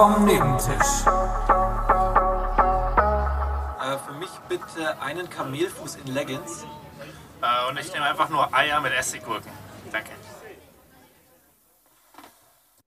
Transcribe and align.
vom 0.00 0.24
Nebentisch. 0.24 1.04
Äh, 3.78 3.98
für 3.98 4.14
mich 4.18 4.30
bitte 4.48 4.98
einen 4.98 5.28
Kamelfuß 5.28 5.96
in 5.96 6.14
Leggings. 6.14 6.64
Äh, 7.42 7.68
und 7.68 7.78
ich 7.78 7.92
nehme 7.92 8.06
einfach 8.06 8.30
nur 8.30 8.54
Eier 8.54 8.80
mit 8.80 8.94
Essiggurken. 8.94 9.52
Danke. 9.92 10.12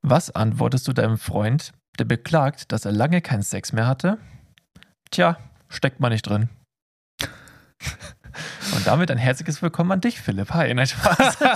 Was 0.02 0.32
antwortest 0.32 0.88
du 0.88 0.93
deinem 0.93 1.20
Freund, 1.20 1.73
der 2.00 2.05
beklagt, 2.05 2.71
dass 2.71 2.84
er 2.84 2.91
lange 2.91 3.21
keinen 3.21 3.43
Sex 3.43 3.73
mehr 3.73 3.86
hatte? 3.86 4.18
Tja, 5.11 5.38
steckt 5.69 6.00
man 6.00 6.11
nicht 6.11 6.27
drin. 6.27 6.50
Und 8.75 8.88
damit 8.88 9.11
ein 9.11 9.19
herzliches 9.19 9.61
Willkommen 9.61 9.91
an 9.91 10.02
dich, 10.02 10.19
Philipp. 10.19 10.52
Hi, 10.55 10.74
nein, 10.74 10.88
Spaß. 10.88 11.38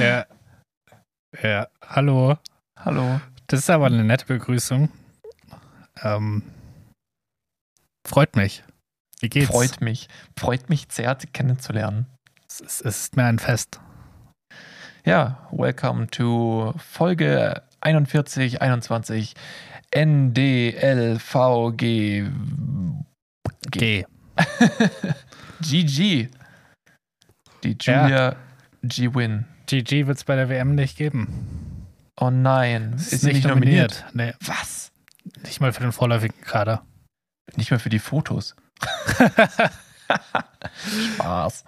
Ja. 0.00 0.26
Ja, 1.42 1.68
hallo. 1.86 2.36
Hallo. 2.76 3.20
Das 3.50 3.60
ist 3.60 3.70
aber 3.70 3.86
eine 3.86 4.04
nette 4.04 4.26
Begrüßung. 4.26 4.90
Ähm, 6.02 6.42
freut 8.06 8.36
mich. 8.36 8.62
Wie 9.20 9.30
geht's? 9.30 9.46
Freut 9.48 9.80
mich. 9.80 10.08
Freut 10.38 10.68
mich 10.68 10.86
sehr, 10.90 11.14
dich 11.14 11.32
kennenzulernen. 11.32 12.06
Es 12.46 12.82
ist, 12.82 13.16
mir 13.16 13.24
ein 13.24 13.38
Fest. 13.38 13.80
Ja, 15.06 15.48
welcome 15.50 16.08
to 16.08 16.74
Folge 16.76 17.62
41, 17.80 18.60
21 18.60 19.34
NDLVG 19.94 21.22
G. 23.70 24.04
GG. 25.62 26.28
Die 27.64 27.76
Julia 27.80 28.36
G-Win. 28.82 29.46
GG 29.66 30.06
wird 30.06 30.18
es 30.18 30.24
bei 30.24 30.36
der 30.36 30.50
WM 30.50 30.74
nicht 30.74 30.98
geben. 30.98 31.77
Oh 32.20 32.30
nein, 32.30 32.94
ist, 32.94 33.10
sie 33.20 33.32
nicht 33.32 33.46
nominiert? 33.46 34.04
Nee, 34.12 34.34
Was? 34.40 34.90
nicht 35.44 35.60
mal 35.60 35.72
für 35.72 35.82
den 35.82 35.92
vorläufigen 35.92 36.40
Kader. 36.40 36.84
Nicht 37.54 37.70
mal 37.70 37.78
für 37.78 37.90
die 37.90 37.98
Fotos. 38.00 38.56
Spaß. 41.14 41.64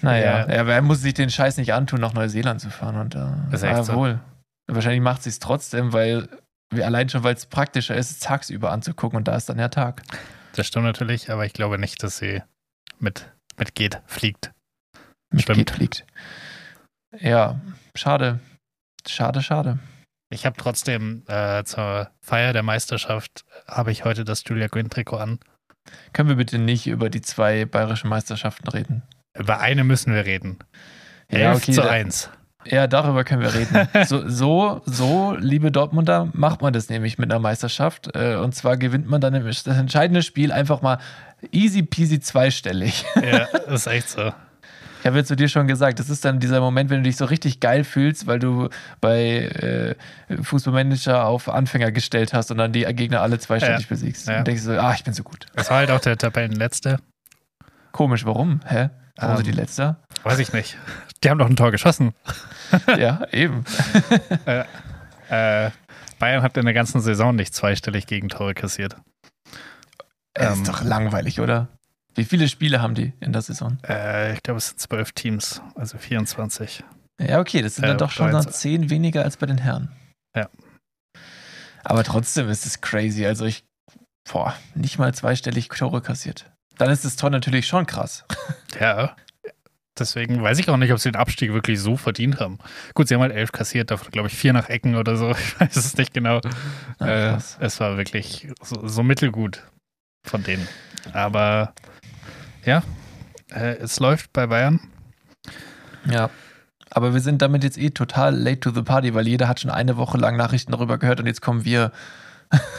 Naja, 0.00 0.46
Ja. 0.50 0.64
er 0.66 0.82
muss 0.82 1.00
sich 1.00 1.14
den 1.14 1.30
Scheiß 1.30 1.56
nicht 1.56 1.72
antun, 1.72 2.00
nach 2.00 2.12
Neuseeland 2.14 2.60
zu 2.60 2.70
fahren. 2.70 2.96
Und, 2.96 3.14
äh, 3.14 3.26
Ist 3.54 3.62
echt 3.62 3.72
ja, 3.76 3.82
so. 3.84 3.94
wohl. 3.94 4.20
Wahrscheinlich 4.66 5.02
macht 5.02 5.22
sie 5.22 5.30
es 5.30 5.38
trotzdem, 5.38 5.92
weil 5.92 6.28
allein 6.72 7.08
schon, 7.08 7.22
weil 7.22 7.34
es 7.34 7.46
praktischer 7.46 7.94
ist, 7.94 8.10
es 8.10 8.18
tagsüber 8.18 8.72
anzugucken 8.72 9.16
und 9.16 9.28
da 9.28 9.36
ist 9.36 9.48
dann 9.48 9.58
der 9.58 9.70
Tag. 9.70 10.02
Das 10.56 10.66
stimmt 10.66 10.86
natürlich, 10.86 11.30
aber 11.30 11.44
ich 11.46 11.52
glaube 11.52 11.78
nicht, 11.78 12.02
dass 12.02 12.16
sie 12.18 12.42
mit, 12.98 13.30
mit 13.56 13.74
geht, 13.74 14.00
fliegt. 14.06 14.52
Mit 15.30 15.46
geht 15.46 15.70
fliegt. 15.70 16.04
Ja, 17.20 17.60
schade. 17.94 18.40
Schade, 19.06 19.42
schade. 19.42 19.78
Ich 20.30 20.46
habe 20.46 20.56
trotzdem 20.58 21.22
äh, 21.28 21.62
zur 21.64 22.10
Feier 22.20 22.52
der 22.52 22.62
Meisterschaft 22.62 23.44
habe 23.68 23.92
ich 23.92 24.04
heute 24.04 24.24
das 24.24 24.42
Julia 24.46 24.66
Gwynn 24.68 24.90
Trikot 24.90 25.18
an. 25.18 25.38
Können 26.12 26.28
wir 26.30 26.36
bitte 26.36 26.58
nicht 26.58 26.86
über 26.86 27.10
die 27.10 27.20
zwei 27.20 27.66
bayerischen 27.66 28.08
Meisterschaften 28.08 28.66
reden? 28.68 29.02
Über 29.38 29.60
eine 29.60 29.84
müssen 29.84 30.14
wir 30.14 30.24
reden. 30.24 30.58
Ja, 31.30 31.50
11 31.52 31.56
okay, 31.62 31.72
zu 31.72 31.82
da- 31.82 31.90
1. 31.90 32.30
Ja, 32.66 32.86
darüber 32.86 33.24
können 33.24 33.42
wir 33.42 33.52
reden. 33.52 33.88
So, 34.06 34.26
so, 34.26 34.80
so, 34.86 35.36
liebe 35.38 35.70
Dortmunder, 35.70 36.30
macht 36.32 36.62
man 36.62 36.72
das 36.72 36.88
nämlich 36.88 37.18
mit 37.18 37.30
einer 37.30 37.38
Meisterschaft. 37.40 38.16
Äh, 38.16 38.36
Und 38.36 38.54
zwar 38.54 38.78
gewinnt 38.78 39.06
man 39.06 39.20
dann 39.20 39.34
das 39.44 39.66
entscheidende 39.66 40.22
Spiel 40.22 40.50
einfach 40.50 40.80
mal 40.80 40.98
easy 41.52 41.82
peasy 41.82 42.20
zweistellig. 42.20 43.04
ja, 43.16 43.46
das 43.66 43.66
ist 43.82 43.86
echt 43.86 44.08
so. 44.08 44.32
Ich 45.04 45.06
habe 45.06 45.18
jetzt 45.18 45.28
zu 45.28 45.36
dir 45.36 45.50
schon 45.50 45.66
gesagt, 45.66 45.98
das 46.00 46.08
ist 46.08 46.24
dann 46.24 46.40
dieser 46.40 46.60
Moment, 46.60 46.88
wenn 46.88 47.02
du 47.02 47.02
dich 47.02 47.18
so 47.18 47.26
richtig 47.26 47.60
geil 47.60 47.84
fühlst, 47.84 48.26
weil 48.26 48.38
du 48.38 48.70
bei 49.02 49.96
äh, 50.30 50.42
Fußballmanager 50.42 51.26
auf 51.26 51.50
Anfänger 51.50 51.92
gestellt 51.92 52.32
hast 52.32 52.50
und 52.50 52.56
dann 52.56 52.72
die 52.72 52.84
Gegner 52.84 53.20
alle 53.20 53.38
zweistellig 53.38 53.82
Ja. 53.82 53.86
besiegst. 53.86 54.28
Ja. 54.28 54.38
Und 54.38 54.46
denkst 54.46 54.62
so, 54.62 54.72
ah, 54.72 54.94
ich 54.94 55.04
bin 55.04 55.12
so 55.12 55.22
gut. 55.22 55.44
Das 55.54 55.68
war 55.68 55.76
halt 55.76 55.90
auch 55.90 56.00
der 56.00 56.16
Tabellenletzte. 56.16 57.00
Komisch, 57.92 58.24
warum? 58.24 58.60
Hä? 58.66 58.88
Warum 59.16 59.32
Ähm. 59.32 59.36
sind 59.36 59.46
die 59.48 59.52
Letzter? 59.60 60.00
Weiß 60.22 60.38
ich 60.38 60.54
nicht. 60.54 60.78
Die 61.22 61.28
haben 61.28 61.36
doch 61.38 61.50
ein 61.50 61.56
Tor 61.56 61.70
geschossen. 61.70 62.14
ja, 62.98 63.26
eben. 63.30 63.62
Äh, 65.30 65.70
Bayern 66.18 66.42
hat 66.42 66.56
in 66.56 66.64
der 66.64 66.74
ganzen 66.74 67.00
Saison 67.00 67.34
nicht 67.36 67.54
zweistellig 67.54 68.06
Gegentore 68.06 68.54
kassiert. 68.54 68.96
Es 70.34 70.46
Ähm. 70.46 70.52
ist 70.54 70.68
doch 70.68 70.82
langweilig, 70.82 71.40
oder? 71.40 71.68
Wie 72.14 72.24
viele 72.24 72.48
Spiele 72.48 72.80
haben 72.80 72.94
die 72.94 73.12
in 73.20 73.32
der 73.32 73.42
Saison? 73.42 73.78
Äh, 73.86 74.34
ich 74.34 74.42
glaube, 74.42 74.58
es 74.58 74.68
sind 74.68 74.80
zwölf 74.80 75.12
Teams, 75.12 75.60
also 75.74 75.98
24. 75.98 76.84
Ja, 77.20 77.40
okay, 77.40 77.62
das 77.62 77.76
sind 77.76 77.84
Äh, 77.84 77.88
dann 77.88 77.98
doch 77.98 78.10
schon 78.10 78.30
13. 78.30 78.52
zehn 78.52 78.90
weniger 78.90 79.22
als 79.24 79.36
bei 79.36 79.46
den 79.46 79.58
Herren. 79.58 79.90
Ja. 80.36 80.48
Aber 81.84 82.02
trotzdem 82.04 82.48
ist 82.48 82.66
es 82.66 82.80
crazy. 82.80 83.26
Also 83.26 83.44
ich, 83.44 83.64
boah, 84.30 84.54
nicht 84.74 84.98
mal 84.98 85.12
zweistellig 85.14 85.68
Tore 85.68 86.00
kassiert. 86.00 86.50
Dann 86.78 86.90
ist 86.90 87.04
das 87.04 87.16
Tor 87.16 87.30
natürlich 87.30 87.66
schon 87.66 87.86
krass. 87.86 88.24
Ja. 88.80 89.14
Deswegen 89.96 90.42
weiß 90.42 90.58
ich 90.58 90.68
auch 90.68 90.76
nicht, 90.76 90.92
ob 90.92 90.98
sie 90.98 91.12
den 91.12 91.20
Abstieg 91.20 91.52
wirklich 91.52 91.78
so 91.78 91.96
verdient 91.96 92.40
haben. 92.40 92.58
Gut, 92.94 93.06
sie 93.06 93.14
haben 93.14 93.20
halt 93.20 93.32
elf 93.32 93.52
kassiert, 93.52 93.92
davon 93.92 94.10
glaube 94.10 94.26
ich 94.26 94.34
vier 94.34 94.52
nach 94.52 94.68
Ecken 94.68 94.96
oder 94.96 95.16
so. 95.16 95.30
Ich 95.38 95.60
weiß 95.60 95.76
es 95.76 95.96
nicht 95.96 96.12
genau. 96.12 96.40
Ah, 96.98 97.06
äh, 97.06 97.38
es 97.60 97.78
war 97.78 97.96
wirklich 97.96 98.48
so, 98.60 98.88
so 98.88 99.04
mittelgut 99.04 99.62
von 100.26 100.42
denen. 100.42 100.66
Aber 101.12 101.72
ja, 102.64 102.82
äh, 103.52 103.76
es 103.76 103.98
läuft 104.00 104.32
bei 104.32 104.46
Bayern. 104.46 104.80
Ja. 106.10 106.30
Aber 106.90 107.12
wir 107.12 107.20
sind 107.20 107.42
damit 107.42 107.64
jetzt 107.64 107.76
eh 107.78 107.90
total 107.90 108.36
late 108.36 108.60
to 108.60 108.70
the 108.70 108.82
party, 108.82 109.14
weil 109.14 109.26
jeder 109.26 109.48
hat 109.48 109.60
schon 109.60 109.70
eine 109.70 109.96
Woche 109.96 110.16
lang 110.16 110.36
Nachrichten 110.36 110.70
darüber 110.72 110.98
gehört 110.98 111.18
und 111.20 111.26
jetzt 111.26 111.40
kommen 111.42 111.64
wir. 111.64 111.92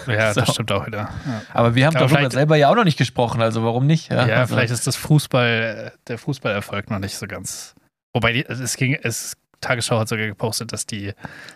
Ja, 0.07 0.33
So. 0.33 0.41
das 0.41 0.53
stimmt 0.53 0.71
auch 0.71 0.85
wieder. 0.87 1.09
Ja. 1.25 1.41
Aber 1.53 1.75
wir 1.75 1.87
haben 1.87 1.97
Aber 1.97 2.07
darüber 2.07 2.31
selber 2.31 2.55
ja 2.55 2.69
auch 2.69 2.75
noch 2.75 2.85
nicht 2.85 2.97
gesprochen, 2.97 3.41
also 3.41 3.63
warum 3.63 3.87
nicht? 3.87 4.09
Ja, 4.09 4.19
also, 4.19 4.53
vielleicht 4.53 4.71
ist 4.71 4.87
das 4.87 4.95
Fußball, 4.95 5.91
der 6.07 6.17
Fußballerfolg 6.17 6.89
noch 6.89 6.99
nicht 6.99 7.17
so 7.17 7.27
ganz. 7.27 7.75
Wobei 8.13 8.31
die, 8.31 8.45
es 8.45 8.77
ging, 8.77 8.93
es, 9.01 9.35
Tagesschau 9.59 9.99
hat 9.99 10.07
sogar 10.07 10.27
gepostet, 10.27 10.71
dass 10.71 10.85
die 10.85 11.13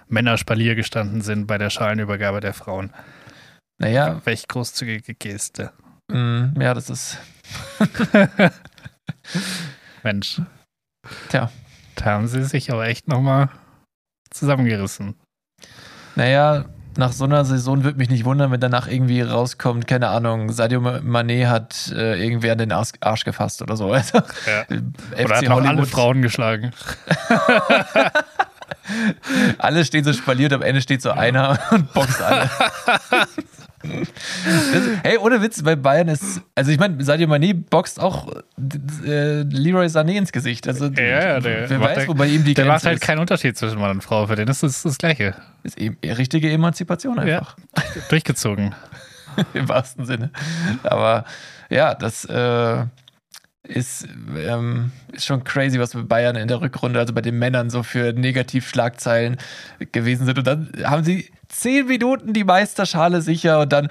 Männer 0.10 0.38
Spalier 0.38 0.76
gestanden 0.76 1.22
sind 1.22 1.48
bei 1.48 1.58
der 1.58 1.70
Schalenübergabe 1.70 2.42
der 2.42 2.54
Frauen. 2.54 2.92
Naja, 3.78 4.20
Welch 4.26 4.48
großzügige 4.50 5.14
Geste. 5.14 5.72
mh, 6.12 6.54
ja, 6.60 6.74
das 6.74 6.90
ist. 6.90 7.20
Mensch. 10.04 10.42
Tja. 11.30 11.52
Da 11.96 12.06
haben 12.06 12.28
sie 12.28 12.44
sich 12.44 12.72
aber 12.72 12.88
echt 12.88 13.08
nochmal 13.08 13.50
zusammengerissen. 14.32 15.16
Naja, 16.16 16.66
nach 16.98 17.12
so 17.12 17.26
einer 17.26 17.46
Saison 17.46 17.84
würde 17.84 17.98
mich 17.98 18.10
nicht 18.10 18.26
wundern, 18.26 18.52
wenn 18.52 18.60
danach 18.60 18.88
irgendwie 18.88 19.22
rauskommt, 19.22 19.88
keine 19.88 20.10
Ahnung, 20.10 20.52
Sadio 20.52 20.80
Mané 20.82 21.48
hat 21.48 21.92
äh, 21.96 22.22
irgendwer 22.22 22.54
an 22.54 22.58
den 22.58 22.72
Arsch, 22.72 22.92
Arsch 23.02 23.26
gefasst 23.26 23.62
oder 23.62 23.76
so. 23.78 23.92
Also, 23.94 24.18
Ja. 24.18 24.64
FC 24.64 25.26
Oder 25.26 25.36
hat 25.38 25.44
noch 25.46 25.66
alle 25.66 25.86
Frauen 25.86 26.22
geschlagen. 26.22 26.72
alle 29.58 29.86
stehen 29.86 30.04
so 30.04 30.14
spaliert, 30.14 30.54
am 30.54 30.62
Ende 30.62 30.82
steht 30.82 31.02
so 31.02 31.12
einer 31.12 31.60
und 31.72 31.92
boxt 31.94 32.22
alle. 32.22 32.50
Das, 33.82 34.84
hey, 35.04 35.18
ohne 35.18 35.42
Witz, 35.42 35.64
bei 35.64 35.76
Bayern 35.78 36.10
ist, 36.10 36.42
also 36.54 36.70
ich 36.72 36.78
meine, 36.80 37.02
Sadio 37.02 37.28
Mané 37.30 37.54
boxt 37.70 38.00
auch 38.00 38.28
äh, 39.06 39.42
Leroy 39.44 39.86
Sané 39.88 40.18
ins 40.18 40.32
Gesicht. 40.34 40.68
Also, 40.68 40.88
Ja, 40.88 41.04
ja, 41.04 41.40
der 41.40 41.70
wer 41.70 41.80
weiß, 41.80 41.98
der- 42.00 42.08
wo 42.10 42.14
bei 42.14 42.28
ihm 42.28 42.44
die 42.44 42.54
Der 42.54 42.66
macht 42.66 42.84
halt 42.86 42.96
ist. 42.98 43.02
keinen 43.04 43.20
Unterschied 43.20 43.58
zwischen 43.58 43.80
Mann 43.80 43.92
und 43.92 44.02
Frau. 44.04 44.28
Für 44.28 44.36
den 44.36 44.50
ist 44.50 44.64
es 44.64 44.84
das 44.84 44.98
Gleiche. 44.98 45.34
ist 45.64 45.78
eben 45.78 45.98
richtige 46.04 46.52
Emanzipation 46.52 47.20
einfach. 47.20 47.56
Durchgezogen. 48.10 48.76
im 49.54 49.70
wahrsten 49.70 50.06
Sinne. 50.06 50.32
Aber 50.84 51.24
ja, 51.70 51.94
das 51.96 52.26
äh, 52.26 52.84
ist, 53.70 54.08
ähm, 54.38 54.92
ist 55.12 55.26
schon 55.26 55.44
crazy, 55.44 55.80
was 55.80 55.94
bei 55.94 56.02
Bayern 56.02 56.36
in 56.36 56.48
der 56.48 56.62
Rückrunde, 56.62 57.00
also 57.00 57.14
bei 57.14 57.22
den 57.22 57.38
Männern, 57.38 57.70
so 57.70 57.84
für 57.84 58.14
Negativschlagzeilen 58.14 59.38
gewesen 59.92 60.26
sind. 60.26 60.38
Und 60.38 60.48
dann 60.48 60.72
haben 60.84 61.04
sie 61.04 61.30
zehn 61.48 61.88
Minuten 61.88 62.34
die 62.34 62.44
Meisterschale 62.44 63.22
sicher 63.22 63.60
und 63.62 63.72
dann 63.72 63.90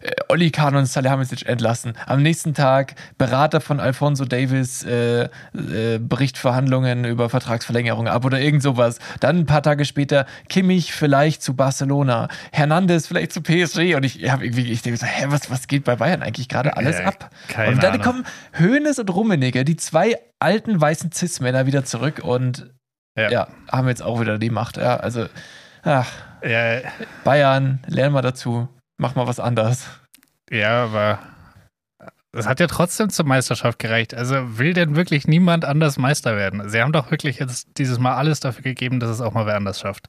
äh, 0.00 0.10
Olli 0.28 0.50
Kahn 0.50 0.76
und 0.76 0.86
Salihamidzic 0.86 1.46
entlassen. 1.46 1.94
Am 2.06 2.22
nächsten 2.22 2.54
Tag 2.54 2.94
Berater 3.18 3.60
von 3.60 3.80
Alfonso 3.80 4.24
Davis 4.24 4.82
äh, 4.84 5.24
äh, 5.54 5.98
bricht 5.98 6.38
Verhandlungen 6.38 7.04
über 7.04 7.28
Vertragsverlängerung 7.30 8.08
ab 8.08 8.24
oder 8.24 8.40
irgend 8.40 8.62
sowas. 8.62 8.98
Dann 9.20 9.38
ein 9.40 9.46
paar 9.46 9.62
Tage 9.62 9.84
später 9.84 10.26
Kimmich 10.48 10.92
vielleicht 10.92 11.42
zu 11.42 11.54
Barcelona, 11.54 12.28
Hernandez 12.52 13.06
vielleicht 13.06 13.32
zu 13.32 13.42
PSG 13.42 13.94
und 13.96 14.04
ich 14.04 14.30
habe 14.30 14.44
irgendwie, 14.44 14.70
ich 14.72 14.82
denke 14.82 14.98
so, 14.98 15.06
hä, 15.06 15.26
was, 15.28 15.50
was 15.50 15.66
geht 15.68 15.84
bei 15.84 15.96
Bayern 15.96 16.22
eigentlich 16.22 16.48
gerade 16.48 16.76
alles 16.76 16.98
Ja, 16.98 17.06
ab? 17.06 17.30
keine 17.48 17.72
und 17.72 17.82
dann 17.82 17.92
Ahnung. 18.00 18.02
kommen 18.04 18.26
Hoeneß 18.58 18.98
und 19.00 19.10
Rummenigge, 19.14 19.64
die 19.64 19.76
zwei 19.76 20.16
alten 20.38 20.80
weißen 20.80 21.12
Cis-Männer 21.12 21.66
wieder 21.66 21.84
zurück 21.84 22.20
und 22.24 22.70
Ja. 23.16 23.30
ja. 23.30 23.48
haben 23.70 23.88
jetzt 23.88 24.02
auch 24.02 24.20
wieder 24.20 24.38
die 24.38 24.50
Macht. 24.50 24.76
Ja, 24.78 24.96
also 24.96 25.26
ach, 25.82 26.08
Ja, 26.42 26.78
Bayern, 27.24 27.80
lern 27.86 28.12
mal 28.12 28.22
dazu, 28.22 28.68
mach 29.00 29.14
mal 29.14 29.26
was 29.26 29.40
anderes. 29.40 29.86
ja, 30.50 30.84
aber 30.84 31.18
es 32.32 32.46
hat 32.46 32.60
ja 32.60 32.68
trotzdem 32.68 33.10
zur 33.10 33.26
Meisterschaft 33.26 33.78
gereicht. 33.80 34.14
Also 34.14 34.58
will 34.58 34.72
denn 34.72 34.94
wirklich 34.94 35.26
niemand 35.26 35.64
anders 35.64 35.98
Meister 35.98 36.36
werden? 36.36 36.68
Sie 36.68 36.80
haben 36.80 36.92
doch 36.92 37.10
wirklich 37.10 37.38
jetzt 37.40 37.68
dieses 37.78 37.98
Mal 37.98 38.14
alles 38.14 38.38
dafür 38.38 38.62
gegeben, 38.62 39.00
dass 39.00 39.10
es 39.10 39.20
auch 39.20 39.32
mal 39.32 39.46
wer 39.46 39.56
anders 39.56 39.80
schafft. 39.80 40.08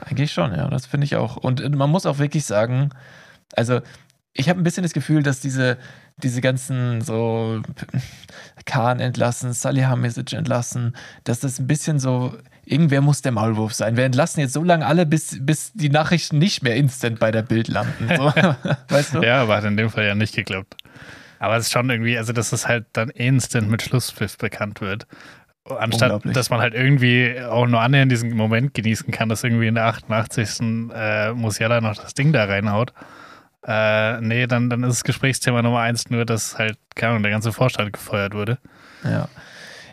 Eigentlich 0.00 0.32
schon, 0.32 0.54
ja, 0.54 0.68
das 0.68 0.86
finde 0.86 1.06
ich 1.06 1.16
auch. 1.16 1.36
Und 1.36 1.60
äh, 1.60 1.68
man 1.70 1.90
muss 1.90 2.06
auch 2.06 2.18
wirklich 2.18 2.44
sagen, 2.44 2.90
also 3.56 3.80
ich 4.34 4.48
habe 4.48 4.60
ein 4.60 4.64
bisschen 4.64 4.84
das 4.84 4.92
Gefühl, 4.92 5.24
dass 5.24 5.40
diese, 5.40 5.78
diese 6.18 6.40
ganzen 6.40 7.00
so 7.00 7.60
Kahn 8.66 9.00
entlassen, 9.00 9.52
Salihamidzic 9.52 10.34
entlassen, 10.34 10.94
dass 11.24 11.40
das 11.40 11.58
ein 11.58 11.66
bisschen 11.66 11.98
so, 11.98 12.36
irgendwer 12.70 13.00
muss 13.00 13.22
der 13.22 13.32
Maulwurf 13.32 13.72
sein. 13.72 13.96
Wir 13.96 14.04
entlassen 14.04 14.40
jetzt 14.40 14.52
so 14.52 14.62
lange 14.62 14.86
alle, 14.86 15.06
bis, 15.06 15.38
bis 15.40 15.72
die 15.72 15.88
Nachrichten 15.90 16.38
nicht 16.38 16.62
mehr 16.62 16.76
instant 16.76 17.18
bei 17.18 17.30
der 17.30 17.42
Bild 17.42 17.68
landen. 17.68 18.08
So. 18.08 18.32
weißt 18.88 19.14
du? 19.14 19.22
Ja, 19.22 19.42
aber 19.42 19.56
hat 19.56 19.64
in 19.64 19.76
dem 19.76 19.90
Fall 19.90 20.06
ja 20.06 20.14
nicht 20.14 20.34
geklappt. 20.34 20.76
Aber 21.38 21.56
es 21.56 21.66
ist 21.66 21.72
schon 21.72 21.88
irgendwie, 21.88 22.18
also 22.18 22.32
dass 22.32 22.52
es 22.52 22.66
halt 22.66 22.86
dann 22.92 23.10
instant 23.10 23.70
mit 23.70 23.82
Schlusspfiff 23.82 24.38
bekannt 24.38 24.80
wird. 24.80 25.06
Anstatt, 25.64 26.22
dass 26.24 26.50
man 26.50 26.60
halt 26.60 26.74
irgendwie 26.74 27.40
auch 27.42 27.66
nur 27.66 27.80
annähernd 27.80 28.10
diesen 28.10 28.34
Moment 28.34 28.72
genießen 28.72 29.10
kann, 29.10 29.28
dass 29.28 29.44
irgendwie 29.44 29.66
in 29.66 29.74
der 29.74 29.84
88. 29.84 30.60
Äh, 30.94 31.32
Musiala 31.34 31.80
noch 31.80 31.96
das 31.96 32.14
Ding 32.14 32.32
da 32.32 32.44
reinhaut. 32.44 32.92
Äh, 33.66 34.20
nee, 34.22 34.46
dann, 34.46 34.70
dann 34.70 34.82
ist 34.84 34.98
das 34.98 35.04
Gesprächsthema 35.04 35.60
Nummer 35.60 35.80
eins 35.80 36.08
nur, 36.08 36.24
dass 36.24 36.58
halt, 36.58 36.78
keine 36.94 37.10
Ahnung, 37.10 37.22
der 37.22 37.32
ganze 37.32 37.52
Vorstand 37.52 37.92
gefeuert 37.92 38.32
wurde. 38.32 38.58
Ja. 39.04 39.28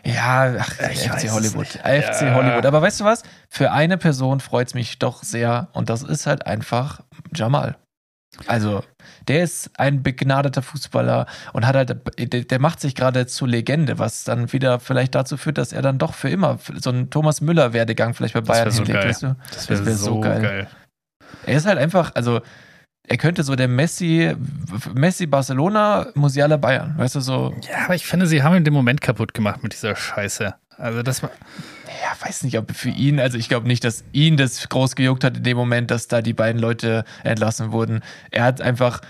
Ja, 0.06 0.54
ach, 0.60 0.72
Ich 0.90 1.10
weiß 1.10 1.24
FC 1.24 1.30
Hollywood. 1.32 1.66
FC 1.66 2.22
Ja. 2.22 2.34
Hollywood. 2.34 2.64
Aber 2.66 2.80
weißt 2.82 3.00
du 3.00 3.04
was? 3.04 3.22
Für 3.48 3.72
eine 3.72 3.98
Person 3.98 4.40
freut 4.40 4.68
es 4.68 4.74
mich 4.74 4.98
doch 4.98 5.22
sehr 5.22 5.68
und 5.72 5.90
das 5.90 6.02
ist 6.02 6.26
halt 6.26 6.46
einfach 6.46 7.00
Jamal. 7.34 7.76
Also, 8.46 8.84
der 9.28 9.42
ist 9.42 9.70
ein 9.78 10.02
begnadeter 10.02 10.60
Fußballer 10.60 11.26
und 11.54 11.66
hat 11.66 11.74
halt, 11.74 11.96
der, 12.50 12.58
macht 12.60 12.80
sich 12.80 12.94
gerade 12.94 13.26
zur 13.26 13.48
Legende, 13.48 13.98
was 13.98 14.24
dann 14.24 14.52
wieder 14.52 14.78
vielleicht 14.78 15.14
dazu 15.14 15.38
führt, 15.38 15.56
dass 15.56 15.72
er 15.72 15.80
dann 15.80 15.96
doch 15.96 16.12
für 16.12 16.28
immer 16.28 16.58
so 16.74 16.90
einen 16.90 17.08
Thomas 17.08 17.40
Müller-Werdegang 17.40 18.12
vielleicht 18.12 18.34
bei 18.34 18.40
Das 18.40 18.48
Bayern 18.48 18.70
so 18.70 18.78
hinlegt, 18.84 19.00
geil. 19.00 19.08
weißt 19.08 19.22
du? 19.22 19.36
Das 19.54 19.68
wäre 19.70 19.86
wär 19.86 19.94
so, 19.96 20.20
geil. 20.20 20.66
Er 21.46 21.56
ist 21.56 21.66
halt 21.66 21.78
einfach, 21.78 22.12
also 22.14 22.42
er 23.08 23.16
könnte 23.16 23.42
so 23.42 23.54
der 23.56 23.68
Messi, 23.68 24.34
Messi 24.94 25.26
Barcelona, 25.26 26.06
Musiala 26.14 26.56
Bayern, 26.56 26.94
weißt 26.98 27.14
du, 27.16 27.20
so, 27.20 27.54
Ja, 27.70 27.84
aber 27.84 27.94
ich 27.94 28.06
finde, 28.06 28.26
sie 28.26 28.42
haben 28.42 28.56
ihn 28.56 28.64
den 28.64 28.74
Moment 28.74 29.00
kaputt 29.00 29.34
gemacht 29.34 29.62
mit 29.62 29.72
dieser 29.72 29.94
Scheiße. 29.96 30.54
Also 30.78 31.02
das 31.02 31.22
war. 31.22 31.30
Ja, 31.86 32.26
weiß 32.26 32.42
nicht, 32.42 32.58
ob 32.58 32.70
für 32.74 32.90
ihn, 32.90 33.18
also 33.20 33.38
ich 33.38 33.48
glaube 33.48 33.66
nicht, 33.66 33.82
dass 33.84 34.04
ihn 34.12 34.36
das 34.36 34.68
groß 34.68 34.94
gejuckt 34.96 35.24
hat 35.24 35.36
in 35.38 35.42
dem 35.42 35.56
Moment, 35.56 35.90
dass 35.90 36.08
da 36.08 36.20
die 36.20 36.34
beiden 36.34 36.60
Leute 36.60 37.04
entlassen 37.22 37.72
wurden. 37.72 38.02
Er 38.30 38.44
hat 38.44 38.60
einfach 38.60 39.00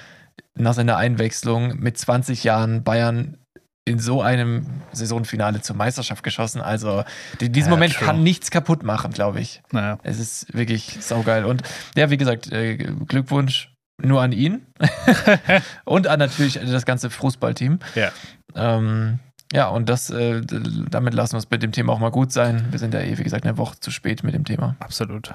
nach 0.55 0.75
seiner 0.75 0.97
Einwechslung 0.97 1.79
mit 1.81 1.99
20 1.99 2.45
Jahren 2.45 2.85
Bayern 2.85 3.39
in 3.85 3.99
so 3.99 4.21
einem 4.23 4.67
Saisonfinale 4.93 5.61
zur 5.63 5.77
Meisterschaft 5.77 6.23
geschossen. 6.23 6.61
Also 6.61 7.05
die, 7.41 7.51
diesen 7.51 7.71
Ja, 7.71 7.77
Moment 7.77 7.95
true. 7.95 8.07
kann 8.07 8.23
nichts 8.23 8.51
kaputt 8.51 8.83
machen, 8.83 9.13
glaube 9.13 9.41
ich. 9.41 9.63
Naja. 9.73 9.99
Es 10.03 10.19
ist 10.21 10.53
wirklich 10.55 10.99
saugeil. 11.01 11.45
Und 11.45 11.63
ja, 11.97 12.11
wie 12.11 12.17
gesagt, 12.17 12.51
äh, 12.53 12.77
Glückwunsch 12.77 13.73
nur 14.03 14.21
an 14.21 14.33
ihn 14.33 14.67
und 15.85 16.07
an 16.07 16.19
natürlich 16.19 16.55
das 16.55 16.85
ganze 16.85 17.11
Fußballteam. 17.11 17.79
Ja. 17.95 18.13
Ähm, 18.55 19.19
ja, 19.53 19.69
und 19.69 19.89
das, 19.89 20.11
äh, 20.11 20.43
damit 20.43 21.15
lassen 21.15 21.35
wir 21.35 21.39
es 21.39 21.51
mit 21.51 21.63
dem 21.63 21.73
Thema 21.73 21.93
auch 21.93 21.99
mal 21.99 22.11
gut 22.11 22.33
sein. 22.33 22.67
Wir 22.71 22.79
sind 22.79 22.95
ja 22.95 23.01
eh, 23.01 23.17
wie 23.17 23.23
gesagt, 23.23 23.45
eine 23.45 23.57
Woche 23.59 23.79
zu 23.79 23.91
spät 23.91 24.23
mit 24.23 24.35
dem 24.35 24.45
Thema. 24.45 24.77
Absolut. 24.81 25.35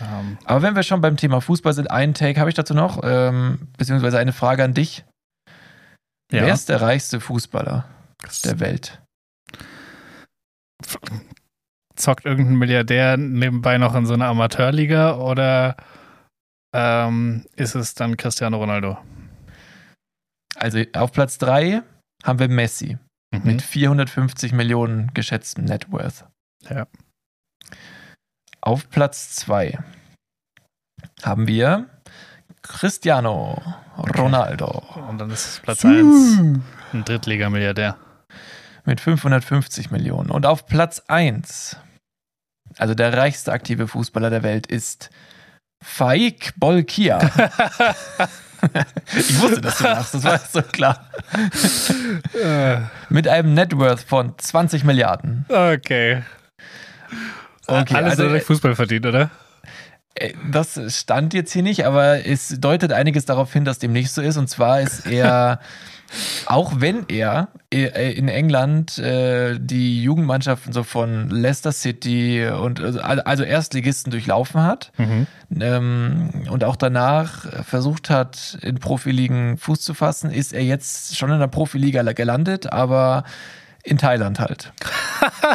Ähm, 0.00 0.38
Aber 0.44 0.62
wenn 0.62 0.76
wir 0.76 0.82
schon 0.82 1.00
beim 1.00 1.16
Thema 1.16 1.40
Fußball 1.40 1.72
sind, 1.72 1.90
einen 1.90 2.14
Take 2.14 2.38
habe 2.38 2.48
ich 2.48 2.56
dazu 2.56 2.74
noch, 2.74 3.00
ähm, 3.02 3.68
beziehungsweise 3.76 4.18
eine 4.18 4.32
Frage 4.32 4.64
an 4.64 4.72
dich. 4.72 5.04
ja. 6.32 6.42
Wer 6.42 6.54
ist 6.54 6.68
der 6.68 6.80
reichste 6.80 7.20
Fußballer 7.20 7.84
der 8.44 8.60
Welt? 8.60 9.02
Zockt 11.96 12.24
irgendein 12.24 12.56
Milliardär 12.56 13.16
nebenbei 13.16 13.76
noch 13.76 13.94
in 13.94 14.06
so 14.06 14.14
einer 14.14 14.26
Amateurliga 14.26 15.16
oder 15.16 15.76
ähm, 16.72 17.46
ist 17.56 17.74
es 17.74 17.94
dann 17.94 18.16
Cristiano 18.16 18.56
Ronaldo? 18.58 18.98
Also 20.56 20.82
auf 20.94 21.12
Platz 21.12 21.38
3 21.38 21.82
haben 22.24 22.38
wir 22.38 22.48
Messi 22.48 22.98
Mhm. 23.32 23.42
mit 23.44 23.62
450 23.62 24.52
Millionen 24.52 25.14
geschätztem 25.14 25.64
Net 25.64 25.92
Worth. 25.92 26.24
Ja. 26.68 26.88
Auf 28.60 28.90
Platz 28.90 29.36
2 29.36 29.78
haben 31.22 31.46
wir 31.46 31.88
Cristiano 32.62 33.62
Ronaldo 34.18 34.82
Und 35.08 35.18
dann 35.18 35.30
ist 35.30 35.46
es 35.46 35.60
Platz 35.60 35.84
1 35.84 36.38
ein 36.92 37.04
Drittliga-Milliardär. 37.04 37.96
mit 38.84 39.00
550 39.00 39.92
Millionen. 39.92 40.30
Und 40.30 40.44
auf 40.44 40.66
Platz 40.66 41.00
1, 41.06 41.76
also 42.78 42.94
der 42.94 43.16
reichste 43.16 43.52
aktive 43.52 43.86
Fußballer 43.86 44.30
der 44.30 44.42
Welt, 44.42 44.66
ist 44.66 45.10
Faik 45.82 46.52
Bolkia. 46.56 47.18
ich 49.16 49.40
wusste, 49.40 49.60
dass 49.60 49.78
du 49.78 49.84
lachst, 49.84 50.14
das 50.14 50.24
war 50.24 50.38
so 50.38 50.62
klar. 50.62 51.06
Mit 53.08 53.26
einem 53.28 53.54
Net 53.54 53.76
Worth 53.76 54.00
von 54.00 54.34
20 54.36 54.84
Milliarden. 54.84 55.46
okay. 55.48 56.22
Okay, 57.66 57.94
Alles 57.94 58.10
also, 58.18 58.28
durch 58.28 58.42
Fußball 58.42 58.74
verdient, 58.74 59.06
oder? 59.06 59.30
Äh, 60.14 60.34
Das 60.50 60.78
stand 60.98 61.34
jetzt 61.34 61.52
hier 61.52 61.62
nicht, 61.62 61.86
aber 61.86 62.26
es 62.26 62.48
deutet 62.58 62.92
einiges 62.92 63.26
darauf 63.26 63.52
hin, 63.52 63.64
dass 63.64 63.78
dem 63.78 63.92
nicht 63.92 64.10
so 64.10 64.22
ist. 64.22 64.36
Und 64.36 64.48
zwar 64.48 64.80
ist 64.80 65.06
er, 65.06 65.60
auch 66.46 66.74
wenn 66.76 67.04
er 67.08 67.48
äh, 67.72 68.12
in 68.12 68.28
England 68.28 68.98
äh, 68.98 69.58
die 69.60 70.02
Jugendmannschaften 70.02 70.72
so 70.72 70.82
von 70.82 71.30
Leicester 71.30 71.72
City 71.72 72.46
und 72.48 72.80
äh, 72.80 72.98
also 72.98 73.44
Erstligisten 73.44 74.10
durchlaufen 74.10 74.62
hat 74.62 74.92
Mhm. 74.98 75.26
ähm, 75.60 76.30
und 76.50 76.64
auch 76.64 76.76
danach 76.76 77.64
versucht 77.64 78.10
hat, 78.10 78.58
in 78.62 78.78
Profiligen 78.78 79.56
Fuß 79.56 79.80
zu 79.80 79.94
fassen, 79.94 80.30
ist 80.30 80.52
er 80.52 80.64
jetzt 80.64 81.16
schon 81.16 81.30
in 81.30 81.38
der 81.38 81.46
Profiliga 81.46 82.02
gelandet, 82.12 82.72
aber 82.72 83.24
in 83.82 83.98
Thailand 83.98 84.40
halt. 84.40 84.72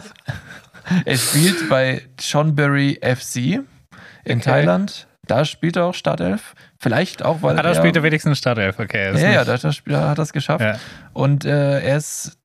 er 1.06 1.18
spielt 1.18 1.69
bei 1.69 2.02
Chonburi 2.19 3.00
FC 3.02 3.62
in 4.24 4.42
Thailand. 4.42 5.07
Da 5.28 5.46
spielt 5.46 5.75
er 5.75 5.86
auch 5.86 5.94
Startelf. 5.96 6.54
Vielleicht 6.85 7.23
auch, 7.23 7.41
weil 7.41 7.57
Ah, 7.57 7.63
da 7.63 7.69
er 7.69 7.75
spielt 7.75 7.95
er 7.95 8.03
wenigstens 8.03 8.37
Startelf, 8.37 8.77
okay. 8.77 9.11
ja, 9.19 9.31
ja, 9.31 9.44
da, 9.44 9.57
da, 9.57 9.71
da 9.87 10.09
hat 10.09 10.19
er 10.19 10.21
es 10.21 10.31
geschafft. 10.33 10.61
ja. 10.63 10.77
Und 11.13 11.44
äh, 11.44 11.80
er 11.81 11.97
ist 11.97 12.37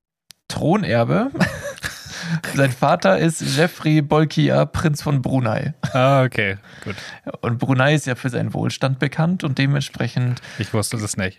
Thronerbe. 0.49 1.31
Sein 2.55 2.71
Vater 2.73 3.19
ist 3.19 3.43
Jeffrey 3.57 4.01
Bolkiah, 4.01 4.65
Prinz 4.65 5.03
von 5.03 5.21
Brunei. 5.21 5.75
Ah, 5.93 6.23
okay, 6.23 6.57
gut. 6.85 6.95
Und 7.43 7.59
Brunei 7.59 7.95
ist 7.95 8.07
ja 8.07 8.15
für 8.15 8.31
seinen 8.31 8.55
Wohlstand 8.55 8.99
bekannt 8.99 9.45
und 9.45 9.59
dementsprechend, 9.59 10.41
Ich 10.59 10.73
wusste 10.73 10.97
das 10.97 11.17
nicht. 11.19 11.39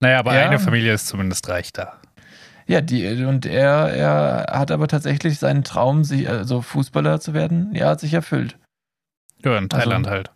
Naja, 0.00 0.20
aber 0.20 0.34
Ja. 0.34 0.46
eine 0.46 0.58
Familie 0.60 0.92
ist 0.94 1.08
zumindest 1.08 1.48
reich 1.48 1.72
da. 1.72 1.94
ja, 2.66 2.80
die, 2.80 3.24
und 3.24 3.46
er, 3.46 3.88
er 3.92 4.58
hat 4.58 4.70
aber 4.70 4.86
tatsächlich 4.86 5.38
seinen 5.40 5.64
Traum, 5.64 6.04
sich, 6.04 6.28
also 6.28 6.62
Fußballer 6.62 7.18
zu 7.20 7.34
werden, 7.34 7.74
ja, 7.74 7.88
hat 7.88 8.00
sich 8.00 8.14
erfüllt. 8.14 8.56
Ja, 9.44 9.58
in 9.58 9.68
Thailand 9.68 10.06
Also, 10.06 10.16
halt. 10.16 10.30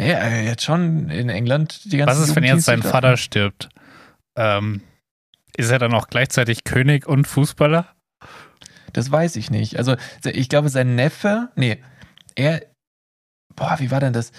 Ja, 0.00 0.16
er 0.16 0.52
hat 0.52 0.62
schon 0.62 1.10
in 1.10 1.28
England 1.28 1.92
die 1.92 1.98
ganze 1.98 2.14
Was 2.14 2.28
ist, 2.28 2.36
wenn 2.36 2.44
jetzt 2.44 2.64
sein 2.64 2.82
Vater 2.82 3.18
stirbt? 3.18 3.68
Ähm, 4.34 4.80
ist 5.56 5.70
er 5.70 5.78
dann 5.78 5.92
auch 5.92 6.08
gleichzeitig 6.08 6.64
König 6.64 7.06
und 7.06 7.26
Fußballer? 7.26 7.86
Das 8.94 9.10
weiß 9.10 9.36
ich 9.36 9.50
nicht. 9.50 9.76
Also, 9.76 9.96
ich 10.24 10.48
glaube, 10.48 10.70
sein 10.70 10.94
Neffe, 10.94 11.50
nee, 11.54 11.82
er, 12.34 12.62
boah, 13.54 13.76
wie 13.78 13.90
war 13.90 14.00
denn 14.00 14.14
das? 14.14 14.32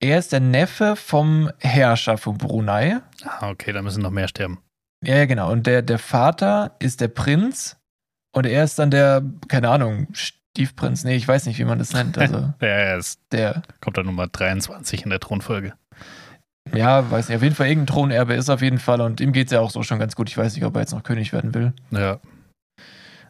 Er 0.00 0.18
ist 0.18 0.32
der 0.32 0.40
Neffe 0.40 0.94
vom 0.94 1.50
Herrscher 1.58 2.16
von 2.16 2.38
Brunei. 2.38 3.00
Ah, 3.24 3.50
okay, 3.50 3.72
da 3.72 3.82
müssen 3.82 4.02
noch 4.02 4.10
mehr 4.10 4.28
sterben. 4.28 4.60
Ja, 5.04 5.16
ja, 5.16 5.26
genau. 5.26 5.50
Und 5.50 5.66
der, 5.66 5.82
der 5.82 5.98
Vater 5.98 6.76
ist 6.78 7.00
der 7.00 7.08
Prinz 7.08 7.76
und 8.32 8.46
er 8.46 8.64
ist 8.64 8.78
dann 8.78 8.92
der, 8.92 9.22
keine 9.48 9.68
Ahnung, 9.68 10.08
Stiefprinz. 10.56 11.04
Nee, 11.04 11.16
ich 11.16 11.26
weiß 11.26 11.46
nicht, 11.46 11.58
wie 11.58 11.64
man 11.64 11.78
das 11.78 11.92
nennt. 11.92 12.18
Also, 12.18 12.52
Ja, 12.60 12.68
ja, 12.68 12.96
es 12.96 13.18
der, 13.30 13.62
kommt 13.80 13.96
dann 13.96 14.06
Nummer 14.06 14.26
23 14.26 15.04
in 15.04 15.10
der 15.10 15.20
Thronfolge. 15.20 15.72
ja, 16.74 17.10
weiß 17.10 17.28
nicht, 17.28 17.36
auf 17.36 17.42
jeden 17.42 17.54
Fall 17.54 17.68
irgendein 17.68 17.94
Thronerbe 17.94 18.34
ist 18.34 18.50
auf 18.50 18.62
jeden 18.62 18.78
Fall 18.78 19.00
und 19.00 19.20
ihm 19.20 19.32
geht 19.32 19.46
es 19.48 19.52
ja 19.52 19.60
auch 19.60 19.70
so 19.70 19.82
schon 19.82 19.98
ganz 19.98 20.14
gut. 20.14 20.28
Ich 20.28 20.36
weiß 20.36 20.54
nicht, 20.54 20.64
ob 20.64 20.74
er 20.76 20.80
jetzt 20.82 20.92
noch 20.92 21.02
König 21.02 21.32
werden 21.32 21.54
will. 21.54 21.72
Ja. 21.90 22.20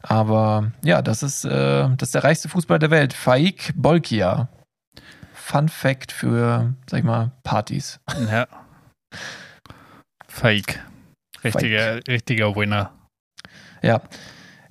Aber 0.02 0.72
ja, 0.82 1.00
das 1.00 1.22
ist, 1.22 1.44
äh, 1.44 1.88
das 1.96 2.08
ist 2.08 2.14
der 2.14 2.24
reichste 2.24 2.48
Fußballer 2.48 2.80
der 2.80 2.90
Welt. 2.90 3.12
Faik 3.14 3.72
Bolkia. 3.76 4.48
Fun 5.32 5.68
Fact 5.68 6.10
für, 6.12 6.74
sag 6.90 6.98
ich 6.98 7.04
mal, 7.04 7.30
Partys. 7.44 8.00
Ja. 8.30 8.46
Fake. 10.28 10.80
Richtiger, 11.44 12.00
richtiger 12.08 12.54
Winner. 12.56 12.92
Ja. 13.82 14.00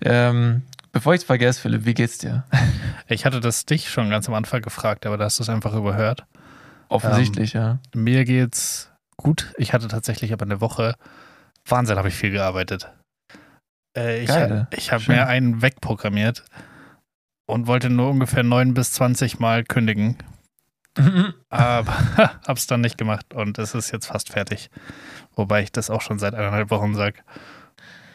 Ähm, 0.04 0.64
bevor 0.92 1.14
ich 1.14 1.22
es 1.22 1.26
vergesse, 1.26 1.62
Philipp, 1.62 1.86
wie 1.86 1.94
geht's 1.94 2.18
dir? 2.18 2.46
Ich 3.08 3.26
hatte 3.26 3.42
das 3.42 3.66
dich 3.66 3.90
schon 3.90 4.10
ganz 4.10 4.30
am 4.30 4.36
Anfang 4.36 4.62
gefragt, 4.62 5.06
aber 5.06 5.18
da 5.18 5.26
hast 5.26 5.38
du 5.38 5.44
es 5.44 5.50
einfach 5.50 5.74
überhört. 5.74 6.26
Offensichtlich, 6.88 7.52
ja. 7.52 7.80
Mir 7.94 8.24
geht's 8.24 8.90
gut. 9.18 9.54
Ich 9.58 9.74
hatte 9.74 9.90
tatsächlich 9.90 10.32
aber 10.32 10.46
eine 10.46 10.62
Woche. 10.62 10.96
Wahnsinn, 11.66 11.98
habe 11.98 12.08
ich 12.08 12.16
viel 12.16 12.32
gearbeitet. 12.32 12.90
Äh, 13.98 14.22
ich 14.22 14.30
Geil. 14.30 14.68
ich 14.72 14.94
habe 14.94 15.04
mir 15.08 15.28
einen 15.28 15.62
wegprogrammiert. 15.62 16.46
und 17.48 17.68
wollte 17.68 17.90
nur 17.90 18.10
ungefähr 18.10 18.44
9 18.44 18.74
bis 18.74 18.94
20 18.94 19.40
Mal 19.40 19.66
kündigen. 19.66 20.18
Aber 21.50 21.94
hab's 22.48 22.68
dann 22.68 22.82
nicht 22.82 22.98
gemacht 22.98 23.34
und 23.34 23.58
es 23.60 23.76
ist 23.76 23.92
jetzt 23.92 24.08
fast 24.08 24.30
fertig. 24.32 24.70
Wobei 25.36 25.64
ich 25.64 25.72
das 25.72 25.90
auch 25.90 26.02
schon 26.02 26.20
seit 26.20 26.34
eineinhalb 26.34 26.70
Wochen 26.70 26.96
sage. 26.96 27.20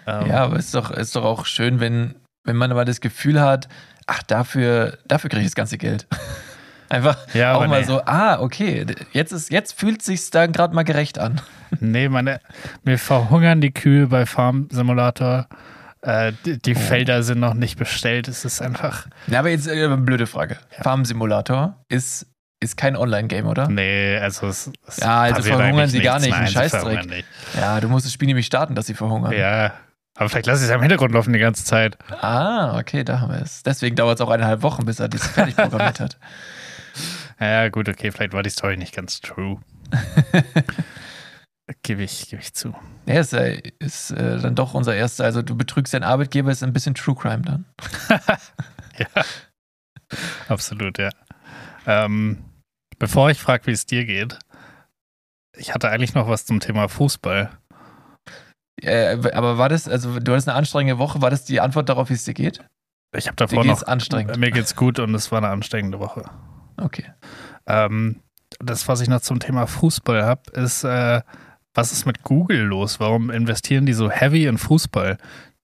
Ähm, 0.07 0.27
ja, 0.29 0.45
aber 0.45 0.57
es 0.57 0.67
ist 0.67 0.75
doch, 0.75 0.91
ist 0.93 1.17
doch 1.17 1.25
auch 1.25 1.47
schön, 1.47 1.81
wenn, 1.81 2.15
wenn 2.47 2.57
man 2.57 2.71
aber 2.71 2.85
das 2.85 3.01
Gefühl 3.01 3.41
hat, 3.41 3.69
ach, 4.07 4.23
dafür, 4.23 4.99
dafür 5.07 5.31
kriege 5.31 5.43
ich 5.43 5.49
das 5.49 5.55
ganze 5.55 5.79
Geld. 5.79 6.07
Einfach 6.89 7.19
ja, 7.35 7.57
auch 7.57 7.67
mal 7.67 7.81
nee. 7.81 7.87
so, 7.87 8.01
ah, 8.05 8.41
okay, 8.41 8.87
jetzt, 9.13 9.33
ist, 9.33 9.51
jetzt 9.51 9.79
fühlt 9.79 10.03
sich 10.03 10.31
dann 10.31 10.53
gerade 10.53 10.75
mal 10.75 10.85
gerecht 10.85 11.19
an. 11.19 11.41
Nee, 11.81 12.09
meine, 12.09 12.41
mir 12.85 12.97
verhungern 12.97 13.61
die 13.61 13.73
Kühe 13.75 14.07
bei 14.07 14.25
Farm 14.25 14.69
Simulator. 14.71 15.49
Äh, 16.01 16.33
die, 16.45 16.63
die 16.63 16.77
oh. 16.77 16.79
Felder 16.79 17.25
sind 17.25 17.41
noch 17.41 17.55
nicht 17.55 17.77
bestellt. 17.77 18.29
Es 18.29 18.45
ist 18.45 18.63
einfach. 18.63 19.09
Ja, 19.27 19.41
aber 19.41 19.51
jetzt 19.51 19.67
äh, 19.67 19.73
eine 19.73 19.97
blöde 19.97 20.29
Frage. 20.29 20.59
Ja. 20.77 20.85
Farm 20.85 21.05
Simulator 21.05 21.85
ist, 21.89 22.29
ist 22.61 22.77
kein 22.77 22.97
Online-Game, 22.97 23.47
oder? 23.47 23.69
Nee, 23.69 24.17
also 24.17 24.47
es, 24.47 24.71
es 24.87 24.99
Ja, 24.99 25.23
also 25.23 25.43
verhungern 25.43 25.89
sie 25.89 26.01
gar 26.01 26.21
nicht. 26.21 26.31
Nein, 26.31 26.47
Scheißdreck. 26.47 27.07
Nicht. 27.07 27.27
Ja, 27.61 27.81
du 27.81 27.89
musst 27.89 28.07
das 28.07 28.13
Spiel 28.13 28.29
nämlich 28.29 28.47
starten, 28.47 28.77
dass 28.77 28.87
sie 28.87 28.95
verhungern. 28.95 29.33
Ja, 29.33 29.73
aber 30.17 30.29
vielleicht 30.29 30.47
lasse 30.47 30.61
ich 30.61 30.65
es 30.65 30.71
ja 30.71 30.77
im 30.77 30.83
Hintergrund 30.83 31.13
laufen 31.13 31.33
die 31.33 31.39
ganze 31.39 31.65
Zeit. 31.65 31.99
Ah, 32.11 32.79
okay, 32.79 33.05
da 33.05 33.21
haben 33.21 33.33
wir 33.33 33.41
es. 33.41 33.63
Deswegen 33.63 33.97
dauert 33.97 34.19
es 34.19 34.27
auch 34.27 34.31
eineinhalb 34.31 34.63
Wochen, 34.63 34.85
bis 34.85 34.99
er 34.99 35.09
das 35.09 35.27
fertig 35.27 35.57
programmiert 35.57 36.01
hat. 36.01 36.19
Ja, 37.39 37.69
gut, 37.69 37.87
okay, 37.87 38.11
vielleicht 38.13 38.33
war 38.33 38.43
die 38.43 38.49
Story 38.49 38.79
nicht 38.79 38.95
ganz 38.95 39.21
true. 39.21 39.61
Gebe 41.83 42.05
ich, 42.05 42.31
geb 42.31 42.41
ich 42.41 42.55
zu. 42.55 42.75
Ja, 43.07 43.21
ist, 43.21 43.33
äh, 43.33 43.61
ist 43.81 44.13
äh, 44.13 44.39
dann 44.39 44.55
doch 44.55 44.75
unser 44.75 44.95
erster, 44.95 45.25
also 45.25 45.43
du 45.43 45.57
betrügst 45.57 45.93
deinen 45.93 46.05
Arbeitgeber, 46.05 46.51
ist 46.51 46.63
ein 46.63 46.73
bisschen 46.73 46.95
True 46.95 47.17
Crime 47.17 47.43
dann. 47.43 47.65
ja. 48.99 49.25
Absolut, 50.49 50.99
ja. 50.99 51.11
Ähm, 51.87 52.45
bevor 52.99 53.31
ich 53.31 53.39
frage, 53.39 53.67
wie 53.67 53.73
es 53.73 53.85
dir 53.85 54.05
geht, 54.05 54.39
ich 55.57 55.75
hatte 55.75 55.89
eigentlich 55.89 56.15
noch 56.15 56.29
was 56.29 56.47
zum 56.47 56.61
Thema 56.61 56.89
Fußball. 56.89 57.51
Äh, 58.83 59.19
aber 59.33 59.59
war 59.59 59.69
das, 59.69 59.89
also 59.89 60.19
du 60.19 60.33
hattest 60.33 60.49
eine 60.49 60.57
anstrengende 60.57 60.99
Woche, 60.99 61.23
war 61.23 61.31
das 61.31 61.45
die 61.45 61.61
Antwort 61.61 61.89
darauf, 61.89 62.11
wie 62.11 62.15
es 62.15 62.25
dir 62.25 62.35
geht? 62.35 62.65
Ich 63.15 63.27
habe 63.27 63.37
davor 63.37 63.65
noch. 63.65 63.83
anstrengend. 63.83 64.37
Mir 64.37 64.51
geht's 64.51 64.77
gut 64.77 64.99
und 64.99 65.15
es 65.15 65.33
war 65.33 65.39
eine 65.39 65.49
anstrengende 65.49 65.99
Woche. 65.99 66.25
Okay. 66.77 67.05
Ähm, 67.67 68.21
das, 68.59 68.87
was 68.89 69.01
ich 69.01 69.09
noch 69.09 69.21
zum 69.21 69.41
Thema 69.41 69.67
Fußball 69.67 70.23
habe, 70.25 70.51
ist, 70.53 70.85
äh, 70.85 71.23
was 71.75 71.93
ist 71.93 72.07
mit 72.07 72.23
Google 72.23 72.61
los? 72.61 73.01
Warum 73.01 73.31
investieren 73.31 73.87
die 73.87 73.93
so 73.93 74.11
heavy 74.11 74.47
in 74.47 74.59
Fußball? 74.59 75.19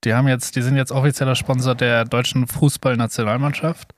Die 0.05 0.15
haben 0.15 0.29
jetzt, 0.29 0.57
die 0.57 0.63
sind 0.63 0.77
jetzt 0.77 0.93
offizieller 0.93 1.35
Sponsor 1.35 1.75
der 1.75 2.05
deutschen 2.05 2.47
Fußballnationalmannschaft. 2.47 3.95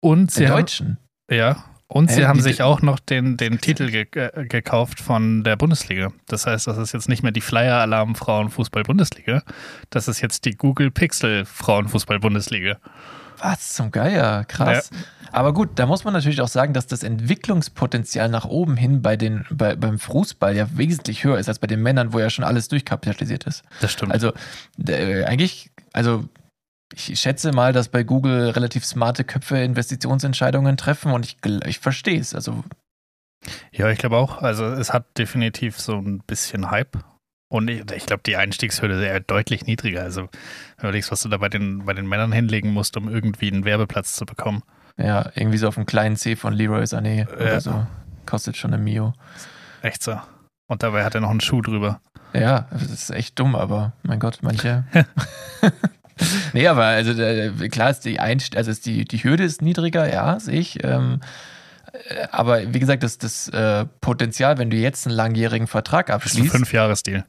Und 0.00 0.30
sie 0.30 0.40
der 0.40 0.50
haben, 0.50 0.58
Deutschen? 0.60 0.98
Ja. 1.30 1.64
Und 1.92 2.10
sie 2.10 2.26
haben 2.26 2.40
sich 2.40 2.62
auch 2.62 2.80
noch 2.80 2.98
den, 2.98 3.36
den 3.36 3.60
Titel 3.60 3.90
ge 3.90 4.06
äh, 4.12 4.46
gekauft 4.46 4.98
von 4.98 5.44
der 5.44 5.56
Bundesliga. 5.56 6.10
Das 6.26 6.46
heißt, 6.46 6.66
das 6.66 6.78
ist 6.78 6.92
jetzt 6.92 7.06
nicht 7.06 7.22
mehr 7.22 7.32
die 7.32 7.42
Flyer-Alarm 7.42 8.14
Frauenfußball-Bundesliga. 8.14 9.42
Das 9.90 10.08
ist 10.08 10.22
jetzt 10.22 10.46
die 10.46 10.52
Google 10.52 10.90
Pixel 10.90 11.44
Frauenfußball-Bundesliga. 11.44 12.78
Was 13.38 13.74
zum 13.74 13.90
Geier? 13.90 14.46
Krass. 14.46 14.88
Ja. 14.90 14.98
Aber 15.32 15.52
gut, 15.52 15.70
da 15.74 15.84
muss 15.84 16.04
man 16.04 16.14
natürlich 16.14 16.40
auch 16.40 16.48
sagen, 16.48 16.72
dass 16.72 16.86
das 16.86 17.02
Entwicklungspotenzial 17.02 18.30
nach 18.30 18.46
oben 18.46 18.78
hin 18.78 19.02
bei 19.02 19.18
den, 19.18 19.44
bei, 19.50 19.76
beim 19.76 19.98
Fußball 19.98 20.56
ja 20.56 20.66
wesentlich 20.74 21.24
höher 21.24 21.38
ist 21.38 21.48
als 21.48 21.58
bei 21.58 21.66
den 21.66 21.82
Männern, 21.82 22.14
wo 22.14 22.20
ja 22.20 22.30
schon 22.30 22.44
alles 22.44 22.68
durchkapitalisiert 22.68 23.44
ist. 23.44 23.64
Das 23.82 23.92
stimmt. 23.92 24.12
Also 24.12 24.32
äh, 24.86 25.24
eigentlich, 25.24 25.70
also 25.92 26.24
ich 26.94 27.20
schätze 27.20 27.52
mal, 27.52 27.72
dass 27.72 27.88
bei 27.88 28.02
Google 28.02 28.50
relativ 28.50 28.84
smarte 28.84 29.24
Köpfe 29.24 29.58
Investitionsentscheidungen 29.58 30.76
treffen 30.76 31.12
und 31.12 31.24
ich, 31.24 31.36
ich 31.66 31.78
verstehe 31.78 32.20
es. 32.20 32.34
Also 32.34 32.64
ja, 33.72 33.88
ich 33.90 33.98
glaube 33.98 34.16
auch. 34.16 34.42
Also 34.42 34.66
es 34.66 34.92
hat 34.92 35.18
definitiv 35.18 35.78
so 35.80 35.96
ein 35.96 36.20
bisschen 36.20 36.70
Hype. 36.70 36.98
Und 37.48 37.68
ich, 37.68 37.90
ich 37.90 38.06
glaube, 38.06 38.22
die 38.24 38.36
Einstiegshürde 38.36 38.94
ist 38.94 39.02
eher 39.02 39.20
deutlich 39.20 39.66
niedriger. 39.66 40.02
Also, 40.02 40.30
überlegst, 40.78 41.12
was 41.12 41.20
du 41.20 41.28
da 41.28 41.36
bei 41.36 41.50
den, 41.50 41.84
bei 41.84 41.92
den 41.92 42.06
Männern 42.06 42.32
hinlegen 42.32 42.72
musst, 42.72 42.96
um 42.96 43.10
irgendwie 43.10 43.52
einen 43.52 43.66
Werbeplatz 43.66 44.14
zu 44.14 44.24
bekommen. 44.24 44.62
Ja, 44.96 45.30
irgendwie 45.34 45.58
so 45.58 45.68
auf 45.68 45.74
dem 45.74 45.84
kleinen 45.84 46.16
C 46.16 46.34
von 46.34 46.54
Leroy 46.54 46.84
Sané 46.84 47.28
ja. 47.28 47.34
oder 47.34 47.60
so. 47.60 47.86
Kostet 48.24 48.56
schon 48.56 48.72
ein 48.72 48.82
Mio. 48.82 49.12
Echt 49.82 50.02
so. 50.02 50.18
Und 50.66 50.82
dabei 50.82 51.04
hat 51.04 51.14
er 51.14 51.20
noch 51.20 51.30
einen 51.30 51.42
Schuh 51.42 51.60
drüber. 51.60 52.00
Ja, 52.32 52.68
das 52.70 52.84
ist 52.84 53.10
echt 53.10 53.38
dumm, 53.38 53.54
aber 53.54 53.92
mein 54.02 54.18
Gott, 54.18 54.38
manche. 54.40 54.84
nee, 56.52 56.66
aber 56.66 56.84
also 56.84 57.12
äh, 57.20 57.50
klar 57.68 57.90
ist 57.90 58.00
die 58.00 58.20
Einst 58.20 58.56
also 58.56 58.70
ist 58.70 58.86
die, 58.86 59.04
die 59.04 59.22
Hürde 59.22 59.44
ist 59.44 59.62
niedriger, 59.62 60.12
ja, 60.12 60.38
sehe 60.40 60.58
ich. 60.58 60.82
Ähm, 60.84 61.20
äh, 61.92 62.26
aber 62.30 62.72
wie 62.72 62.78
gesagt, 62.78 63.02
das, 63.02 63.18
das 63.18 63.48
äh, 63.48 63.86
Potenzial, 64.00 64.58
wenn 64.58 64.70
du 64.70 64.76
jetzt 64.76 65.06
einen 65.06 65.16
langjährigen 65.16 65.66
Vertrag 65.66 66.10
abschließt. 66.10 66.38
Das 66.38 66.46
ist 66.46 66.54
ein 66.54 66.58
Fünf-Jahres-Deal. 66.58 67.24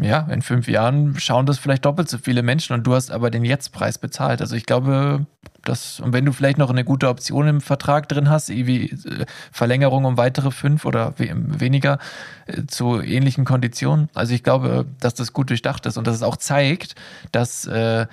Ja, 0.00 0.26
in 0.30 0.42
fünf 0.42 0.68
Jahren 0.68 1.18
schauen 1.18 1.44
das 1.46 1.58
vielleicht 1.58 1.84
doppelt 1.84 2.08
so 2.08 2.16
viele 2.18 2.42
Menschen 2.42 2.72
und 2.72 2.84
du 2.84 2.94
hast 2.94 3.10
aber 3.10 3.30
den 3.30 3.44
Jetztpreis 3.44 3.98
bezahlt. 3.98 4.40
Also 4.40 4.56
ich 4.56 4.64
glaube, 4.64 5.26
dass, 5.64 6.00
und 6.00 6.12
wenn 6.12 6.24
du 6.24 6.32
vielleicht 6.32 6.58
noch 6.58 6.70
eine 6.70 6.84
gute 6.84 7.08
Option 7.08 7.48
im 7.48 7.60
Vertrag 7.60 8.08
drin 8.08 8.28
hast, 8.28 8.48
wie 8.48 8.90
äh, 8.90 9.26
Verlängerung 9.50 10.04
um 10.04 10.16
weitere 10.16 10.50
fünf 10.50 10.84
oder 10.84 11.14
weniger 11.18 11.98
äh, 12.46 12.66
zu 12.66 13.00
ähnlichen 13.00 13.44
Konditionen, 13.44 14.08
also 14.14 14.34
ich 14.34 14.42
glaube, 14.42 14.86
dass 15.00 15.14
das 15.14 15.32
gut 15.32 15.50
durchdacht 15.50 15.86
ist 15.86 15.96
und 15.96 16.06
dass 16.06 16.16
es 16.16 16.22
auch 16.22 16.36
zeigt, 16.36 16.94
dass 17.32 17.66
äh, 17.66 18.06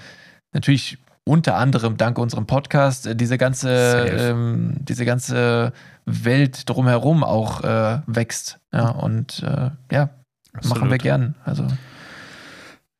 natürlich 0.53 0.97
unter 1.23 1.55
anderem 1.57 1.97
dank 1.97 2.17
unserem 2.17 2.47
Podcast 2.47 3.07
äh, 3.07 3.15
diese 3.15 3.37
ganze, 3.37 3.69
ähm, 3.71 4.77
diese 4.79 5.05
ganze 5.05 5.73
Welt 6.05 6.67
drumherum 6.69 7.23
auch 7.23 7.63
äh, 7.63 7.99
wächst. 8.07 8.59
Ja, 8.71 8.89
und 8.89 9.43
äh, 9.43 9.69
ja, 9.91 10.09
Absolut. 10.53 10.77
Machen 10.77 10.91
wir 10.91 10.97
gern. 10.97 11.35
Also. 11.45 11.67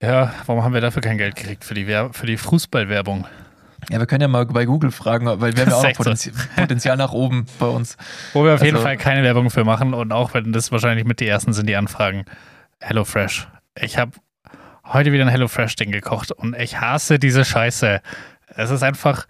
Ja, 0.01 0.33
warum 0.45 0.63
haben 0.63 0.73
wir 0.73 0.81
dafür 0.81 1.01
kein 1.01 1.17
Geld 1.17 1.35
gekriegt? 1.35 1.65
Für 1.65 1.73
die, 1.73 1.85
für 1.85 2.25
die 2.25 2.37
Fußballwerbung. 2.37 3.25
Ja, 3.89 4.00
wir 4.00 4.05
können 4.05 4.21
ja 4.21 4.27
mal 4.27 4.45
bei 4.45 4.65
Google 4.65 4.91
fragen, 4.91 5.25
weil 5.25 5.55
wir 5.55 5.63
haben 5.63 5.71
ja 5.71 5.77
auch 5.77 5.83
noch 5.83 5.93
Potenzial, 5.93 6.36
Potenzial 6.55 6.98
nach 6.98 7.12
oben 7.12 7.45
bei 7.59 7.67
uns. 7.67 7.98
Wo 8.33 8.43
wir 8.43 8.53
auf 8.53 8.62
also, 8.62 8.65
jeden 8.65 8.77
Fall 8.79 8.98
keine 8.98 9.24
Werbung 9.24 9.50
für 9.50 9.63
machen 9.63 9.93
und 9.93 10.12
auch 10.12 10.33
wenn 10.33 10.51
das 10.51 10.71
wahrscheinlich 10.71 11.05
mit 11.05 11.19
die 11.19 11.27
ersten 11.27 11.53
sind, 11.53 11.67
die 11.67 11.75
anfragen. 11.75 12.25
HelloFresh. 12.81 13.48
Ich 13.81 13.98
habe 13.98 14.12
heute 14.86 15.12
wieder 15.12 15.25
ein 15.25 15.29
HelloFresh-Ding 15.29 15.91
gekocht 15.91 16.31
und 16.31 16.55
ich 16.55 16.79
hasse 16.79 17.19
diese 17.19 17.45
Scheiße. 17.45 18.01
Es 18.55 18.69
ist 18.69 18.83
einfach, 18.83 19.27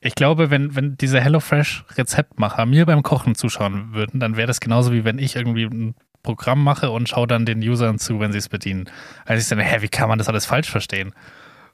ich 0.00 0.14
glaube, 0.14 0.50
wenn, 0.50 0.74
wenn 0.76 0.96
diese 0.96 1.20
HelloFresh-Rezeptmacher 1.20 2.66
mir 2.66 2.86
beim 2.86 3.02
Kochen 3.02 3.34
zuschauen 3.34 3.94
würden, 3.94 4.20
dann 4.20 4.36
wäre 4.36 4.46
das 4.46 4.60
genauso 4.60 4.92
wie 4.92 5.04
wenn 5.04 5.18
ich 5.18 5.36
irgendwie 5.36 5.64
ein 5.64 5.94
Programm 6.22 6.62
mache 6.62 6.90
und 6.90 7.08
schaue 7.08 7.26
dann 7.26 7.46
den 7.46 7.60
Usern 7.60 7.98
zu, 7.98 8.20
wenn 8.20 8.32
sie 8.32 8.38
es 8.38 8.48
bedienen. 8.48 8.90
Also 9.24 9.40
ich 9.40 9.48
dann, 9.48 9.58
hä, 9.58 9.80
wie 9.80 9.88
kann 9.88 10.08
man 10.08 10.18
das 10.18 10.28
alles 10.28 10.46
falsch 10.46 10.70
verstehen? 10.70 11.14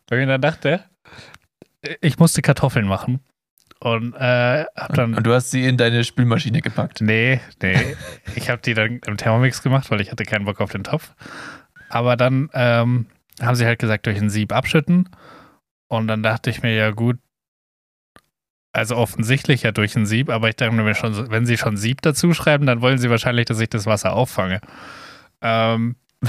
Weil 0.08 0.20
ich 0.20 0.28
dann 0.28 0.40
dachte, 0.40 0.84
ich 2.00 2.18
musste 2.18 2.42
Kartoffeln 2.42 2.86
machen. 2.86 3.20
Und, 3.80 4.14
äh, 4.14 4.64
hab 4.76 4.94
dann, 4.94 5.14
und 5.14 5.26
du 5.26 5.34
hast 5.34 5.50
sie 5.50 5.66
in 5.66 5.76
deine 5.76 6.04
Spülmaschine 6.04 6.62
gepackt? 6.62 7.00
Nee, 7.00 7.40
nee. 7.62 7.96
ich 8.34 8.48
habe 8.48 8.62
die 8.62 8.74
dann 8.74 9.00
im 9.06 9.16
Thermomix 9.16 9.62
gemacht, 9.62 9.90
weil 9.90 10.00
ich 10.00 10.10
hatte 10.10 10.24
keinen 10.24 10.46
Bock 10.46 10.60
auf 10.60 10.70
den 10.70 10.84
Topf. 10.84 11.12
Aber 11.90 12.16
dann 12.16 12.48
ähm, 12.54 13.06
haben 13.40 13.54
sie 13.56 13.66
halt 13.66 13.78
gesagt, 13.78 14.06
durch 14.06 14.18
ein 14.18 14.30
Sieb 14.30 14.52
abschütten. 14.52 15.08
Und 15.88 16.08
dann 16.08 16.22
dachte 16.22 16.50
ich 16.50 16.62
mir, 16.62 16.74
ja 16.74 16.90
gut, 16.92 17.18
also 18.72 18.96
offensichtlich 18.96 19.62
ja 19.62 19.70
durch 19.70 19.94
ein 19.96 20.06
Sieb, 20.06 20.30
aber 20.30 20.48
ich 20.48 20.56
dachte 20.56 20.74
mir 20.74 20.94
schon, 20.94 21.30
wenn 21.30 21.46
sie 21.46 21.56
schon 21.56 21.76
Sieb 21.76 22.02
dazu 22.02 22.34
schreiben, 22.34 22.66
dann 22.66 22.80
wollen 22.80 22.98
sie 22.98 23.10
wahrscheinlich, 23.10 23.46
dass 23.46 23.60
ich 23.60 23.68
das 23.68 23.86
Wasser 23.86 24.14
auffange. 24.14 24.60
Ähm, 25.42 25.96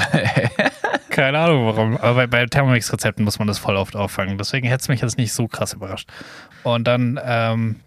keine 1.16 1.40
Ahnung 1.40 1.66
warum, 1.66 1.96
aber 1.96 2.28
bei, 2.28 2.28
bei 2.28 2.46
Thermomix-Rezepten 2.46 3.24
muss 3.24 3.40
man 3.40 3.48
das 3.48 3.58
voll 3.58 3.78
oft 3.78 3.96
auffangen. 3.96 4.38
Deswegen 4.38 4.68
hätte 4.68 4.82
es 4.82 4.88
mich 4.90 5.00
jetzt 5.00 5.18
nicht 5.18 5.32
so 5.32 5.48
krass 5.48 5.72
überrascht. 5.72 6.10
Und 6.64 6.86
dann 6.90 7.18
ähm, 7.24 7.78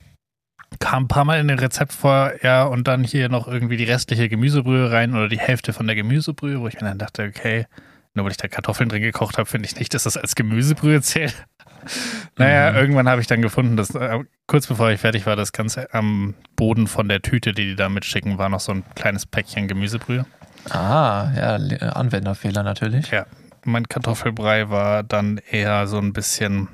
kam 0.79 1.05
ein 1.05 1.09
paar 1.09 1.27
Mal 1.27 1.39
in 1.39 1.49
dem 1.49 1.59
Rezept 1.59 1.93
vor, 1.93 2.33
ja, 2.43 2.65
und 2.65 2.89
dann 2.89 3.05
hier 3.05 3.29
noch 3.29 3.47
irgendwie 3.47 3.77
die 3.77 3.85
restliche 3.85 4.31
Gemüsebrühe 4.31 4.91
rein 4.91 5.15
oder 5.15 5.29
die 5.29 5.39
Hälfte 5.39 5.75
von 5.75 5.87
der 5.87 5.95
Gemüsebrühe, 5.95 6.59
wo 6.59 6.69
ich 6.69 6.81
mir 6.81 6.89
dann 6.89 6.97
dachte, 6.97 7.25
okay, 7.25 7.67
nur 8.15 8.25
weil 8.25 8.31
ich 8.31 8.39
da 8.39 8.49
Kartoffeln 8.49 8.89
drin 8.89 9.03
gekocht 9.03 9.37
habe, 9.37 9.47
finde 9.47 9.69
ich 9.69 9.77
nicht, 9.77 9.93
dass 9.93 10.05
das 10.05 10.17
als 10.17 10.35
Gemüsebrühe 10.35 11.03
zählt. 11.03 11.47
naja, 12.39 12.71
mhm. 12.71 12.79
irgendwann 12.79 13.11
habe 13.11 13.21
ich 13.21 13.27
dann 13.27 13.43
gefunden, 13.43 13.77
dass 13.77 13.95
äh, 13.95 14.21
kurz 14.47 14.67
bevor 14.67 14.91
ich 14.91 15.01
fertig 15.03 15.27
war, 15.27 15.37
das 15.37 15.53
Ganze 15.53 15.93
am 15.93 16.35
Boden 16.57 16.87
von 16.87 17.11
der 17.11 17.21
Tüte, 17.21 17.53
die 17.53 17.67
die 17.67 17.77
da 17.77 17.91
mitschicken, 17.91 18.39
war 18.39 18.49
noch 18.49 18.61
so 18.61 18.73
ein 18.73 18.85
kleines 18.95 19.27
Päckchen 19.27 19.69
Gemüsebrühe. 19.69 20.25
Ah, 20.71 21.31
ja, 21.37 21.55
Anwenderfehler 21.93 22.63
natürlich. 22.63 23.11
Ja, 23.11 23.27
mein 23.65 23.89
Kartoffelbrei 23.89 24.71
war 24.71 25.03
dann 25.03 25.39
eher 25.51 25.87
so 25.87 25.99
ein 25.99 26.13
bisschen 26.13 26.69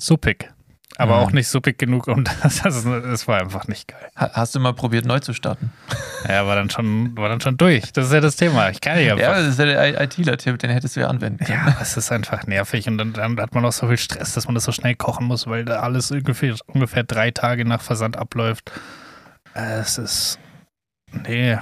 suppig. 0.00 0.50
Aber 0.96 1.16
Mhm. 1.18 1.22
auch 1.22 1.32
nicht 1.32 1.46
so 1.48 1.60
big 1.60 1.78
genug, 1.78 2.08
um 2.08 2.24
das. 2.42 2.64
Also, 2.64 2.94
es 2.96 3.28
war 3.28 3.38
einfach 3.40 3.68
nicht 3.68 3.86
geil. 3.88 4.08
Ha- 4.16 4.30
Hast 4.32 4.54
du 4.54 4.60
mal 4.60 4.72
probiert, 4.72 5.04
neu 5.04 5.20
zu 5.20 5.32
starten? 5.32 5.70
Ja, 6.28 6.44
war 6.46 6.56
dann 6.56 6.70
schon, 6.70 7.16
war 7.16 7.28
dann 7.28 7.40
schon 7.40 7.56
durch. 7.56 7.92
Das 7.92 8.06
ist 8.06 8.12
ja 8.12 8.20
das 8.20 8.34
Thema. 8.36 8.70
Ich 8.70 8.80
kann 8.80 8.96
nicht 8.96 9.10
einfach. 9.12 9.22
Ja, 9.22 9.34
das 9.34 9.46
ist 9.48 9.58
ja 9.60 9.66
der 9.66 10.00
ITler-Tipp, 10.00 10.58
den 10.58 10.70
hättest 10.70 10.96
du 10.96 11.00
ja 11.00 11.08
anwenden 11.08 11.44
können. 11.44 11.60
Ja, 11.66 11.76
es 11.80 11.96
ist 11.96 12.10
einfach 12.10 12.46
nervig 12.46 12.88
und 12.88 12.98
dann, 12.98 13.12
dann 13.12 13.38
hat 13.40 13.54
man 13.54 13.64
auch 13.64 13.70
so 13.72 13.86
viel 13.86 13.98
Stress, 13.98 14.32
dass 14.34 14.46
man 14.46 14.56
das 14.56 14.64
so 14.64 14.72
schnell 14.72 14.96
kochen 14.96 15.26
muss, 15.26 15.46
weil 15.46 15.64
da 15.64 15.80
alles 15.80 16.10
ungefähr, 16.10 16.56
ungefähr 16.66 17.04
drei 17.04 17.30
Tage 17.30 17.64
nach 17.64 17.82
Versand 17.82 18.16
abläuft. 18.16 18.72
Äh, 19.54 19.78
Es 19.80 19.98
ist. 19.98 20.38
Nee. 21.12 21.58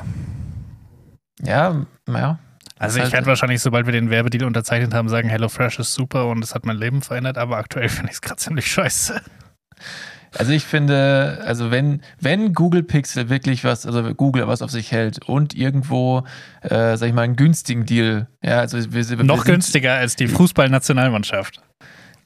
Ja, 1.42 1.84
naja. 2.06 2.38
Also 2.78 2.98
ich 2.98 3.04
halt- 3.04 3.12
werde 3.14 3.26
wahrscheinlich, 3.26 3.60
sobald 3.62 3.86
wir 3.86 3.92
den 3.92 4.10
Werbedeal 4.10 4.44
unterzeichnet 4.44 4.92
haben, 4.92 5.08
sagen, 5.08 5.28
HelloFresh 5.28 5.78
ist 5.78 5.94
super 5.94 6.26
und 6.26 6.42
es 6.44 6.54
hat 6.54 6.66
mein 6.66 6.76
Leben 6.76 7.00
verändert, 7.02 7.38
aber 7.38 7.56
aktuell 7.56 7.88
finde 7.88 8.10
ich 8.10 8.16
es 8.16 8.20
gerade 8.22 8.36
ziemlich 8.36 8.66
scheiße. 8.70 9.20
Also 10.36 10.52
ich 10.52 10.64
finde, 10.64 11.42
also 11.46 11.70
wenn, 11.70 12.02
wenn 12.20 12.52
Google 12.52 12.82
Pixel 12.82 13.30
wirklich 13.30 13.64
was, 13.64 13.86
also 13.86 14.02
Google 14.14 14.46
was 14.46 14.60
auf 14.60 14.70
sich 14.70 14.92
hält 14.92 15.26
und 15.26 15.54
irgendwo, 15.54 16.24
äh, 16.60 16.96
sag 16.98 17.08
ich 17.08 17.14
mal, 17.14 17.22
einen 17.22 17.36
günstigen 17.36 17.86
Deal, 17.86 18.26
ja, 18.42 18.58
also 18.60 18.76
wir, 18.92 19.08
wir 19.08 19.24
Noch 19.24 19.44
sind- 19.44 19.54
günstiger 19.54 19.94
als 19.94 20.16
die 20.16 20.28
Fußballnationalmannschaft. 20.28 21.62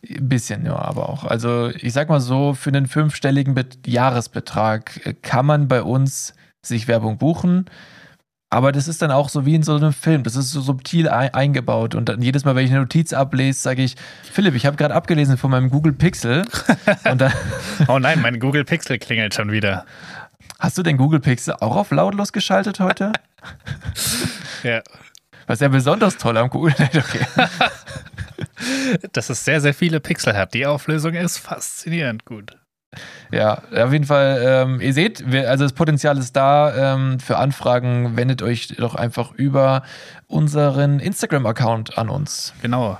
Ein 0.08 0.28
bisschen, 0.28 0.64
ja, 0.64 0.74
aber 0.76 1.08
auch. 1.08 1.24
Also 1.24 1.68
ich 1.68 1.92
sag 1.92 2.08
mal 2.08 2.20
so, 2.20 2.54
für 2.54 2.70
einen 2.70 2.86
fünfstelligen 2.86 3.54
Bet 3.54 3.86
Jahresbetrag 3.86 5.06
äh, 5.06 5.14
kann 5.14 5.46
man 5.46 5.68
bei 5.68 5.82
uns 5.82 6.34
sich 6.62 6.88
Werbung 6.88 7.18
buchen. 7.18 7.66
Aber 8.52 8.72
das 8.72 8.88
ist 8.88 9.00
dann 9.00 9.12
auch 9.12 9.28
so 9.28 9.46
wie 9.46 9.54
in 9.54 9.62
so 9.62 9.76
einem 9.76 9.92
Film. 9.92 10.24
Das 10.24 10.34
ist 10.34 10.50
so 10.50 10.60
subtil 10.60 11.08
ein 11.08 11.32
eingebaut. 11.32 11.94
Und 11.94 12.08
dann 12.08 12.20
jedes 12.20 12.44
Mal, 12.44 12.56
wenn 12.56 12.64
ich 12.64 12.72
eine 12.72 12.80
Notiz 12.80 13.12
ablese, 13.12 13.60
sage 13.60 13.82
ich, 13.82 13.94
Philipp, 14.32 14.56
ich 14.56 14.66
habe 14.66 14.76
gerade 14.76 14.92
abgelesen 14.92 15.36
von 15.38 15.52
meinem 15.52 15.70
Google 15.70 15.92
Pixel. 15.92 16.44
Oh 17.88 17.98
nein, 17.98 18.20
mein 18.20 18.40
Google 18.40 18.64
Pixel 18.64 18.98
klingelt 18.98 19.34
schon 19.34 19.52
wieder. 19.52 19.86
hast 20.58 20.76
du 20.76 20.82
den 20.82 20.96
Google 20.96 21.20
Pixel 21.20 21.54
auch 21.54 21.76
auf 21.76 21.90
lautlos 21.90 22.32
geschaltet 22.32 22.80
heute? 22.80 23.12
Ja. 24.62 24.82
Was 25.46 25.60
ja 25.60 25.68
besonders 25.68 26.18
toll 26.18 26.36
am 26.36 26.50
Google. 26.50 26.74
Okay. 26.78 27.26
Dass 29.12 29.30
es 29.30 29.44
sehr, 29.44 29.60
sehr 29.60 29.72
viele 29.74 30.00
Pixel 30.00 30.36
hat. 30.36 30.52
Die 30.54 30.66
Auflösung 30.66 31.14
ist 31.14 31.38
faszinierend 31.38 32.24
gut. 32.26 32.56
Ja, 33.30 33.62
auf 33.72 33.92
jeden 33.92 34.04
Fall, 34.04 34.42
ähm, 34.44 34.80
ihr 34.80 34.92
seht, 34.92 35.30
wir, 35.30 35.48
also 35.48 35.64
das 35.64 35.72
Potenzial 35.72 36.18
ist 36.18 36.34
da. 36.34 36.94
Ähm, 36.94 37.20
für 37.20 37.38
Anfragen 37.38 38.16
wendet 38.16 38.42
euch 38.42 38.68
doch 38.68 38.94
einfach 38.94 39.32
über 39.32 39.82
unseren 40.26 40.98
Instagram-Account 40.98 41.96
an 41.98 42.08
uns. 42.08 42.52
Genau. 42.62 42.98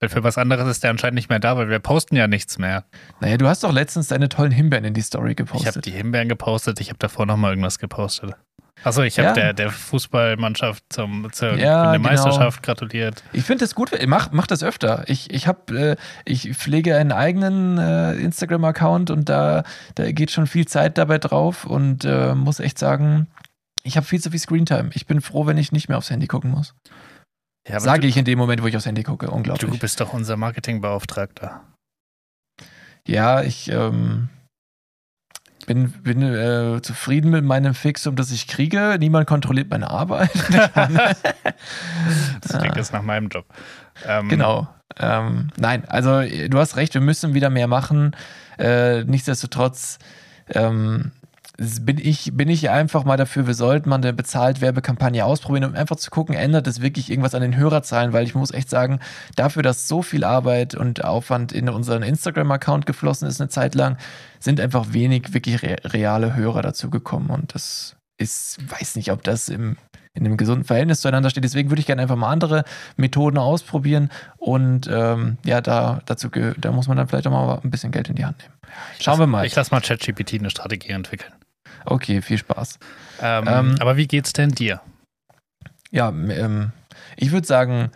Weil 0.00 0.08
für 0.08 0.24
was 0.24 0.38
anderes 0.38 0.66
ist 0.66 0.82
der 0.82 0.90
anscheinend 0.90 1.16
nicht 1.16 1.28
mehr 1.28 1.38
da, 1.40 1.56
weil 1.58 1.68
wir 1.68 1.78
posten 1.78 2.16
ja 2.16 2.26
nichts 2.26 2.58
mehr. 2.58 2.84
Naja, 3.20 3.36
du 3.36 3.46
hast 3.46 3.62
doch 3.62 3.72
letztens 3.72 4.08
deine 4.08 4.30
tollen 4.30 4.50
Himbeeren 4.50 4.84
in 4.84 4.94
die 4.94 5.02
Story 5.02 5.32
Ich 5.32 5.38
habe 5.38 5.44
gepostet. 5.52 5.84
die 5.86 5.90
Himbeeren 5.90 6.28
gepostet, 6.28 6.80
ich 6.80 6.88
habe 6.88 6.98
davor 6.98 7.26
nochmal 7.26 7.50
irgendwas 7.52 7.78
gepostet. 7.78 8.34
Achso, 8.82 9.02
ich 9.02 9.18
habe 9.18 9.28
Ja. 9.28 9.34
der, 9.34 9.52
der 9.52 9.70
Fußballmannschaft 9.70 10.84
zum, 10.90 11.30
zur 11.32 11.54
Ja, 11.56 11.90
der 11.90 11.98
genau. 11.98 12.08
Meisterschaft 12.10 12.62
gratuliert. 12.62 13.22
Ich 13.32 13.44
finde 13.44 13.64
das 13.64 13.74
gut, 13.74 13.90
mach, 14.06 14.32
mach 14.32 14.46
das 14.46 14.62
öfter. 14.62 15.04
Ich, 15.06 15.30
ich, 15.32 15.46
hab, 15.46 15.70
äh, 15.70 15.96
ich 16.24 16.54
pflege 16.56 16.96
einen 16.96 17.12
eigenen 17.12 17.78
äh, 17.78 18.14
Instagram-Account 18.14 19.10
und 19.10 19.28
da, 19.28 19.64
da 19.96 20.10
geht 20.12 20.30
schon 20.30 20.46
viel 20.46 20.66
Zeit 20.66 20.96
dabei 20.98 21.18
drauf 21.18 21.64
und 21.64 22.04
äh, 22.04 22.34
muss 22.34 22.58
echt 22.60 22.78
sagen, 22.78 23.26
ich 23.82 23.96
habe 23.96 24.06
viel 24.06 24.20
zu 24.20 24.30
viel 24.30 24.40
Screentime. 24.40 24.90
Ich 24.94 25.06
bin 25.06 25.20
froh, 25.20 25.46
wenn 25.46 25.58
ich 25.58 25.72
nicht 25.72 25.88
mehr 25.88 25.98
aufs 25.98 26.10
Handy 26.10 26.26
gucken 26.26 26.50
muss. 26.50 26.74
Ja, 27.68 27.78
Sage 27.80 28.02
du, 28.02 28.08
ich 28.08 28.16
in 28.16 28.24
dem 28.24 28.38
Moment, 28.38 28.62
wo 28.62 28.66
ich 28.66 28.76
aufs 28.76 28.86
Handy 28.86 29.02
gucke. 29.02 29.26
du 29.26 29.32
Unglaublich. 29.32 29.78
bist 29.80 30.00
doch 30.00 30.12
unser 30.14 30.36
Marketingbeauftragter. 30.36 31.60
Ja, 33.06 33.42
ich 33.42 33.70
ähm, 33.70 34.28
bin, 35.70 35.92
bin 36.02 36.20
äh, 36.22 36.82
zufrieden 36.82 37.30
mit 37.30 37.44
meinem 37.44 37.74
Fixum, 37.74 38.16
das 38.16 38.32
ich 38.32 38.48
kriege. 38.48 38.96
Niemand 38.98 39.28
kontrolliert 39.28 39.70
meine 39.70 39.88
Arbeit. 39.88 40.30
Das 42.40 42.58
klingt 42.58 42.76
jetzt 42.76 42.92
nach 42.92 43.02
meinem 43.02 43.28
Job. 43.28 43.44
Ähm, 44.04 44.28
genau. 44.28 44.66
Ähm, 44.98 45.50
nein, 45.56 45.84
also 45.86 46.20
äh, 46.20 46.48
du 46.48 46.58
hast 46.58 46.76
recht, 46.76 46.94
wir 46.94 47.00
müssen 47.00 47.34
wieder 47.34 47.50
mehr 47.50 47.68
machen. 47.68 48.16
Äh, 48.58 49.04
nichtsdestotrotz 49.04 49.98
ähm, 50.48 51.12
bin 51.60 51.98
ich, 51.98 52.30
bin 52.34 52.48
ich 52.48 52.70
einfach 52.70 53.04
mal 53.04 53.18
dafür, 53.18 53.46
wir 53.46 53.54
sollten 53.54 53.90
mal 53.90 53.96
eine 53.96 54.14
bezahlt 54.14 54.62
Werbekampagne 54.62 55.24
ausprobieren, 55.24 55.64
um 55.64 55.74
einfach 55.74 55.96
zu 55.96 56.10
gucken, 56.10 56.34
ändert 56.34 56.66
es 56.66 56.80
wirklich 56.80 57.10
irgendwas 57.10 57.34
an 57.34 57.42
den 57.42 57.54
Hörerzahlen, 57.54 58.14
weil 58.14 58.24
ich 58.24 58.34
muss 58.34 58.50
echt 58.50 58.70
sagen, 58.70 58.98
dafür, 59.36 59.62
dass 59.62 59.86
so 59.86 60.00
viel 60.00 60.24
Arbeit 60.24 60.74
und 60.74 61.04
Aufwand 61.04 61.52
in 61.52 61.68
unseren 61.68 62.02
Instagram-Account 62.02 62.86
geflossen 62.86 63.28
ist 63.28 63.42
eine 63.42 63.50
Zeit 63.50 63.74
lang, 63.74 63.98
sind 64.38 64.58
einfach 64.58 64.94
wenig 64.94 65.34
wirklich 65.34 65.62
re 65.62 65.76
reale 65.84 66.34
Hörer 66.34 66.62
dazu 66.62 66.88
gekommen 66.88 67.28
und 67.28 67.54
das 67.54 67.96
ist, 68.16 68.58
weiß 68.70 68.96
nicht, 68.96 69.12
ob 69.12 69.22
das 69.22 69.50
im, 69.50 69.76
in 70.14 70.24
einem 70.24 70.38
gesunden 70.38 70.64
Verhältnis 70.64 71.02
zueinander 71.02 71.28
steht. 71.28 71.44
Deswegen 71.44 71.70
würde 71.70 71.80
ich 71.80 71.86
gerne 71.86 72.02
einfach 72.02 72.16
mal 72.16 72.30
andere 72.30 72.64
Methoden 72.96 73.36
ausprobieren 73.36 74.10
und 74.38 74.88
ähm, 74.90 75.36
ja, 75.44 75.60
da, 75.60 76.00
dazu, 76.06 76.28
da 76.30 76.72
muss 76.72 76.88
man 76.88 76.96
dann 76.96 77.08
vielleicht 77.08 77.26
auch 77.26 77.32
mal 77.32 77.60
ein 77.62 77.70
bisschen 77.70 77.92
Geld 77.92 78.08
in 78.08 78.14
die 78.14 78.24
Hand 78.24 78.38
nehmen. 78.38 78.54
Schauen 78.98 79.18
wir 79.18 79.26
mal. 79.26 79.44
Ich 79.44 79.54
lasse 79.54 79.74
mal 79.74 79.80
ChatGPT 79.80 80.34
eine 80.34 80.48
Strategie 80.48 80.90
entwickeln. 80.90 81.32
Okay, 81.84 82.22
viel 82.22 82.38
Spaß. 82.38 82.78
Ähm, 83.20 83.44
Ähm, 83.46 83.76
aber 83.80 83.96
wie 83.96 84.06
geht's 84.06 84.32
denn 84.32 84.50
dir? 84.50 84.80
Ja, 85.90 86.08
ähm, 86.08 86.72
ich 87.16 87.32
würde 87.32 87.46
sagen, 87.46 87.90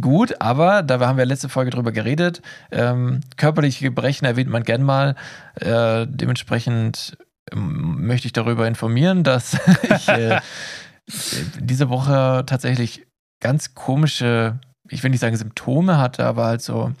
gut, 0.00 0.40
aber 0.40 0.82
da 0.82 1.00
haben 1.00 1.18
wir 1.18 1.26
letzte 1.26 1.48
Folge 1.48 1.70
drüber 1.70 1.92
geredet. 1.92 2.40
Ähm, 2.70 3.20
körperliche 3.36 3.84
Gebrechen 3.84 4.24
erwähnt 4.24 4.50
man 4.50 4.62
gern 4.62 4.82
mal. 4.82 5.16
Äh, 5.56 6.06
dementsprechend 6.08 7.18
ähm, 7.52 8.06
möchte 8.06 8.26
ich 8.26 8.32
darüber 8.32 8.66
informieren, 8.66 9.22
dass 9.22 9.56
ich 9.82 10.08
äh, 10.08 10.40
diese 11.60 11.88
Woche 11.88 12.44
tatsächlich 12.46 13.06
ganz 13.40 13.74
komische, 13.74 14.58
ich 14.88 15.02
will 15.02 15.10
nicht 15.10 15.20
sagen 15.20 15.36
Symptome 15.36 15.98
hatte, 15.98 16.24
aber 16.24 16.46
halt 16.46 16.62
so, 16.62 16.92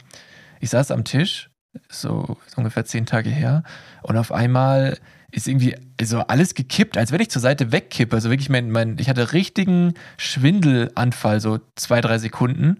ich 0.60 0.70
saß 0.70 0.90
am 0.90 1.04
Tisch, 1.04 1.50
so, 1.88 2.36
so 2.46 2.56
ungefähr 2.56 2.84
zehn 2.84 3.06
Tage 3.06 3.30
her, 3.30 3.62
und 4.02 4.16
auf 4.16 4.32
einmal 4.32 4.98
ist 5.36 5.46
irgendwie 5.46 5.76
so 6.02 6.20
alles 6.20 6.54
gekippt, 6.54 6.96
als 6.96 7.12
wenn 7.12 7.20
ich 7.20 7.30
zur 7.30 7.42
Seite 7.42 7.70
wegkippe. 7.70 8.16
Also 8.16 8.30
wirklich, 8.30 8.48
mein, 8.48 8.70
mein, 8.70 8.96
ich 8.98 9.10
hatte 9.10 9.34
richtigen 9.34 9.92
Schwindelanfall, 10.16 11.40
so 11.40 11.60
zwei, 11.74 12.00
drei 12.00 12.16
Sekunden. 12.16 12.78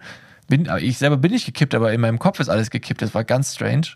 Bin, 0.49 0.66
ich 0.81 0.97
selber 0.97 1.19
bin 1.19 1.33
nicht 1.33 1.45
gekippt, 1.45 1.75
aber 1.75 1.92
in 1.92 2.01
meinem 2.01 2.19
Kopf 2.19 2.40
ist 2.40 2.49
alles 2.49 2.71
gekippt. 2.71 3.03
Das 3.03 3.14
war 3.14 3.25
ganz 3.25 3.55
strange. 3.55 3.88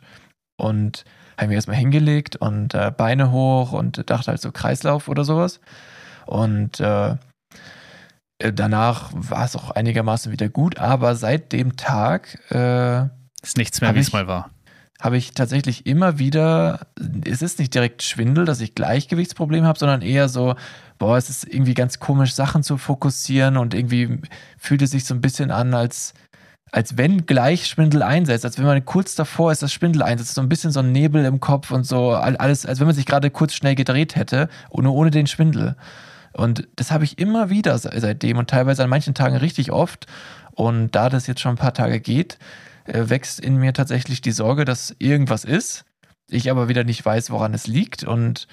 Und 0.58 1.06
habe 1.38 1.48
mich 1.48 1.54
erstmal 1.54 1.78
hingelegt 1.78 2.36
und 2.36 2.74
äh, 2.74 2.92
Beine 2.94 3.32
hoch 3.32 3.72
und 3.72 4.10
dachte 4.10 4.26
halt 4.26 4.42
so 4.42 4.52
Kreislauf 4.52 5.08
oder 5.08 5.24
sowas. 5.24 5.60
Und 6.26 6.80
äh, 6.80 7.16
danach 8.38 9.10
war 9.14 9.46
es 9.46 9.56
auch 9.56 9.70
einigermaßen 9.70 10.32
wieder 10.32 10.50
gut, 10.50 10.76
aber 10.78 11.16
seit 11.16 11.52
dem 11.52 11.76
Tag 11.76 12.38
äh, 12.50 13.04
Ist 13.42 13.56
nichts 13.56 13.80
mehr, 13.80 13.94
wie 13.94 14.00
es 14.00 14.12
mal 14.12 14.26
war. 14.26 14.50
Habe 15.00 15.16
ich 15.16 15.32
tatsächlich 15.32 15.86
immer 15.86 16.18
wieder, 16.18 16.86
es 17.24 17.42
ist 17.42 17.58
nicht 17.58 17.74
direkt 17.74 18.02
Schwindel, 18.02 18.44
dass 18.44 18.60
ich 18.60 18.74
Gleichgewichtsprobleme 18.74 19.66
habe, 19.66 19.78
sondern 19.78 20.02
eher 20.02 20.28
so, 20.28 20.54
boah, 20.98 21.16
es 21.16 21.30
ist 21.30 21.46
irgendwie 21.46 21.74
ganz 21.74 21.98
komisch, 21.98 22.34
Sachen 22.34 22.62
zu 22.62 22.76
fokussieren 22.76 23.56
und 23.56 23.72
irgendwie 23.74 24.20
fühlt 24.58 24.82
es 24.82 24.90
sich 24.90 25.04
so 25.04 25.14
ein 25.14 25.20
bisschen 25.22 25.50
an, 25.50 25.72
als, 25.72 26.12
als 26.70 26.98
wenn 26.98 27.24
gleich 27.24 27.66
Schwindel 27.66 28.02
einsetzt, 28.02 28.44
als 28.44 28.58
wenn 28.58 28.66
man 28.66 28.84
kurz 28.84 29.14
davor 29.14 29.52
ist, 29.52 29.62
dass 29.62 29.72
Schwindel 29.72 30.02
einsetzt, 30.02 30.34
so 30.34 30.42
ein 30.42 30.48
bisschen 30.50 30.70
so 30.70 30.80
ein 30.80 30.92
Nebel 30.92 31.24
im 31.24 31.40
Kopf 31.40 31.70
und 31.70 31.84
so, 31.84 32.10
all- 32.10 32.36
alles, 32.36 32.66
als 32.66 32.78
wenn 32.80 32.86
man 32.86 32.94
sich 32.96 33.06
gerade 33.06 33.30
kurz 33.30 33.54
schnell 33.54 33.74
gedreht 33.74 34.16
hätte, 34.16 34.48
ohne, 34.68 34.90
ohne 34.90 35.10
den 35.10 35.26
Schwindel. 35.26 35.76
Und 36.32 36.68
das 36.76 36.90
habe 36.92 37.04
ich 37.04 37.18
immer 37.18 37.50
wieder 37.50 37.76
se- 37.78 37.90
seitdem 37.96 38.36
und 38.38 38.50
teilweise 38.50 38.84
an 38.84 38.90
manchen 38.90 39.14
Tagen 39.14 39.36
richtig 39.36 39.72
oft. 39.72 40.06
Und 40.52 40.90
da 40.94 41.08
das 41.08 41.26
jetzt 41.26 41.40
schon 41.40 41.54
ein 41.54 41.58
paar 41.58 41.74
Tage 41.74 42.00
geht, 42.00 42.38
wächst 42.92 43.40
in 43.40 43.56
mir 43.56 43.72
tatsächlich 43.72 44.20
die 44.20 44.32
Sorge, 44.32 44.64
dass 44.64 44.94
irgendwas 44.98 45.44
ist. 45.44 45.84
Ich 46.28 46.50
aber 46.50 46.68
wieder 46.68 46.84
nicht 46.84 47.04
weiß, 47.04 47.30
woran 47.30 47.54
es 47.54 47.66
liegt. 47.66 48.04
Und 48.04 48.46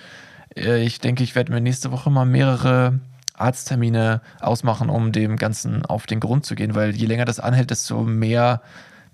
äh, 0.55 0.83
ich 0.83 0.99
denke, 0.99 1.23
ich 1.23 1.35
werde 1.35 1.51
mir 1.51 1.61
nächste 1.61 1.91
Woche 1.91 2.09
mal 2.09 2.25
mehrere 2.25 2.99
Arzttermine 3.33 4.21
ausmachen, 4.39 4.89
um 4.89 5.11
dem 5.11 5.37
Ganzen 5.37 5.85
auf 5.85 6.07
den 6.07 6.19
Grund 6.19 6.45
zu 6.45 6.55
gehen, 6.55 6.75
weil 6.75 6.95
je 6.95 7.05
länger 7.05 7.25
das 7.25 7.39
anhält, 7.39 7.69
desto 7.69 8.03
mehr 8.03 8.61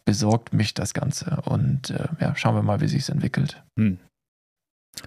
besorgt 0.05 0.53
mich 0.53 0.73
das 0.73 0.93
Ganze. 0.93 1.41
Und 1.45 1.89
äh, 1.91 2.07
ja, 2.19 2.35
schauen 2.35 2.55
wir 2.55 2.63
mal, 2.63 2.81
wie 2.81 2.87
sich 2.87 3.07
entwickelt. 3.09 3.63
Hm. 3.77 3.99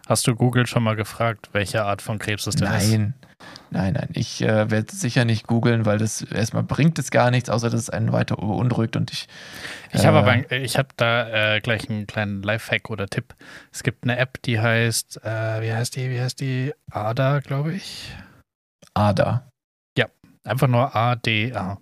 Hast 0.09 0.27
du 0.27 0.35
Google 0.35 0.67
schon 0.67 0.83
mal 0.83 0.97
gefragt, 0.97 1.51
welche 1.53 1.85
Art 1.85 2.03
von 2.03 2.19
Krebs 2.19 2.47
es 2.47 2.57
denn 2.57 2.73
ist? 2.73 2.89
Nein, 2.91 3.15
nein, 3.71 3.93
nein. 3.95 4.09
Ich 4.15 4.43
äh, 4.43 4.71
werde 4.71 4.93
sicher 4.93 5.25
nicht 5.25 5.47
googeln, 5.47 5.85
weil 5.87 5.99
das 5.99 6.23
erstmal 6.23 6.63
bringt 6.63 6.99
es 6.99 7.11
gar 7.11 7.31
nichts, 7.31 7.49
außer 7.51 7.71
dass 7.71 7.81
es 7.83 7.91
einen 7.91 8.13
weiter 8.13 8.37
beunruhigt 8.37 8.97
und 8.97 9.13
ich. 9.13 9.29
Ich 9.93 10.05
habe 10.07 10.17
äh, 10.17 10.21
aber 10.21 10.31
ein- 10.31 10.47
ich 10.51 10.77
habe 10.79 10.89
da 10.97 11.55
äh, 11.57 11.61
gleich 11.61 11.89
einen 11.89 12.07
kleinen 12.07 12.43
Lifehack 12.43 12.91
oder 12.91 13.07
Tipp. 13.09 13.35
Es 13.73 13.83
gibt 13.83 14.05
eine 14.05 14.19
App, 14.19 14.43
die 14.43 14.61
heißt, 14.61 15.25
äh, 15.25 15.63
wie 15.63 15.73
heißt 15.73 15.97
die? 15.97 16.11
Wie 16.11 16.21
heißt 16.21 16.41
die? 16.41 16.73
ADA, 16.91 17.41
glaube 17.41 17.73
ich. 17.75 18.13
Ada. 18.95 19.49
Einfach 20.45 20.69
nur 20.69 20.95
ADA. 20.95 21.79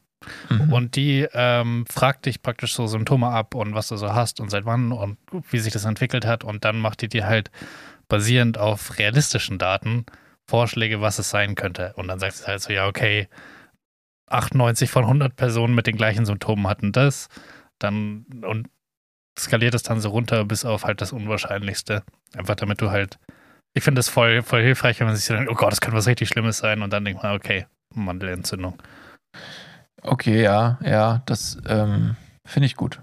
Mhm. 0.49 0.73
Und 0.73 0.97
die 0.97 1.29
ähm, 1.35 1.85
fragt 1.87 2.25
dich 2.25 2.40
praktisch 2.40 2.73
so 2.75 2.87
Symptome 2.87 3.29
ab 3.29 3.55
und 3.55 3.75
was 3.75 3.88
du 3.88 3.97
so 3.99 4.14
hast 4.14 4.40
und 4.40 4.49
seit 4.51 4.64
wann 4.64 4.90
und 4.90 5.19
wie 5.51 5.59
sich 5.59 5.75
das 5.75 5.85
entwickelt 5.85 6.25
hat. 6.25 6.45
Und 6.45 6.64
dann 6.64 6.79
macht 6.79 7.03
die 7.03 7.09
dir 7.11 7.27
halt 7.27 7.51
basierend 8.14 8.59
auf 8.59 9.00
realistischen 9.00 9.59
Daten 9.59 10.07
Vorschläge, 10.48 11.00
was 11.00 11.18
es 11.18 11.31
sein 11.31 11.57
könnte. 11.57 11.94
Und 11.96 12.07
dann 12.07 12.20
sagt 12.20 12.35
sie 12.35 12.46
halt 12.46 12.62
so, 12.62 12.72
ja, 12.72 12.87
okay, 12.87 13.29
98 14.29 14.88
von 14.88 15.03
100 15.03 15.35
Personen 15.35 15.74
mit 15.74 15.88
den 15.88 15.96
gleichen 15.96 16.24
Symptomen 16.24 16.68
hatten 16.68 16.92
das. 16.92 17.29
Dann 17.81 18.24
und 18.42 18.68
skaliert 19.37 19.74
es 19.74 19.83
dann 19.83 20.00
so 20.00 20.11
runter 20.11 20.44
bis 20.44 20.64
auf 20.64 20.85
halt 20.85 21.00
das 21.00 21.11
Unwahrscheinlichste. 21.11 22.05
Einfach 22.37 22.55
damit 22.55 22.81
du 22.81 22.92
halt, 22.92 23.18
ich 23.72 23.83
finde 23.83 23.98
das 23.98 24.09
voll, 24.09 24.42
voll 24.42 24.62
hilfreich, 24.62 25.00
wenn 25.00 25.09
man 25.09 25.16
sich 25.16 25.24
so 25.24 25.35
denkt, 25.35 25.50
oh 25.50 25.57
Gott, 25.57 25.72
das 25.72 25.81
könnte 25.81 25.96
was 25.96 26.07
richtig 26.07 26.29
Schlimmes 26.29 26.59
sein. 26.59 26.83
Und 26.83 26.92
dann 26.92 27.05
denkt 27.05 27.20
man, 27.20 27.35
okay, 27.35 27.66
Mandelentzündung. 27.92 28.81
Okay, 30.03 30.40
ja, 30.40 30.79
ja, 30.85 31.22
das 31.27 31.59
ähm, 31.66 32.14
finde 32.46 32.66
ich 32.66 32.77
gut. 32.77 33.00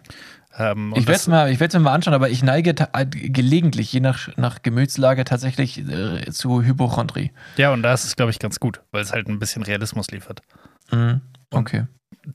Ähm, 0.57 0.93
und 0.93 0.99
Ich 0.99 1.07
werde 1.07 1.17
es 1.17 1.27
mir, 1.27 1.79
mir 1.79 1.79
mal 1.83 1.93
anschauen, 1.93 2.13
aber 2.13 2.29
ich 2.29 2.43
neige 2.43 2.75
äh, 2.93 3.05
gelegentlich, 3.05 3.91
je 3.93 3.99
nach, 3.99 4.29
nach 4.37 4.61
Gemütslage, 4.61 5.23
tatsächlich 5.23 5.77
äh, 5.79 6.29
zu 6.31 6.63
Hypochondrie. 6.63 7.31
Ja, 7.57 7.71
und 7.71 7.83
da 7.83 7.93
ist 7.93 8.03
es, 8.05 8.15
glaube 8.15 8.31
ich, 8.31 8.39
ganz 8.39 8.59
gut, 8.59 8.81
weil 8.91 9.01
es 9.01 9.11
halt 9.13 9.27
ein 9.27 9.39
bisschen 9.39 9.63
Realismus 9.63 10.11
liefert. 10.11 10.41
Mhm. 10.91 11.21
Okay. 11.51 11.85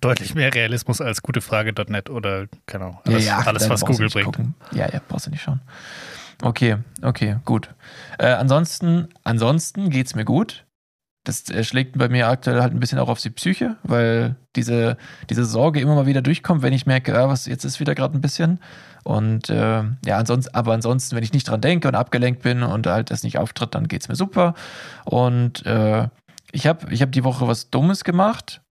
Deutlich 0.00 0.34
mehr 0.34 0.52
Realismus 0.52 1.00
als 1.00 1.22
gutefrage.net 1.22 2.10
oder, 2.10 2.46
keine 2.66 2.84
Ahnung, 2.86 2.98
Ja, 3.06 3.12
alles, 3.12 3.24
ja, 3.26 3.38
alles 3.38 3.70
was 3.70 3.84
Google 3.84 4.08
bringt. 4.08 4.24
gucken. 4.26 4.54
Ja, 4.72 4.90
ja, 4.92 5.00
brauchst 5.06 5.26
du 5.26 5.30
nicht 5.30 5.42
schauen. 5.42 5.60
Okay, 6.42 6.76
okay, 7.02 7.36
gut. 7.44 7.70
Äh, 8.18 8.26
ansonsten, 8.32 9.08
ansonsten 9.24 9.88
geht's 9.90 10.14
mir 10.14 10.24
gut. 10.24 10.65
Das 11.26 11.50
äh, 11.50 11.64
schlägt 11.64 11.98
bei 11.98 12.08
mir 12.08 12.28
aktuell 12.28 12.62
halt 12.62 12.72
ein 12.72 12.78
bisschen 12.78 13.00
auch 13.00 13.08
auf 13.08 13.20
die 13.20 13.30
Psyche, 13.30 13.76
weil 13.82 14.36
diese, 14.54 14.96
diese 15.28 15.44
Sorge 15.44 15.80
immer 15.80 15.96
mal 15.96 16.06
wieder 16.06 16.22
durchkommt, 16.22 16.62
wenn 16.62 16.72
ich 16.72 16.86
merke, 16.86 17.18
ah, 17.18 17.28
was 17.28 17.46
jetzt 17.46 17.64
ist 17.64 17.80
wieder 17.80 17.96
gerade 17.96 18.16
ein 18.16 18.20
bisschen. 18.20 18.60
Und 19.02 19.50
äh, 19.50 19.82
ja, 20.04 20.18
ansonsten, 20.18 20.54
aber 20.54 20.72
ansonsten, 20.72 21.16
wenn 21.16 21.24
ich 21.24 21.32
nicht 21.32 21.48
dran 21.48 21.60
denke 21.60 21.88
und 21.88 21.96
abgelenkt 21.96 22.42
bin 22.42 22.62
und 22.62 22.86
halt 22.86 23.10
das 23.10 23.24
nicht 23.24 23.38
auftritt, 23.38 23.74
dann 23.74 23.88
geht's 23.88 24.08
mir 24.08 24.14
super. 24.14 24.54
Und 25.04 25.66
äh, 25.66 26.08
ich 26.52 26.66
habe 26.68 26.92
ich 26.92 27.02
hab 27.02 27.10
die 27.10 27.24
Woche 27.24 27.48
was 27.48 27.70
Dummes 27.70 28.04
gemacht, 28.04 28.62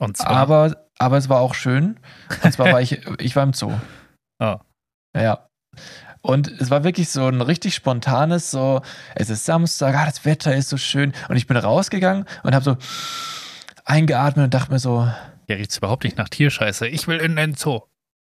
Und 0.00 0.16
zwar, 0.16 0.30
aber, 0.30 0.76
aber 0.98 1.16
es 1.16 1.28
war 1.28 1.40
auch 1.40 1.54
schön. 1.54 2.00
Und 2.42 2.52
zwar 2.52 2.72
war 2.72 2.80
ich, 2.80 3.06
ich 3.18 3.36
war 3.36 3.44
im 3.44 3.52
Zoo. 3.52 3.72
Oh. 4.40 4.56
Ja. 5.16 5.46
Und 6.22 6.48
es 6.60 6.70
war 6.70 6.84
wirklich 6.84 7.08
so 7.10 7.26
ein 7.26 7.40
richtig 7.40 7.74
spontanes, 7.74 8.50
so, 8.50 8.80
es 9.16 9.28
ist 9.28 9.44
Samstag, 9.44 9.94
ah, 9.96 10.06
das 10.06 10.24
Wetter 10.24 10.54
ist 10.54 10.68
so 10.68 10.76
schön. 10.76 11.12
Und 11.28 11.36
ich 11.36 11.48
bin 11.48 11.56
rausgegangen 11.56 12.26
und 12.44 12.54
habe 12.54 12.64
so 12.64 12.76
eingeatmet 13.84 14.44
und 14.44 14.54
dachte 14.54 14.72
mir 14.72 14.78
so, 14.78 15.08
hier 15.48 15.58
riecht 15.58 15.72
es 15.72 15.78
überhaupt 15.78 16.04
nicht 16.04 16.16
nach 16.16 16.28
Tierscheiße. 16.28 16.86
Ich 16.86 17.08
will 17.08 17.18
in 17.18 17.36
den 17.36 17.54
Zoo. 17.54 17.80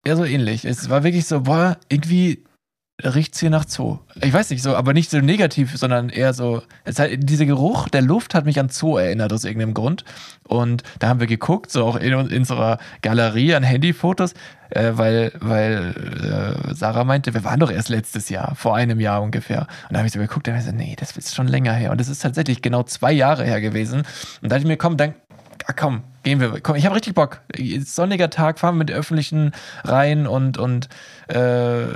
ja, 0.07 0.15
so 0.15 0.25
ähnlich. 0.25 0.65
Es 0.65 0.91
war 0.91 1.03
wirklich 1.03 1.27
so, 1.27 1.43
boah, 1.43 1.79
irgendwie 1.89 2.45
riecht's 3.05 3.41
hier 3.41 3.51
nach 3.51 3.67
Zoo. 3.69 3.99
Ich 4.23 4.33
weiß 4.33 4.51
nicht 4.51 4.63
so, 4.63 4.75
aber 4.75 4.95
nicht 4.95 5.11
so 5.11 5.19
negativ, 5.19 5.77
sondern 5.77 6.09
eher 6.09 6.33
so, 6.33 6.63
es 6.85 6.99
hat, 6.99 7.11
dieser 7.15 7.45
Geruch 7.45 7.89
der 7.89 8.01
Luft 8.01 8.35
hat 8.35 8.47
mich 8.47 8.59
an 8.59 8.71
Zoo 8.71 8.97
erinnert 8.97 9.33
aus 9.33 9.45
irgendeinem 9.45 9.75
Grund. 9.75 10.05
Und 10.45 10.83
da 10.99 11.09
haben 11.09 11.21
wir 11.21 11.27
geguckt, 11.27 11.71
so 11.71 11.85
auch 11.85 11.97
in, 11.97 12.13
in 12.13 12.39
unserer 12.39 12.79
Galerie 13.03 13.55
an 13.55 13.63
Handyfotos, 13.63 14.33
äh, 14.71 14.93
weil, 14.95 15.33
weil 15.41 16.65
äh, 16.71 16.75
Sarah 16.75 17.05
meinte, 17.05 17.35
wir 17.35 17.45
waren 17.45 17.61
doch 17.61 17.71
erst 17.71 17.91
letztes 17.91 18.31
Jahr, 18.31 18.55
vor 18.55 18.75
einem 18.75 18.99
Jahr 18.99 19.23
ungefähr. 19.23 19.67
Und 19.89 19.93
da 19.93 19.99
habe 19.99 20.07
ich 20.07 20.15
so 20.15 20.19
geguckt 20.19 20.49
und 20.49 20.55
hab 20.55 20.61
ich 20.61 20.67
so, 20.67 20.73
nee, 20.73 20.97
das 20.99 21.17
ist 21.17 21.35
schon 21.35 21.49
länger 21.49 21.75
her. 21.75 21.91
Und 21.91 22.01
das 22.01 22.09
ist 22.09 22.23
tatsächlich 22.23 22.63
genau 22.63 22.83
zwei 22.85 23.13
Jahre 23.13 23.45
her 23.45 23.61
gewesen. 23.61 24.01
Und 24.01 24.07
da 24.43 24.49
dachte 24.49 24.63
ich 24.63 24.69
mir, 24.69 24.79
komm, 24.79 24.97
dann, 24.97 25.15
ah, 25.67 25.75
komm, 25.75 26.03
gehen 26.23 26.41
wir. 26.41 26.61
Komm, 26.61 26.77
ich 26.77 26.87
habe 26.87 26.97
richtig 26.97 27.15
Bock. 27.15 27.41
Sonniger 27.85 28.31
Tag, 28.31 28.59
fahren 28.59 28.75
wir 28.75 28.79
mit 28.79 28.91
öffentlichen 28.91 29.53
rein 29.85 30.27
und, 30.27 30.59
und 30.59 30.89
äh, 31.29 31.87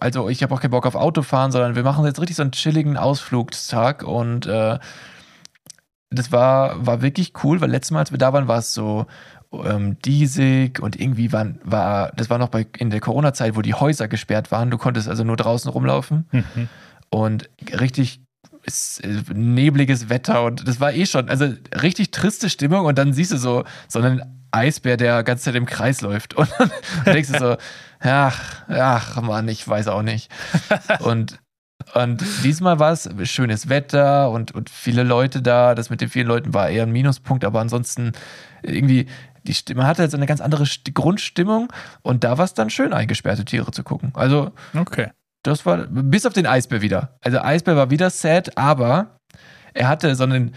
also 0.00 0.28
ich 0.28 0.42
habe 0.42 0.54
auch 0.54 0.60
keinen 0.60 0.70
Bock 0.70 0.86
auf 0.86 0.94
Autofahren, 0.94 1.52
sondern 1.52 1.74
wir 1.74 1.82
machen 1.82 2.04
jetzt 2.04 2.20
richtig 2.20 2.36
so 2.36 2.42
einen 2.42 2.52
chilligen 2.52 2.96
Ausflugstag 2.96 4.02
und 4.02 4.46
äh, 4.46 4.78
das 6.10 6.32
war, 6.32 6.86
war 6.86 7.02
wirklich 7.02 7.32
cool, 7.42 7.60
weil 7.60 7.70
letztes 7.70 7.90
Mal, 7.90 8.00
als 8.00 8.10
wir 8.12 8.18
da 8.18 8.32
waren, 8.32 8.48
war 8.48 8.58
es 8.58 8.72
so 8.72 9.06
ähm, 9.52 9.98
diesig 10.04 10.80
und 10.80 11.00
irgendwie 11.00 11.32
waren, 11.32 11.58
war, 11.64 12.12
das 12.16 12.30
war 12.30 12.38
noch 12.38 12.48
bei, 12.48 12.66
in 12.78 12.90
der 12.90 13.00
Corona-Zeit, 13.00 13.56
wo 13.56 13.62
die 13.62 13.74
Häuser 13.74 14.06
gesperrt 14.08 14.50
waren. 14.50 14.70
Du 14.70 14.78
konntest 14.78 15.08
also 15.08 15.24
nur 15.24 15.36
draußen 15.36 15.70
rumlaufen 15.70 16.26
Mhm. 16.30 16.68
und 17.10 17.50
richtig 17.80 18.20
ist, 18.64 19.00
äh, 19.04 19.20
nebliges 19.32 20.08
Wetter 20.08 20.42
und 20.44 20.66
das 20.66 20.80
war 20.80 20.92
eh 20.92 21.06
schon, 21.06 21.28
also 21.28 21.52
richtig 21.82 22.10
triste 22.10 22.50
Stimmung 22.50 22.86
und 22.86 22.98
dann 22.98 23.12
siehst 23.12 23.32
du 23.32 23.36
so, 23.36 23.64
so 23.88 23.98
einen 24.00 24.35
Eisbär, 24.56 24.96
der 24.96 25.22
ganz 25.22 25.42
Zeit 25.42 25.54
im 25.54 25.66
Kreis 25.66 26.00
läuft 26.00 26.34
und 26.38 26.48
dann 26.58 26.70
denkst 27.06 27.30
du 27.32 27.38
so, 27.38 27.56
ach, 28.00 28.64
ach 28.68 29.20
Mann, 29.22 29.48
ich 29.48 29.66
weiß 29.66 29.88
auch 29.88 30.02
nicht. 30.02 30.30
Und, 31.00 31.38
und 31.94 32.24
diesmal 32.42 32.78
war 32.78 32.92
es 32.92 33.08
schönes 33.24 33.68
Wetter 33.68 34.30
und, 34.30 34.52
und 34.52 34.70
viele 34.70 35.02
Leute 35.02 35.42
da. 35.42 35.74
Das 35.74 35.90
mit 35.90 36.00
den 36.00 36.08
vielen 36.08 36.26
Leuten 36.26 36.54
war 36.54 36.68
eher 36.68 36.84
ein 36.84 36.92
Minuspunkt, 36.92 37.44
aber 37.44 37.60
ansonsten 37.60 38.12
irgendwie, 38.62 39.06
die 39.44 39.54
Stimme 39.54 39.86
hatte 39.86 40.02
jetzt 40.02 40.14
eine 40.14 40.26
ganz 40.26 40.40
andere 40.40 40.66
St 40.66 40.92
Grundstimmung 40.94 41.72
und 42.02 42.24
da 42.24 42.38
war 42.38 42.44
es 42.44 42.54
dann 42.54 42.70
schön, 42.70 42.92
eingesperrte 42.92 43.44
Tiere 43.44 43.70
zu 43.70 43.84
gucken. 43.84 44.10
Also, 44.14 44.52
Okay. 44.76 45.10
das 45.42 45.64
war 45.66 45.86
bis 45.86 46.26
auf 46.26 46.32
den 46.32 46.46
Eisbär 46.46 46.82
wieder. 46.82 47.16
Also 47.22 47.38
Eisbär 47.40 47.76
war 47.76 47.90
wieder 47.90 48.10
sad, 48.10 48.56
aber 48.58 49.20
er 49.76 49.88
hatte 49.88 50.14
so 50.14 50.24
einen, 50.24 50.54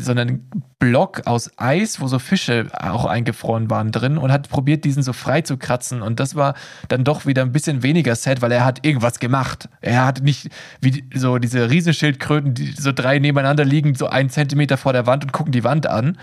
so 0.00 0.10
einen 0.12 0.50
Block 0.78 1.22
aus 1.26 1.50
Eis, 1.56 2.00
wo 2.00 2.06
so 2.08 2.18
Fische 2.18 2.66
auch 2.72 3.04
eingefroren 3.04 3.70
waren 3.70 3.92
drin 3.92 4.18
und 4.18 4.32
hat 4.32 4.48
probiert, 4.48 4.84
diesen 4.84 5.02
so 5.02 5.12
frei 5.12 5.40
zu 5.42 5.56
kratzen. 5.56 6.02
Und 6.02 6.20
das 6.20 6.34
war 6.34 6.54
dann 6.88 7.04
doch 7.04 7.26
wieder 7.26 7.42
ein 7.42 7.52
bisschen 7.52 7.82
weniger 7.82 8.14
sad, 8.16 8.42
weil 8.42 8.52
er 8.52 8.64
hat 8.64 8.84
irgendwas 8.84 9.18
gemacht. 9.20 9.68
Er 9.80 10.04
hat 10.04 10.22
nicht 10.22 10.48
wie 10.80 11.04
so 11.14 11.38
diese 11.38 11.70
Riesenschildkröten, 11.70 12.54
die 12.54 12.72
so 12.72 12.92
drei 12.92 13.18
nebeneinander 13.18 13.64
liegen, 13.64 13.94
so 13.94 14.06
einen 14.08 14.30
Zentimeter 14.30 14.76
vor 14.76 14.92
der 14.92 15.06
Wand 15.06 15.24
und 15.24 15.32
gucken 15.32 15.52
die 15.52 15.64
Wand 15.64 15.86
an. 15.86 16.18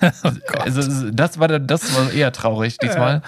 also 0.60 1.10
das 1.10 1.38
war, 1.38 1.48
dann- 1.48 1.66
das 1.66 1.94
war 1.94 2.12
eher 2.12 2.32
traurig 2.32 2.78
diesmal. 2.78 3.22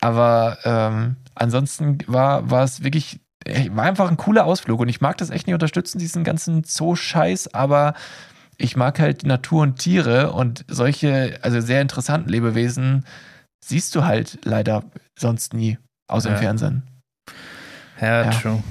Aber 0.00 0.58
ähm, 0.64 1.16
ansonsten 1.34 1.98
war, 2.06 2.50
war 2.50 2.64
es 2.64 2.84
wirklich, 2.84 3.20
war 3.72 3.84
einfach 3.84 4.10
ein 4.10 4.16
cooler 4.16 4.44
Ausflug 4.46 4.80
und 4.80 4.88
ich 4.88 5.00
mag 5.00 5.16
das 5.18 5.30
echt 5.30 5.46
nicht 5.46 5.54
unterstützen, 5.54 5.98
diesen 5.98 6.24
ganzen 6.24 6.64
Zoo-Scheiß, 6.64 7.54
aber 7.54 7.94
ich 8.56 8.76
mag 8.76 8.98
halt 9.00 9.24
Natur 9.26 9.62
und 9.62 9.76
Tiere 9.78 10.32
und 10.32 10.64
solche, 10.68 11.38
also 11.42 11.60
sehr 11.60 11.80
interessanten 11.82 12.28
Lebewesen 12.30 13.04
siehst 13.64 13.94
du 13.94 14.04
halt 14.04 14.38
leider 14.44 14.84
sonst 15.18 15.54
nie, 15.54 15.78
außer 16.08 16.28
im 16.28 16.34
Ja. 16.36 16.40
Fernsehen. 16.40 16.82
Ja, 18.00 18.22
Ja. 18.24 18.30
true. 18.30 18.62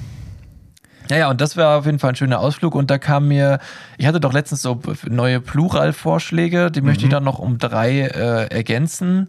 Ja, 1.10 1.16
ja, 1.18 1.30
und 1.30 1.42
das 1.42 1.56
war 1.58 1.78
auf 1.78 1.84
jeden 1.84 1.98
Fall 1.98 2.10
ein 2.12 2.16
schöner 2.16 2.40
Ausflug 2.40 2.74
und 2.74 2.90
da 2.90 2.96
kam 2.96 3.28
mir, 3.28 3.58
ich 3.98 4.06
hatte 4.06 4.20
doch 4.20 4.32
letztens 4.32 4.62
so 4.62 4.80
neue 5.06 5.38
Plural-Vorschläge, 5.40 6.70
die 6.70 6.80
möchte 6.80 7.04
ich 7.04 7.08
Mhm. 7.08 7.12
dann 7.12 7.24
noch 7.24 7.38
um 7.38 7.58
drei 7.58 8.00
äh, 8.00 8.46
ergänzen. 8.46 9.28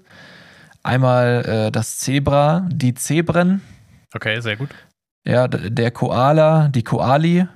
Einmal 0.84 1.44
äh, 1.68 1.72
das 1.72 1.98
Zebra, 1.98 2.66
die 2.72 2.94
Zebren, 2.94 3.62
Okay, 4.14 4.40
sehr 4.40 4.56
gut. 4.56 4.70
Ja, 5.28 5.48
der 5.48 5.92
Koala, 5.92 6.70
die 6.70 6.84
Koali. 6.84 7.48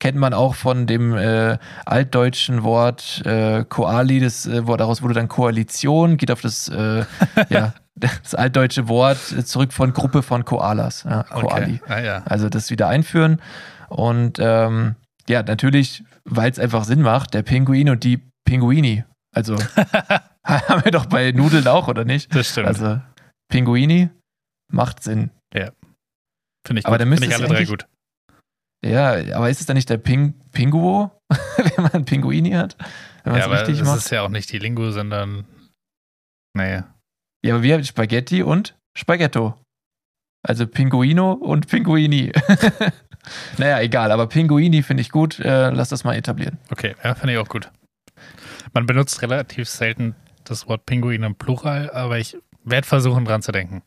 Kennt 0.00 0.18
man 0.18 0.34
auch 0.34 0.54
von 0.54 0.86
dem 0.86 1.16
äh, 1.16 1.56
altdeutschen 1.86 2.62
Wort 2.62 3.22
äh, 3.24 3.64
Koali, 3.64 4.20
das 4.20 4.44
äh, 4.44 4.66
Wort 4.66 4.80
daraus 4.80 5.02
wurde 5.02 5.14
dann 5.14 5.28
Koalition, 5.28 6.16
geht 6.16 6.30
auf 6.30 6.42
das, 6.42 6.68
äh, 6.68 7.04
ja, 7.48 7.72
das 7.94 8.34
altdeutsche 8.34 8.88
Wort 8.88 9.32
äh, 9.32 9.44
zurück 9.44 9.72
von 9.72 9.92
Gruppe 9.92 10.22
von 10.22 10.44
Koalas, 10.44 11.04
ja, 11.04 11.22
Koali. 11.22 11.80
Okay. 11.82 11.92
Ah, 11.92 12.00
ja. 12.00 12.22
Also 12.26 12.48
das 12.48 12.70
wieder 12.70 12.88
einführen. 12.88 13.40
Und 13.88 14.38
ähm, 14.40 14.96
ja, 15.28 15.42
natürlich, 15.42 16.04
weil 16.24 16.50
es 16.50 16.58
einfach 16.58 16.84
Sinn 16.84 17.00
macht, 17.00 17.32
der 17.32 17.42
Pinguin 17.42 17.88
und 17.88 18.04
die 18.04 18.20
Pinguini. 18.44 19.04
Also 19.34 19.56
haben 20.44 20.84
wir 20.84 20.92
doch 20.92 21.06
bei 21.06 21.32
Nudeln 21.32 21.66
auch, 21.66 21.88
oder 21.88 22.04
nicht? 22.04 22.34
Das 22.34 22.50
stimmt. 22.50 22.66
Also 22.66 23.00
Pinguini 23.48 24.10
macht 24.70 25.02
Sinn. 25.02 25.30
Finde 26.66 26.80
ich, 26.80 26.86
aber 26.86 26.98
gut. 26.98 27.08
müsste 27.08 27.26
ich 27.26 27.34
alle 27.34 27.48
drei 27.48 27.64
gut. 27.64 27.86
Ja, 28.84 29.12
aber 29.36 29.48
ist 29.48 29.60
es 29.60 29.66
dann 29.66 29.76
nicht 29.76 29.88
der 29.88 29.96
Ping 29.96 30.34
Pinguo, 30.52 31.10
wenn 31.56 31.88
man 31.92 32.04
Pinguini 32.04 32.50
hat? 32.50 32.76
Wenn 33.24 33.36
Ja, 33.36 33.44
aber 33.46 33.60
richtig 33.60 33.80
es 33.80 33.86
macht? 33.86 33.98
ist 33.98 34.10
ja 34.10 34.22
auch 34.22 34.28
nicht 34.28 34.52
die 34.52 34.58
Lingo, 34.58 34.90
sondern. 34.90 35.46
Naja. 36.54 36.94
Ja, 37.44 37.54
aber 37.54 37.62
wir 37.62 37.74
haben 37.74 37.84
Spaghetti 37.84 38.42
und 38.42 38.76
Spaghetto. 38.96 39.54
Also 40.46 40.66
Pinguino 40.66 41.32
und 41.32 41.68
Pinguini. 41.68 42.30
naja, 43.58 43.80
egal, 43.80 44.12
aber 44.12 44.26
Pinguini 44.26 44.82
finde 44.82 45.00
ich 45.00 45.10
gut. 45.10 45.38
Äh, 45.40 45.70
lass 45.70 45.88
das 45.88 46.04
mal 46.04 46.14
etablieren. 46.14 46.58
Okay, 46.70 46.94
ja, 47.02 47.14
finde 47.14 47.32
ich 47.34 47.38
auch 47.38 47.48
gut. 47.48 47.70
Man 48.74 48.84
benutzt 48.86 49.22
relativ 49.22 49.68
selten 49.68 50.14
das 50.44 50.68
Wort 50.68 50.84
Pinguin 50.84 51.22
im 51.22 51.34
Plural, 51.34 51.90
aber 51.90 52.18
ich 52.18 52.36
werde 52.64 52.86
versuchen, 52.86 53.24
dran 53.24 53.40
zu 53.40 53.52
denken. 53.52 53.82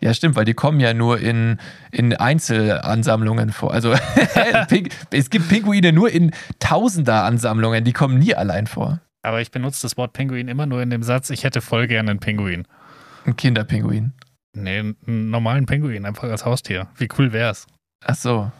Ja, 0.00 0.14
stimmt, 0.14 0.34
weil 0.36 0.44
die 0.46 0.54
kommen 0.54 0.80
ja 0.80 0.94
nur 0.94 1.18
in, 1.20 1.58
in 1.90 2.14
Einzelansammlungen 2.16 3.52
vor. 3.52 3.72
Also 3.72 3.92
es 5.10 5.30
gibt 5.30 5.48
Pinguine 5.48 5.92
nur 5.92 6.10
in 6.10 6.32
Tausender-Ansammlungen, 6.58 7.84
die 7.84 7.92
kommen 7.92 8.18
nie 8.18 8.34
allein 8.34 8.66
vor. 8.66 9.00
Aber 9.22 9.40
ich 9.40 9.50
benutze 9.50 9.82
das 9.82 9.96
Wort 9.98 10.14
Pinguin 10.14 10.48
immer 10.48 10.64
nur 10.66 10.80
in 10.82 10.88
dem 10.90 11.02
Satz, 11.02 11.28
ich 11.30 11.44
hätte 11.44 11.60
voll 11.60 11.86
gerne 11.86 12.10
einen 12.12 12.20
Pinguin. 12.20 12.66
Ein 13.26 13.36
Kinderpinguin. 13.36 14.12
Nee, 14.56 14.78
einen 14.78 15.30
normalen 15.30 15.66
Pinguin, 15.66 16.06
einfach 16.06 16.24
als 16.24 16.44
Haustier. 16.44 16.88
Wie 16.96 17.08
cool 17.18 17.32
wär's? 17.32 17.66
Ach 18.04 18.14
so. 18.14 18.50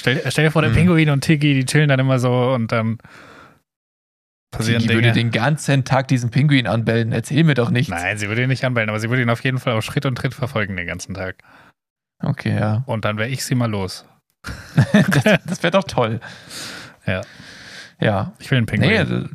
Stell, 0.00 0.20
stell 0.30 0.46
dir 0.46 0.50
vor, 0.50 0.62
der 0.62 0.72
Hm. 0.72 0.76
Pinguin 0.78 1.10
und 1.10 1.20
Tiggy, 1.22 1.54
die 1.54 1.64
chillen 1.64 1.88
dann 1.88 2.00
immer 2.00 2.18
so 2.18 2.52
und 2.52 2.72
dann 2.72 2.98
passieren 4.50 4.82
Die 4.82 4.88
Dinge. 4.88 5.02
würde 5.02 5.12
den 5.12 5.30
ganzen 5.30 5.84
Tag 5.84 6.08
diesen 6.08 6.30
Pinguin 6.30 6.66
anbellen. 6.66 7.12
Erzähl 7.12 7.44
mir 7.44 7.54
doch 7.54 7.70
nichts. 7.70 7.90
Nein, 7.90 8.18
sie 8.18 8.28
würde 8.28 8.42
ihn 8.42 8.48
nicht 8.48 8.64
anbellen, 8.64 8.88
aber 8.88 9.00
sie 9.00 9.08
würde 9.08 9.22
ihn 9.22 9.30
auf 9.30 9.42
jeden 9.44 9.58
Fall 9.58 9.74
auf 9.74 9.84
Schritt 9.84 10.06
und 10.06 10.16
Tritt 10.16 10.34
verfolgen 10.34 10.76
den 10.76 10.86
ganzen 10.86 11.14
Tag. 11.14 11.36
Okay, 12.22 12.54
ja. 12.54 12.82
Und 12.86 13.04
dann 13.04 13.16
wäre 13.16 13.28
ich 13.28 13.44
sie 13.44 13.54
mal 13.54 13.70
los. 13.70 14.06
das 14.92 15.40
das 15.46 15.62
wäre 15.62 15.70
doch 15.70 15.84
toll. 15.84 16.20
Ja. 17.06 17.22
Ja. 18.00 18.32
Ich 18.38 18.50
will 18.50 18.58
einen 18.58 18.66
Pinguin. 18.66 18.90
Nee, 18.90 18.96
äh, 18.96 19.28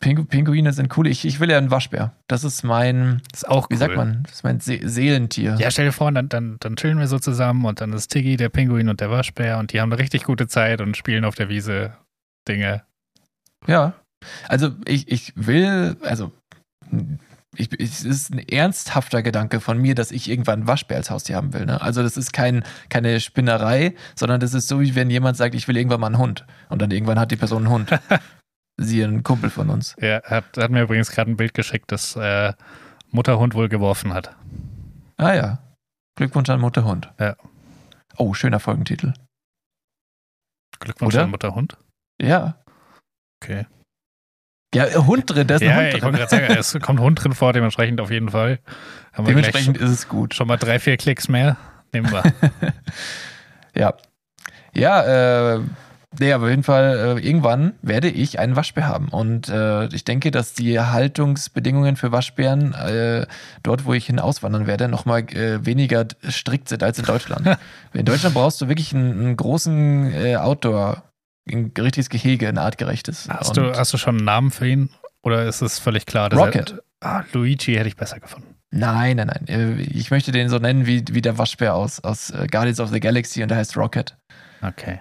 Pingu 0.00 0.24
Pinguine 0.24 0.72
sind 0.74 0.96
cool. 0.98 1.06
Ich, 1.06 1.24
ich 1.24 1.40
will 1.40 1.50
ja 1.50 1.56
einen 1.56 1.70
Waschbär. 1.70 2.12
Das 2.26 2.44
ist 2.44 2.62
mein, 2.62 3.22
das 3.30 3.42
ist 3.42 3.48
auch 3.48 3.70
wie 3.70 3.74
cool. 3.74 3.78
sagt 3.78 3.96
man, 3.96 4.22
das 4.24 4.32
ist 4.34 4.44
mein 4.44 4.60
Se 4.60 4.80
Seelentier. 4.82 5.56
Ja, 5.58 5.70
stell 5.70 5.86
dir 5.86 5.92
vor, 5.92 6.12
dann, 6.12 6.28
dann, 6.28 6.58
dann 6.60 6.76
chillen 6.76 6.98
wir 6.98 7.06
so 7.06 7.18
zusammen 7.18 7.64
und 7.64 7.80
dann 7.80 7.92
ist 7.94 8.08
Tiggy, 8.08 8.36
der 8.36 8.50
Pinguin 8.50 8.90
und 8.90 9.00
der 9.00 9.10
Waschbär 9.10 9.58
und 9.58 9.72
die 9.72 9.80
haben 9.80 9.90
eine 9.90 9.98
richtig 9.98 10.24
gute 10.24 10.46
Zeit 10.46 10.82
und 10.82 10.96
spielen 10.96 11.24
auf 11.24 11.36
der 11.36 11.48
Wiese 11.48 11.94
Dinge. 12.46 12.82
Ja. 13.66 13.94
Also 14.48 14.70
ich, 14.86 15.10
ich 15.10 15.32
will, 15.36 15.96
also 16.02 16.32
ich, 17.56 17.68
es 17.78 18.04
ist 18.04 18.32
ein 18.32 18.38
ernsthafter 18.38 19.22
Gedanke 19.22 19.60
von 19.60 19.78
mir, 19.78 19.94
dass 19.94 20.10
ich 20.10 20.28
irgendwann 20.28 20.60
einen 20.60 20.66
Waschbär 20.66 20.96
als 20.96 21.10
Haustier 21.10 21.36
haben 21.36 21.52
will. 21.52 21.66
Ne? 21.66 21.80
Also 21.80 22.02
das 22.02 22.16
ist 22.16 22.32
kein, 22.32 22.64
keine 22.88 23.20
Spinnerei, 23.20 23.94
sondern 24.14 24.40
das 24.40 24.54
ist 24.54 24.68
so, 24.68 24.80
wie 24.80 24.94
wenn 24.94 25.10
jemand 25.10 25.36
sagt, 25.36 25.54
ich 25.54 25.68
will 25.68 25.76
irgendwann 25.76 26.00
mal 26.00 26.08
einen 26.08 26.18
Hund. 26.18 26.46
Und 26.68 26.82
dann 26.82 26.90
irgendwann 26.90 27.18
hat 27.18 27.30
die 27.30 27.36
Person 27.36 27.66
einen 27.66 27.72
Hund. 27.72 28.00
Sie 28.76 29.02
ein 29.02 29.22
Kumpel 29.22 29.50
von 29.50 29.70
uns. 29.70 29.94
Er 29.98 30.22
hat, 30.24 30.56
hat 30.56 30.70
mir 30.70 30.82
übrigens 30.82 31.10
gerade 31.10 31.30
ein 31.30 31.36
Bild 31.36 31.54
geschickt, 31.54 31.92
das 31.92 32.16
äh, 32.16 32.52
Mutterhund 33.10 33.54
wohl 33.54 33.68
geworfen 33.68 34.12
hat. 34.12 34.34
Ah 35.16 35.32
ja. 35.32 35.58
Glückwunsch 36.16 36.50
an 36.50 36.60
Mutterhund. 36.60 37.12
Ja. 37.20 37.36
Oh, 38.16 38.34
schöner 38.34 38.60
Folgentitel. 38.60 39.14
Glückwunsch 40.80 41.14
Oder? 41.14 41.24
an 41.24 41.30
Mutterhund. 41.30 41.76
Ja. 42.20 42.62
Okay. 43.42 43.66
Ja, 44.74 44.86
äh, 44.86 44.94
Hund 44.96 45.30
drin, 45.30 45.46
da 45.46 45.56
ist 45.56 45.62
ein 45.62 45.68
Ja, 45.68 45.76
Hund 45.76 45.86
ich 45.88 45.92
drin. 45.94 46.02
wollte 46.02 46.18
gerade 46.18 46.30
sagen, 46.30 46.54
es 46.58 46.78
kommt 46.82 47.00
Hund 47.00 47.22
drin 47.22 47.32
vor, 47.32 47.52
dementsprechend 47.52 48.00
auf 48.00 48.10
jeden 48.10 48.28
Fall. 48.30 48.58
Haben 49.12 49.26
Dementsprechend 49.26 49.76
ist 49.78 49.90
es 49.90 50.08
gut. 50.08 50.34
schon 50.34 50.48
mal 50.48 50.56
drei, 50.56 50.78
vier 50.78 50.96
Klicks 50.96 51.28
mehr. 51.28 51.56
Nehmen 51.92 52.10
wir. 52.10 52.22
Ja. 53.76 53.94
Ja, 54.72 55.54
äh, 55.56 55.60
nee, 56.18 56.32
aber 56.32 56.44
auf 56.44 56.50
jeden 56.50 56.62
Fall, 56.62 57.18
äh, 57.18 57.26
irgendwann 57.26 57.74
werde 57.82 58.08
ich 58.08 58.38
einen 58.38 58.56
Waschbär 58.56 58.86
haben. 58.88 59.08
Und 59.08 59.48
äh, 59.48 59.86
ich 59.86 60.04
denke, 60.04 60.30
dass 60.30 60.52
die 60.54 60.78
Haltungsbedingungen 60.80 61.96
für 61.96 62.12
Waschbären 62.12 62.72
äh, 62.74 63.26
dort, 63.62 63.84
wo 63.84 63.92
ich 63.94 64.06
hin 64.06 64.18
auswandern 64.20 64.66
werde, 64.66 64.88
nochmal 64.88 65.20
äh, 65.32 65.64
weniger 65.64 66.06
strikt 66.28 66.68
sind 66.68 66.82
als 66.82 66.98
in 66.98 67.04
Deutschland. 67.04 67.56
in 67.92 68.04
Deutschland 68.04 68.34
brauchst 68.34 68.60
du 68.60 68.68
wirklich 68.68 68.94
einen, 68.94 69.12
einen 69.20 69.36
großen 69.36 70.12
äh, 70.12 70.36
Outdoor, 70.36 71.02
ein 71.50 71.72
richtiges 71.78 72.08
Gehege, 72.08 72.48
ein 72.48 72.58
artgerechtes. 72.58 73.28
Hast 73.28 73.56
du, 73.56 73.72
hast 73.74 73.92
du 73.92 73.98
schon 73.98 74.16
einen 74.16 74.24
Namen 74.24 74.50
für 74.50 74.66
ihn? 74.66 74.90
Oder 75.22 75.44
ist 75.46 75.62
es 75.62 75.78
völlig 75.78 76.06
klar? 76.06 76.28
dass 76.28 76.38
Rocket. 76.38 76.82
Er, 77.00 77.08
ah, 77.08 77.24
Luigi 77.32 77.74
hätte 77.74 77.88
ich 77.88 77.96
besser 77.96 78.20
gefunden. 78.20 78.54
Nein, 78.70 79.16
nein, 79.16 79.28
nein. 79.28 79.46
Äh, 79.48 79.82
Ich 79.82 80.10
möchte 80.10 80.32
den 80.32 80.48
so 80.48 80.58
nennen 80.58 80.86
wie, 80.86 81.04
wie 81.10 81.22
der 81.22 81.38
Waschbär 81.38 81.74
aus, 81.74 82.02
aus 82.02 82.30
äh, 82.30 82.46
Guardians 82.50 82.80
of 82.80 82.90
the 82.90 83.00
Galaxy 83.00 83.42
und 83.42 83.48
der 83.48 83.58
heißt 83.58 83.76
Rocket. 83.76 84.16
Okay. 84.62 85.00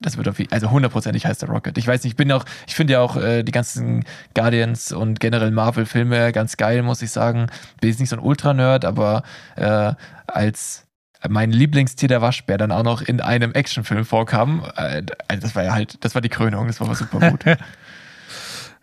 Das 0.00 0.16
wird 0.16 0.28
auf 0.28 0.38
jeden 0.38 0.52
also 0.52 0.70
hundertprozentig 0.70 1.26
heißt 1.26 1.42
der 1.42 1.48
Rocket. 1.48 1.78
Ich 1.78 1.86
weiß 1.86 2.02
nicht, 2.02 2.12
ich 2.12 2.16
bin 2.16 2.30
auch, 2.32 2.44
ich 2.66 2.74
finde 2.74 2.94
ja 2.94 3.00
auch 3.00 3.16
äh, 3.16 3.42
die 3.42 3.52
ganzen 3.52 4.04
Guardians 4.34 4.92
und 4.92 5.20
generell 5.20 5.50
Marvel-Filme 5.50 6.32
ganz 6.32 6.56
geil, 6.56 6.82
muss 6.82 7.02
ich 7.02 7.10
sagen. 7.10 7.46
Bin 7.80 7.90
jetzt 7.90 8.00
nicht 8.00 8.08
so 8.08 8.16
ein 8.16 8.22
Ultra-Nerd, 8.22 8.84
aber 8.84 9.22
äh, 9.56 9.94
als 10.26 10.86
mein 11.28 11.50
Lieblingstier 11.52 12.08
der 12.08 12.20
Waschbär 12.22 12.58
dann 12.58 12.72
auch 12.72 12.82
noch 12.82 13.02
in 13.02 13.20
einem 13.20 13.52
Actionfilm 13.52 14.04
vorkam, 14.04 14.64
äh, 14.76 15.02
das 15.28 15.54
war 15.54 15.62
ja 15.64 15.72
halt, 15.72 16.04
das 16.04 16.14
war 16.14 16.22
die 16.22 16.28
Krönung, 16.28 16.66
das 16.66 16.80
war 16.80 16.94
super 16.94 17.30
gut. 17.30 17.44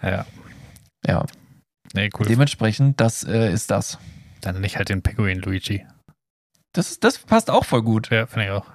Ja. 0.01 0.25
ja, 1.05 1.25
Nee, 1.93 2.09
cool. 2.17 2.25
dementsprechend, 2.25 3.01
das 3.01 3.25
äh, 3.25 3.51
ist 3.51 3.69
das. 3.69 3.97
Dann 4.39 4.61
nicht 4.61 4.77
halt 4.77 4.87
den 4.87 5.01
Pinguin 5.01 5.39
Luigi. 5.39 5.85
Das, 6.71 7.01
das 7.01 7.17
passt 7.17 7.49
auch 7.49 7.65
voll 7.65 7.81
gut. 7.81 8.09
Ja, 8.09 8.25
finde 8.25 8.45
ich 8.45 8.51
auch. 8.51 8.65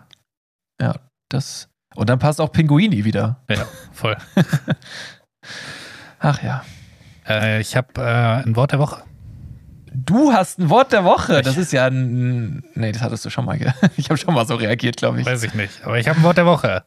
Das, 1.35 1.69
und 1.97 2.09
dann 2.09 2.21
passt 2.21 2.41
auch 2.41 2.53
Pinguini 2.53 3.05
wieder. 3.05 3.43
Ja, 3.49 3.67
voll. 3.93 4.17
Ach 6.21 6.43
ja. 6.43 6.65
äh, 7.27 7.61
ich 7.61 7.77
habe 7.77 7.89
äh, 8.01 8.45
ein 8.45 8.55
Wort 8.55 8.73
der 8.73 8.79
Woche. 8.79 9.03
Du 9.95 10.33
hast 10.33 10.59
ein 10.59 10.71
Wort 10.71 10.93
der 10.93 11.05
Woche. 11.05 11.41
Das 11.43 11.57
ist 11.57 11.73
ja 11.73 11.87
ein. 11.87 12.65
Nee, 12.75 12.91
das 12.91 13.01
hattest 13.01 13.25
du 13.25 13.31
schon 13.31 13.45
mal. 13.45 13.55
Ich 13.97 14.11
habe 14.11 14.19
schon 14.19 14.35
mal 14.35 14.45
so 14.45 14.57
reagiert, 14.57 14.97
glaube 14.97 15.21
ich. 15.21 15.27
Weiß 15.27 15.45
ich 15.45 15.55
nicht. 15.55 15.85
Aber 15.85 15.99
ich 15.99 16.09
habe 16.09 16.19
ein 16.19 16.25
Wort 16.25 16.37
der 16.37 16.47
Woche. 16.47 16.83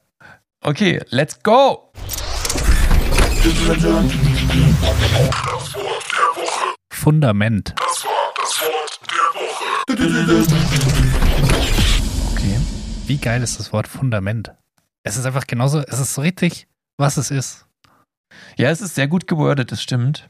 Okay, 0.62 1.00
let's 1.10 1.42
go. 1.42 1.92
Fundament. 6.90 7.74
Okay. 12.34 12.60
Wie 13.06 13.18
geil 13.18 13.42
ist 13.42 13.58
das 13.58 13.72
Wort 13.72 13.88
Fundament? 13.88 14.52
Es 15.04 15.16
ist 15.16 15.26
einfach 15.26 15.48
genauso, 15.48 15.80
es 15.80 16.00
ist 16.00 16.14
so 16.14 16.22
richtig, 16.22 16.68
was 16.98 17.16
es 17.16 17.32
ist. 17.32 17.66
Ja, 18.58 18.70
es 18.70 18.82
ist 18.82 18.96
sehr 18.96 19.08
gut 19.08 19.28
gewordet, 19.28 19.72
das 19.72 19.82
stimmt. 19.82 20.28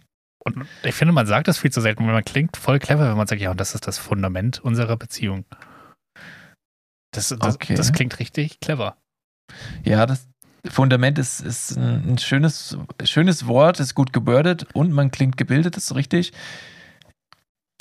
Und 0.56 0.68
ich 0.84 0.96
finde, 0.96 1.14
man 1.14 1.28
sagt 1.28 1.48
das 1.48 1.58
viel 1.58 1.72
zu 1.72 1.82
selten, 1.82 2.06
weil 2.06 2.14
man 2.14 2.26
klingt 2.26 2.58
voll 2.58 2.80
clever, 2.80 3.10
wenn 3.10 3.18
man 3.18 3.28
sagt, 3.28 3.42
ja, 3.42 3.52
und 3.52 3.60
das 3.60 3.76
ist 3.76 3.88
das 3.88 3.98
Fundament 3.98 4.60
unserer 4.60 4.98
Beziehung. 4.98 5.46
Das, 7.12 7.30
das, 7.30 7.56
Okay. 7.56 7.76
das 7.76 7.94
klingt 7.94 8.20
richtig 8.20 8.60
clever. 8.60 8.98
Ja, 9.84 10.06
das 10.06 10.28
Fundament 10.68 11.18
ist, 11.18 11.40
ist 11.40 11.78
ein, 11.78 12.18
schönes, 12.18 12.78
schönes 13.04 13.48
Wort, 13.48 13.80
ist 13.80 13.96
gut 13.96 14.12
gewordet 14.14 14.68
und 14.74 14.92
man 14.92 15.12
klingt 15.12 15.38
gebildet, 15.38 15.78
ist 15.78 15.96
richtig. 15.96 16.34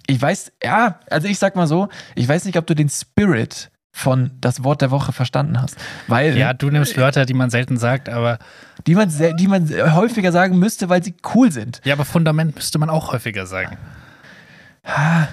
Ich 0.07 0.21
weiß, 0.23 0.53
ja, 0.63 1.01
also 1.11 1.27
ich 1.27 1.39
sag 1.39 1.57
mal 1.57 1.67
so, 1.67 1.89
ich 2.15 2.29
weiß 2.29 2.45
nicht, 2.45 2.57
ob 2.57 2.67
du 2.67 2.75
den 2.75 2.89
Spirit 2.89 3.71
von 3.97 4.31
das 4.43 4.63
Wort 4.63 4.83
der 4.83 4.91
Woche 4.91 5.13
verstanden 5.13 5.59
hast. 5.61 5.75
Weil 6.07 6.37
Ja, 6.37 6.53
du 6.53 6.69
nimmst 6.69 6.99
Wörter, 6.99 7.25
die 7.25 7.33
man 7.33 7.49
selten 7.49 7.79
sagt, 7.79 8.11
aber 8.11 8.39
die 8.87 8.95
man, 8.95 9.11
die 9.39 9.49
man 9.49 9.69
häufiger 9.95 10.33
sagen 10.33 10.59
müsste, 10.59 10.91
weil 10.91 11.03
sie 11.03 11.15
cool 11.35 11.51
sind. 11.51 11.81
ja, 11.85 11.95
aber 11.95 12.05
Fundament 12.05 12.55
müsste 12.55 12.79
man 12.79 12.91
auch 12.91 13.13
häufiger 13.15 13.47
sagen. 13.47 13.79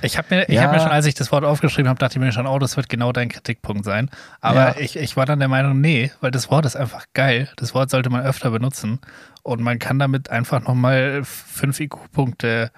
Ich 0.02 0.18
habe 0.18 0.34
mir, 0.34 0.44
ich 0.50 0.56
Ja. 0.56 0.64
hab 0.64 0.72
mir 0.72 0.80
schon, 0.80 0.92
als 0.92 1.06
ich 1.06 1.14
das 1.14 1.32
Wort 1.32 1.44
aufgeschrieben 1.44 1.90
habe, 1.90 2.00
dachte 2.00 2.18
ich 2.18 2.24
mir 2.24 2.32
schon, 2.32 2.48
oh, 2.48 2.58
das 2.58 2.76
wird 2.78 2.88
genau 2.90 3.12
dein 3.12 3.28
Kritikpunkt 3.30 3.84
sein. 3.86 4.10
Aber 4.42 4.70
Ja. 4.70 4.76
ich, 4.80 4.96
ich 4.96 5.16
war 5.18 5.26
dann 5.26 5.40
der 5.40 5.50
Meinung, 5.50 5.80
nee, 5.82 6.12
weil 6.22 6.32
das 6.32 6.50
Wort 6.50 6.66
ist 6.66 6.76
einfach 6.78 7.06
geil. 7.14 7.50
Das 7.58 7.76
Wort 7.76 7.90
sollte 7.92 8.10
man 8.10 8.24
öfter 8.26 8.50
benutzen 8.50 9.00
und 9.44 9.62
man 9.62 9.78
kann 9.78 10.00
damit 10.00 10.30
einfach 10.30 10.62
nochmal 10.62 11.22
fünf 11.26 11.80
IQ-Punkte 11.82 12.72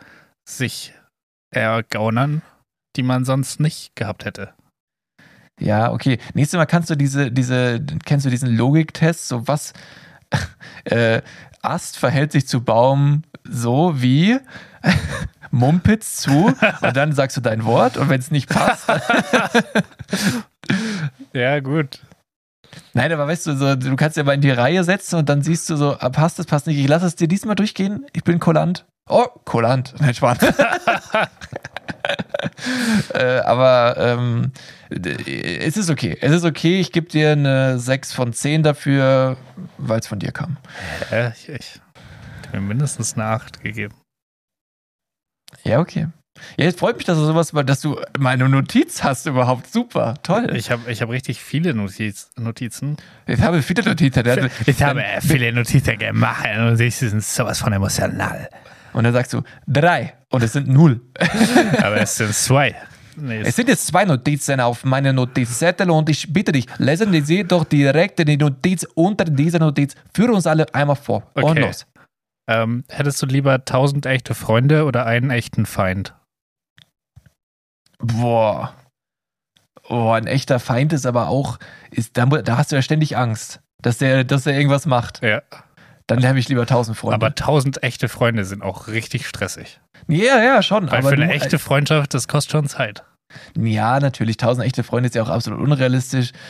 sich 0.49 0.93
ergaunern, 1.51 2.41
die 2.95 3.03
man 3.03 3.23
sonst 3.23 3.59
nicht 3.59 3.95
gehabt 3.95 4.25
hätte. 4.25 4.49
Ja, 5.59 5.91
okay. 5.91 6.19
Nächstes 6.33 6.57
Mal 6.57 6.65
kannst 6.65 6.89
du 6.89 6.95
diese, 6.95 7.31
diese, 7.31 7.81
kennst 8.05 8.25
du 8.25 8.29
diesen 8.29 8.55
Logiktest, 8.55 9.27
so 9.27 9.47
was 9.47 9.73
äh, 10.85 11.21
Ast 11.61 11.97
verhält 11.97 12.31
sich 12.31 12.47
zu 12.47 12.63
Baum 12.63 13.23
so 13.43 14.01
wie 14.01 14.37
Mumpitz 15.51 16.17
zu 16.17 16.53
und 16.81 16.97
dann 16.97 17.13
sagst 17.13 17.37
du 17.37 17.41
dein 17.41 17.63
Wort 17.65 17.97
und 17.97 18.09
wenn 18.09 18.19
es 18.19 18.31
nicht 18.31 18.49
passt, 18.49 18.87
Ja, 21.33 21.59
gut. 21.59 21.99
nein, 22.93 23.11
aber 23.11 23.27
weißt 23.27 23.47
du, 23.47 23.55
so, 23.55 23.75
du 23.75 23.95
kannst 23.95 24.17
ja 24.17 24.23
mal 24.23 24.33
in 24.33 24.41
die 24.41 24.51
Reihe 24.51 24.83
setzen 24.83 25.17
und 25.17 25.29
dann 25.29 25.41
siehst 25.41 25.69
du 25.69 25.75
so, 25.75 25.97
ah, 25.99 26.09
passt 26.09 26.39
es, 26.39 26.45
passt 26.45 26.67
nicht, 26.67 26.79
ich 26.79 26.87
lasse 26.87 27.05
es 27.05 27.15
dir 27.15 27.27
diesmal 27.27 27.55
durchgehen, 27.55 28.05
ich 28.13 28.23
bin 28.23 28.39
Kollant. 28.39 28.85
Oh, 29.09 29.25
Kollant, 29.45 29.93
nein, 29.99 30.13
Spaß. 30.13 30.37
äh, 33.13 33.39
aber 33.39 33.95
ähm, 33.97 34.51
es 34.89 35.77
ist 35.77 35.89
okay. 35.89 36.17
Es 36.21 36.31
ist 36.31 36.43
okay. 36.45 36.79
Ich 36.79 36.91
gebe 36.91 37.07
dir 37.07 37.31
eine 37.31 37.79
6 37.79 38.13
von 38.13 38.33
10 38.33 38.63
dafür, 38.63 39.37
weil 39.77 39.99
es 39.99 40.07
von 40.07 40.19
dir 40.19 40.31
kam. 40.31 40.57
Ja, 41.11 41.29
ich, 41.29 41.49
ich 41.49 41.79
mir 42.53 42.61
mindestens 42.61 43.15
eine 43.15 43.25
8 43.25 43.61
gegeben. 43.61 43.93
Ja, 45.63 45.79
okay. 45.79 46.07
Ja, 46.57 46.65
jetzt 46.65 46.79
freut 46.79 46.97
mich, 46.97 47.05
dass 47.05 47.17
du 47.17 47.23
sowas, 47.25 47.51
dass 47.65 47.79
du 47.79 47.97
meine 48.19 48.47
Notiz 48.49 49.03
hast 49.03 49.25
überhaupt. 49.25 49.71
Super, 49.71 50.15
toll. 50.21 50.53
Ich 50.55 50.69
habe 50.69 50.91
ich 50.91 51.01
hab 51.01 51.09
richtig 51.09 51.39
viele 51.41 51.73
Notiz, 51.73 52.29
Notizen. 52.35 52.97
Ich 53.25 53.39
habe 53.41 53.61
viele 53.61 53.83
Notizen. 53.83 54.25
Hat- 54.25 54.51
Ich 54.67 54.83
habe 54.83 55.01
viele 55.21 55.53
Notizen 55.53 55.97
gemacht 55.97 56.45
und 56.59 56.75
sie 56.75 56.89
sind 56.89 57.23
sowas 57.23 57.59
von 57.59 57.71
emotional. 57.71 58.49
Und 58.91 59.05
dann 59.05 59.13
sagst 59.13 59.31
du 59.33 59.43
drei 59.65 60.13
und 60.35 60.43
es 60.43 60.53
sind 60.53 60.67
null. 60.67 61.01
Aber 61.81 61.97
es 61.97 62.15
sind 62.15 62.33
zwei. 62.33 62.75
Nee, 63.17 63.41
Es 63.41 63.55
sind 63.55 63.69
jetzt 63.69 63.87
zwei 63.87 64.03
Notizen 64.03 64.59
auf 64.59 64.83
meiner 64.83 65.13
Notizzettel 65.13 65.89
und 65.89 66.09
ich 66.09 66.33
bitte 66.33 66.51
dich, 66.51 66.65
lesen 66.77 67.13
Sie 67.25 67.45
doch 67.45 67.63
direkt 67.63 68.19
die 68.19 68.35
Notiz 68.37 68.85
unter 68.93 69.23
dieser 69.23 69.59
Notiz 69.59 69.95
für 70.13 70.29
uns 70.33 70.45
alle 70.45 70.65
einmal 70.73 70.97
vor. 70.97 71.23
Und 71.33 71.43
Okay. 71.45 71.61
los. 71.61 71.85
Ähm, 72.47 72.83
hättest 72.89 73.21
du 73.21 73.25
lieber 73.25 73.53
1000 73.53 74.05
echte 74.05 74.35
Freunde 74.35 74.83
oder 74.85 75.05
einen 75.05 75.31
echten 75.31 75.65
Feind? 75.65 76.13
Boah. 77.99 78.73
Oh, 79.87 80.09
ein 80.11 80.27
echter 80.27 80.59
Feind 80.59 80.93
ist 80.93 81.05
aber 81.05 81.27
auch, 81.29 81.57
ist, 81.91 82.17
da, 82.17 82.25
da 82.25 82.57
hast 82.57 82.71
du 82.71 82.75
ja 82.75 82.81
ständig 82.81 83.15
Angst, 83.17 83.61
dass 83.81 83.97
der, 83.99 84.23
dass 84.23 84.43
der 84.43 84.55
irgendwas 84.55 84.85
macht. 84.85 85.21
Ja. 85.23 85.41
Dann 86.07 86.25
habe 86.27 86.37
ich 86.37 86.49
lieber 86.49 86.65
tausend 86.65 86.97
Freunde. 86.97 87.15
Aber 87.15 87.27
1000 87.27 87.81
echte 87.83 88.09
Freunde 88.09 88.45
sind 88.45 88.61
auch 88.61 88.87
richtig 88.87 89.27
stressig. 89.27 89.79
Ja, 90.07 90.41
ja, 90.43 90.61
schon. 90.61 90.89
Weil 90.91 90.99
aber 90.99 91.09
für 91.09 91.15
eine 91.15 91.27
du- 91.27 91.33
echte 91.33 91.59
Freundschaft, 91.59 92.13
das 92.13 92.27
kostet 92.27 92.51
schon 92.51 92.67
Zeit. 92.67 93.03
Ja, 93.57 93.99
natürlich, 93.99 94.37
tausend 94.37 94.65
echte 94.65 94.83
Freunde 94.83 95.07
ist 95.07 95.15
ja 95.15 95.23
auch 95.23 95.29
absolut 95.29 95.59
unrealistisch. 95.59 96.31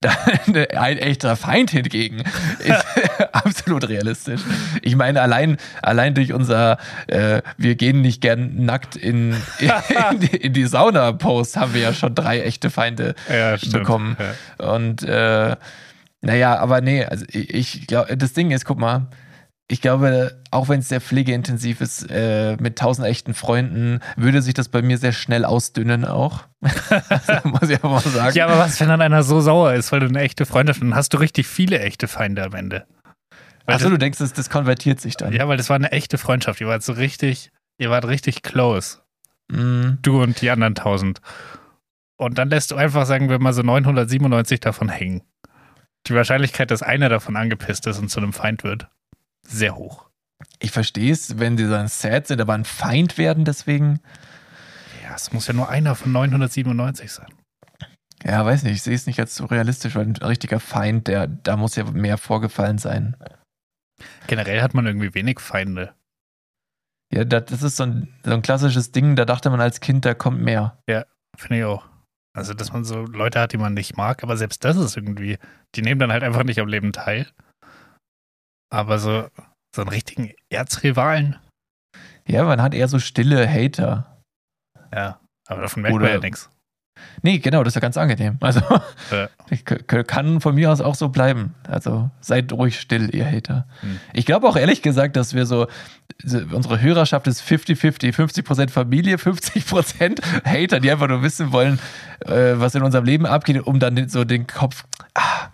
Da- 0.00 0.62
Ein 0.80 0.98
echter 0.98 1.34
Feind 1.34 1.72
hingegen 1.72 2.22
ist 2.60 2.84
absolut 3.32 3.88
realistisch. 3.88 4.40
Ich 4.82 4.94
meine, 4.94 5.20
allein, 5.20 5.56
allein 5.82 6.14
durch 6.14 6.32
unser 6.32 6.78
äh, 7.08 7.42
Wir 7.56 7.74
gehen 7.74 8.00
nicht 8.00 8.20
gern 8.20 8.64
nackt 8.64 8.94
in, 8.94 9.32
in, 9.58 10.20
die, 10.20 10.36
in 10.36 10.52
die 10.52 10.66
Sauna-Post 10.66 11.56
haben 11.56 11.74
wir 11.74 11.80
ja 11.80 11.92
schon 11.92 12.14
drei 12.14 12.42
echte 12.42 12.70
Feinde 12.70 13.16
Ja, 13.28 13.56
bekommen. 13.72 14.16
Ja. 14.60 14.70
Und 14.72 15.02
äh, 15.02 15.56
naja, 16.20 16.56
aber 16.60 16.80
nee, 16.80 17.04
also 17.04 17.24
ich, 17.32 17.52
ich 17.52 17.86
glaube, 17.88 18.16
das 18.16 18.32
Ding 18.34 18.52
ist, 18.52 18.64
guck 18.64 18.78
mal, 18.78 19.08
ich 19.70 19.82
glaube, 19.82 20.42
auch 20.50 20.68
wenn 20.70 20.80
es 20.80 20.88
sehr 20.88 21.00
pflegeintensiv 21.00 21.82
ist, 21.82 22.10
äh, 22.10 22.56
mit 22.58 22.78
tausend 22.78 23.06
echten 23.06 23.34
Freunden, 23.34 24.00
würde 24.16 24.40
sich 24.40 24.54
das 24.54 24.68
bei 24.68 24.80
mir 24.80 24.96
sehr 24.96 25.12
schnell 25.12 25.44
ausdünnen 25.44 26.06
auch. 26.06 26.44
muss 27.44 27.68
ich 27.68 27.76
aber 27.84 27.90
mal 27.90 28.00
sagen. 28.00 28.34
Ja, 28.34 28.46
aber 28.46 28.58
was, 28.58 28.80
wenn 28.80 28.88
dann 28.88 29.02
einer 29.02 29.22
so 29.22 29.40
sauer 29.40 29.74
ist, 29.74 29.92
weil 29.92 30.00
du 30.00 30.06
eine 30.06 30.20
echte 30.20 30.46
Freundschaft 30.46 30.80
dann 30.80 30.94
hast 30.94 31.12
du 31.12 31.18
richtig 31.18 31.46
viele 31.46 31.80
echte 31.80 32.08
Feinde 32.08 32.42
am 32.44 32.54
Ende. 32.54 32.86
Achso, 33.66 33.90
du 33.90 33.98
denkst, 33.98 34.18
das, 34.18 34.32
das 34.32 34.48
konvertiert 34.48 35.00
sich 35.00 35.16
dann. 35.18 35.34
ja, 35.34 35.46
weil 35.46 35.58
das 35.58 35.68
war 35.68 35.76
eine 35.76 35.92
echte 35.92 36.16
Freundschaft. 36.16 36.62
Ihr 36.62 36.68
wart 36.68 36.82
so 36.82 36.94
richtig, 36.94 37.50
ihr 37.76 37.90
wart 37.90 38.06
richtig 38.06 38.42
close. 38.42 39.00
Mm, 39.48 39.98
Du 40.00 40.22
und 40.22 40.40
die 40.40 40.48
anderen 40.48 40.74
1000. 40.74 41.20
Und 42.16 42.38
dann 42.38 42.48
lässt 42.48 42.70
du 42.70 42.76
einfach, 42.76 43.04
sagen 43.04 43.28
wir 43.28 43.38
mal, 43.38 43.52
so 43.52 43.60
997 43.60 44.60
davon 44.60 44.88
hängen. 44.88 45.20
Die 46.06 46.14
Wahrscheinlichkeit, 46.14 46.70
dass 46.70 46.82
einer 46.82 47.10
davon 47.10 47.36
angepisst 47.36 47.86
ist 47.86 47.98
und 47.98 48.08
zu 48.08 48.20
einem 48.20 48.32
Feind 48.32 48.64
wird, 48.64 48.88
sehr 49.48 49.76
hoch. 49.76 50.08
ich 50.60 50.70
verstehe 50.70 51.12
es, 51.12 51.38
wenn 51.38 51.56
die 51.56 51.68
dann 51.68 51.88
sad 51.88 52.26
sind, 52.26 52.40
aber 52.40 52.54
ein 52.54 52.64
Feind 52.64 53.18
werden 53.18 53.44
deswegen. 53.44 54.00
Ja, 55.02 55.14
es 55.14 55.32
muss 55.32 55.46
ja 55.46 55.54
nur 55.54 55.68
einer 55.68 55.94
von 55.94 56.12
997 56.12 57.10
sein. 57.10 57.32
Ja, 58.24 58.44
weiß 58.44 58.64
nicht, 58.64 58.74
ich 58.74 58.82
sehe 58.82 58.94
es 58.94 59.06
nicht 59.06 59.20
als 59.20 59.34
so 59.36 59.46
realistisch, 59.46 59.94
weil 59.94 60.06
ein 60.06 60.16
richtiger 60.16 60.60
Feind, 60.60 61.06
der, 61.08 61.26
da 61.26 61.56
muss 61.56 61.76
ja 61.76 61.84
mehr 61.84 62.18
vorgefallen 62.18 62.78
sein. 62.78 63.16
Generell 64.26 64.60
hat 64.60 64.74
man 64.74 64.86
irgendwie 64.86 65.14
wenig 65.14 65.40
Feinde. 65.40 65.94
Ja, 67.12 67.24
das, 67.24 67.62
ist 67.62 67.76
so 67.76 67.84
ein, 67.84 68.14
so 68.24 68.32
ein 68.32 68.42
klassisches 68.42 68.92
Ding, 68.92 69.16
da 69.16 69.24
dachte 69.24 69.50
man 69.50 69.60
als 69.60 69.80
Kind, 69.80 70.04
da 70.04 70.14
kommt 70.14 70.40
mehr. 70.40 70.78
Finde 71.36 71.58
ich 71.58 71.64
auch. 71.64 71.88
Also, 72.36 72.54
dass 72.54 72.72
man 72.72 72.84
so 72.84 73.02
Leute 73.02 73.40
hat, 73.40 73.52
die 73.52 73.56
man 73.56 73.74
nicht 73.74 73.96
mag, 73.96 74.22
aber 74.22 74.36
selbst 74.36 74.64
das 74.64 74.76
ist 74.76 74.96
irgendwie, 74.96 75.38
die 75.74 75.82
nehmen 75.82 75.98
dann 75.98 76.12
halt 76.12 76.22
einfach 76.22 76.44
nicht 76.44 76.60
am 76.60 76.68
Leben 76.68 76.92
teil. 76.92 77.26
Aber 78.70 78.98
so, 78.98 79.26
so 79.74 79.82
einen 79.82 79.88
richtigen 79.90 80.32
Erzrivalen, 80.50 81.36
Ja, 82.26 82.44
man 82.44 82.60
hat 82.60 82.74
eher 82.74 82.88
so 82.88 82.98
stille 82.98 83.48
Hater. 83.48 84.18
ja. 84.94 85.18
Aber 85.50 85.62
davon 85.62 85.82
merkt 85.82 85.94
Oder- 85.94 86.04
man 86.06 86.14
ja 86.14 86.20
nichts. 86.20 86.50
Nee, 87.22 87.38
genau, 87.38 87.62
das 87.62 87.70
ist 87.70 87.74
ja 87.76 87.80
ganz 87.80 87.96
angenehm. 87.96 88.36
Also, 88.40 88.60
Ja. 89.12 89.28
kann 90.02 90.40
von 90.40 90.56
mir 90.56 90.70
aus 90.72 90.80
auch 90.80 90.96
so 90.96 91.08
bleiben. 91.10 91.54
Also, 91.68 92.10
seid 92.20 92.52
ruhig 92.52 92.78
still, 92.80 93.14
ihr 93.14 93.24
Hater. 93.24 93.66
Hm. 93.80 94.00
Ich 94.12 94.26
glaube 94.26 94.48
auch 94.48 94.56
ehrlich 94.56 94.82
gesagt, 94.82 95.14
dass 95.16 95.32
wir 95.32 95.46
so, 95.46 95.68
unsere 96.52 96.80
Hörerschaft 96.80 97.28
ist 97.28 97.40
50-50. 97.40 98.12
50% 98.14 98.70
Familie, 98.70 99.16
50% 99.16 100.20
Hater, 100.44 100.80
die 100.80 100.90
einfach 100.90 101.06
nur 101.08 101.22
wissen 101.22 101.52
wollen, 101.52 101.78
äh, 102.26 102.54
was 102.56 102.74
in 102.74 102.82
unserem 102.82 103.04
Leben 103.04 103.26
abgeht, 103.26 103.64
um 103.64 103.78
dann 103.78 104.08
so 104.08 104.24
den 104.24 104.46
Kopf, 104.48 104.84
ah, 105.14 105.48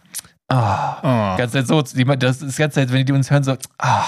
ah, 0.55 1.35
Oh. 1.35 1.38
Ganz 1.38 1.53
Zeit 1.53 1.67
so, 1.67 1.81
das 1.83 2.43
ist 2.43 2.57
ganz 2.59 2.75
Zeit, 2.75 2.93
wenn 2.93 3.05
die 3.07 3.12
uns 3.12 3.31
hören, 3.31 3.45
so, 3.45 3.57
ah. 3.79 4.05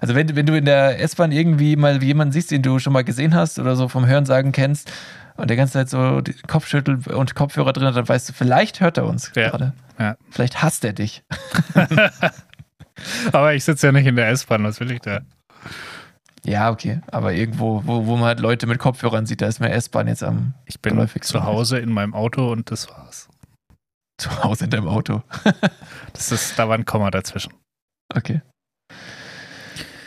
Also 0.00 0.14
wenn, 0.14 0.36
wenn 0.36 0.44
du 0.46 0.56
in 0.56 0.64
der 0.66 1.00
S-Bahn 1.00 1.32
irgendwie 1.32 1.76
mal 1.76 2.02
jemanden 2.02 2.32
siehst, 2.32 2.50
den 2.50 2.62
du 2.62 2.78
schon 2.78 2.92
mal 2.92 3.04
gesehen 3.04 3.34
hast 3.34 3.58
oder 3.58 3.74
so 3.74 3.88
vom 3.88 4.06
Hörensagen 4.06 4.52
kennst 4.52 4.92
und 5.36 5.48
der 5.48 5.56
ganze 5.56 5.72
Zeit 5.74 5.88
so 5.88 6.20
Kopfschüttel 6.46 6.98
und 7.14 7.34
Kopfhörer 7.34 7.72
drin 7.72 7.86
hat, 7.86 7.96
dann 7.96 8.06
weißt 8.08 8.28
du, 8.28 8.32
vielleicht 8.34 8.80
hört 8.80 8.98
er 8.98 9.06
uns 9.06 9.32
Ja. 9.34 9.48
gerade. 9.48 9.72
Ja. 9.98 10.16
Vielleicht 10.30 10.62
hasst 10.62 10.84
er 10.84 10.92
dich. 10.92 11.22
Aber 13.32 13.54
ich 13.54 13.64
sitze 13.64 13.86
ja 13.86 13.92
nicht 13.92 14.06
in 14.06 14.16
der 14.16 14.28
S-Bahn, 14.28 14.62
was 14.64 14.78
will 14.80 14.90
ich 14.92 15.00
da? 15.00 15.20
Ja, 16.44 16.70
okay. 16.70 17.00
Aber 17.10 17.32
irgendwo, 17.32 17.82
wo, 17.86 18.04
wo 18.06 18.16
man 18.16 18.26
halt 18.26 18.40
Leute 18.40 18.66
mit 18.66 18.78
Kopfhörern 18.78 19.24
sieht, 19.26 19.40
da 19.40 19.46
ist 19.46 19.60
mir 19.60 19.70
S-Bahn 19.70 20.06
jetzt 20.08 20.22
am 20.22 20.52
Ich 20.66 20.80
bin 20.80 21.08
zu 21.22 21.44
Hause 21.44 21.78
in 21.78 21.90
meinem 21.90 22.14
Auto 22.14 22.52
und 22.52 22.70
das 22.70 22.90
war's. 22.90 23.28
Zu 24.18 24.42
Hause 24.42 24.64
in 24.64 24.70
deinem 24.70 24.88
Auto. 24.88 25.22
Das 26.12 26.30
ist, 26.30 26.56
da 26.56 26.68
war 26.68 26.78
ein 26.78 26.84
Komma 26.84 27.10
dazwischen. 27.10 27.52
Okay. 28.14 28.40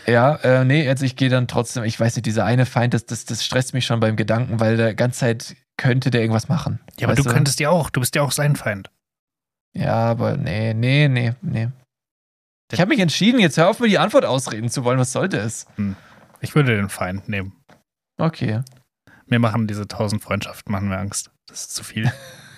Ja, 0.08 0.36
äh, 0.36 0.64
nee, 0.64 0.88
also 0.88 1.04
ich 1.04 1.18
gehe 1.18 1.28
dann 1.28 1.50
trotzdem, 1.50 1.84
ich 1.84 2.00
weiß 2.00 2.16
nicht, 2.16 2.26
dieser 2.26 2.46
eine 2.46 2.66
Feind, 2.66 2.94
das, 2.94 3.06
das, 3.06 3.26
das 3.26 3.44
stresst 3.44 3.74
mich 3.74 3.86
schon 3.86 4.00
beim 4.00 4.16
Gedanken, 4.16 4.62
weil 4.62 4.78
der 4.78 4.96
ganze 4.96 5.20
Zeit 5.20 5.58
könnte 5.76 6.10
der 6.10 6.22
irgendwas 6.22 6.48
machen. 6.48 6.80
Ja, 6.98 7.08
aber 7.08 7.18
Weißt 7.18 7.28
du 7.28 7.34
könntest 7.34 7.60
ja 7.60 7.70
auch, 7.70 7.90
du 7.90 8.00
bist 8.00 8.16
ja 8.16 8.22
auch 8.22 8.32
sein 8.32 8.56
Feind. 8.56 8.90
Ja, 9.74 9.96
aber 9.96 10.38
nee, 10.38 10.74
nee, 10.74 11.10
nee, 11.10 11.34
nee. 11.42 11.70
Ich 12.72 12.80
habe 12.80 12.90
mich 12.90 13.00
entschieden, 13.00 13.40
jetzt 13.40 13.58
hör 13.58 13.70
auf, 13.70 13.80
mir 13.80 13.90
die 13.90 14.00
Antwort 14.00 14.24
ausreden 14.24 14.70
zu 14.70 14.84
wollen. 14.86 15.00
Was 15.00 15.12
sollte 15.12 15.38
es? 15.38 15.68
Ich 16.42 16.56
würde 16.56 16.76
den 16.76 16.90
Feind 16.90 17.28
nehmen. 17.30 17.54
Okay. 18.18 18.62
Mir 19.26 19.40
machen 19.40 19.68
diese 19.68 19.88
tausend 19.88 20.24
Freundschaften 20.24 20.72
machen 20.72 20.90
mir 20.90 20.98
Angst. 20.98 21.32
Das 21.48 21.62
ist 21.62 21.76
zu 21.76 21.84
viel. 21.84 22.12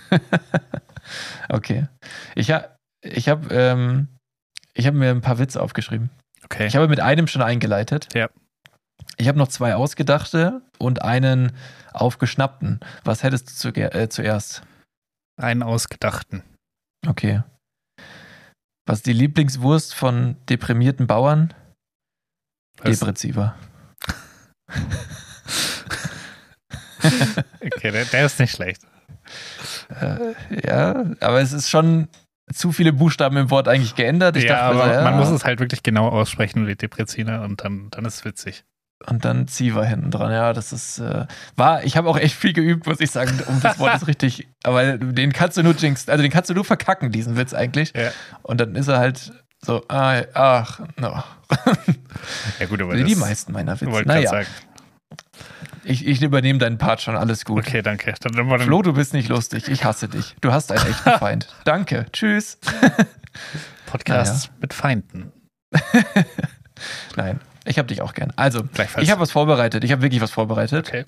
okay. 1.49 1.87
Ich 2.35 2.51
habe 2.51 2.75
ich 3.01 3.29
hab, 3.29 3.51
ähm, 3.51 4.07
ich 4.73 4.87
hab 4.87 4.93
mir 4.93 5.11
ein 5.11 5.21
paar 5.21 5.39
Witze 5.39 5.61
aufgeschrieben. 5.61 6.09
Okay. 6.43 6.67
Ich 6.67 6.75
habe 6.75 6.87
mit 6.87 6.99
einem 6.99 7.27
schon 7.27 7.41
eingeleitet. 7.41 8.07
Ja. 8.13 8.29
Ich 9.17 9.27
habe 9.27 9.37
noch 9.37 9.47
zwei 9.47 9.75
ausgedachte 9.75 10.61
und 10.77 11.01
einen 11.01 11.51
aufgeschnappten. 11.93 12.79
Was 13.03 13.23
hättest 13.23 13.49
du 13.49 13.73
zu, 13.73 13.75
äh, 13.75 14.09
zuerst? 14.09 14.63
einen 15.39 15.63
ausgedachten. 15.63 16.43
Okay. 17.07 17.43
Was 18.85 18.99
ist 18.99 19.05
die 19.05 19.13
Lieblingswurst 19.13 19.93
von 19.93 20.35
deprimierten 20.47 21.07
Bauern? 21.07 21.53
Was? 22.77 22.99
Depressiver. 22.99 23.55
Okay, 27.61 27.91
der, 27.91 28.03
der 28.05 28.25
ist 28.25 28.39
nicht 28.39 28.51
schlecht. 28.51 28.85
Äh, 29.89 30.67
ja, 30.67 31.05
aber 31.19 31.41
es 31.41 31.53
ist 31.53 31.69
schon 31.69 32.07
zu 32.53 32.71
viele 32.71 32.93
Buchstaben 32.93 33.37
im 33.37 33.51
Wort 33.51 33.67
eigentlich 33.67 33.95
geändert. 33.95 34.35
Ich 34.35 34.45
ja, 34.45 34.69
dachte 34.69 34.83
aber 34.83 34.93
ja, 34.93 35.03
man 35.03 35.17
muss 35.17 35.29
es 35.29 35.45
halt 35.45 35.59
wirklich 35.59 35.83
genau 35.83 36.09
aussprechen 36.09 36.67
wie 36.67 36.75
Depressiner 36.75 37.41
und 37.41 37.63
dann, 37.63 37.89
dann 37.91 38.05
ist 38.05 38.15
es 38.15 38.25
witzig. 38.25 38.63
Und 39.07 39.23
dann 39.23 39.47
Ziva 39.47 39.83
hinten 39.83 40.11
dran. 40.11 40.31
Ja, 40.31 40.51
das 40.51 40.73
ist, 40.73 40.99
äh, 40.99 41.25
war, 41.55 41.83
ich 41.85 41.95
habe 41.95 42.09
auch 42.09 42.17
echt 42.17 42.35
viel 42.35 42.51
geübt, 42.51 42.85
muss 42.85 42.99
ich 42.99 43.11
sagen, 43.11 43.39
um 43.47 43.61
das 43.61 43.79
Wort 43.79 43.95
ist 44.01 44.07
richtig. 44.07 44.49
Aber 44.63 44.97
den 44.97 45.31
kannst 45.31 45.57
du 45.57 45.63
nur 45.63 45.73
jinxen, 45.73 46.11
also 46.11 46.21
den 46.21 46.31
kannst 46.31 46.49
du 46.49 46.53
nur 46.53 46.65
verkacken, 46.65 47.11
diesen 47.11 47.37
Witz 47.37 47.53
eigentlich. 47.53 47.93
Ja. 47.95 48.11
Und 48.41 48.59
dann 48.59 48.75
ist 48.75 48.89
er 48.89 48.99
halt 48.99 49.31
so, 49.61 49.83
ah, 49.87 50.21
ach, 50.33 50.81
no. 50.97 51.23
Ja 52.59 52.65
gut, 52.67 52.81
aber 52.81 52.95
die 52.95 53.03
das, 53.03 53.15
meisten 53.15 53.53
meiner 53.53 53.79
Witze. 53.79 54.03
Naja, 54.05 54.29
sagen. 54.29 54.47
Ich, 55.83 56.05
ich 56.05 56.21
übernehme 56.21 56.59
deinen 56.59 56.77
Part 56.77 57.01
schon, 57.01 57.15
alles 57.15 57.45
gut. 57.45 57.67
Okay, 57.67 57.81
danke. 57.81 58.13
Dann, 58.19 58.33
dann, 58.33 58.49
dann 58.49 58.61
Flo, 58.61 58.81
du 58.81 58.93
bist 58.93 59.13
nicht 59.13 59.29
lustig. 59.29 59.67
Ich 59.67 59.83
hasse 59.83 60.07
dich. 60.07 60.35
Du 60.41 60.51
hast 60.51 60.71
einen 60.71 60.85
echten 60.85 61.11
Feind. 61.19 61.47
Danke. 61.65 62.05
Tschüss. 62.11 62.59
Podcasts 63.85 64.49
mit 64.59 64.73
Feinden. 64.73 65.31
Nein, 67.15 67.39
ich 67.65 67.77
habe 67.77 67.87
dich 67.87 68.01
auch 68.01 68.13
gern. 68.13 68.33
Also, 68.35 68.63
ich 68.99 69.11
habe 69.11 69.21
was 69.21 69.31
vorbereitet. 69.31 69.83
Ich 69.83 69.91
habe 69.91 70.01
wirklich 70.01 70.21
was 70.21 70.31
vorbereitet. 70.31 70.87
okay. 70.87 71.05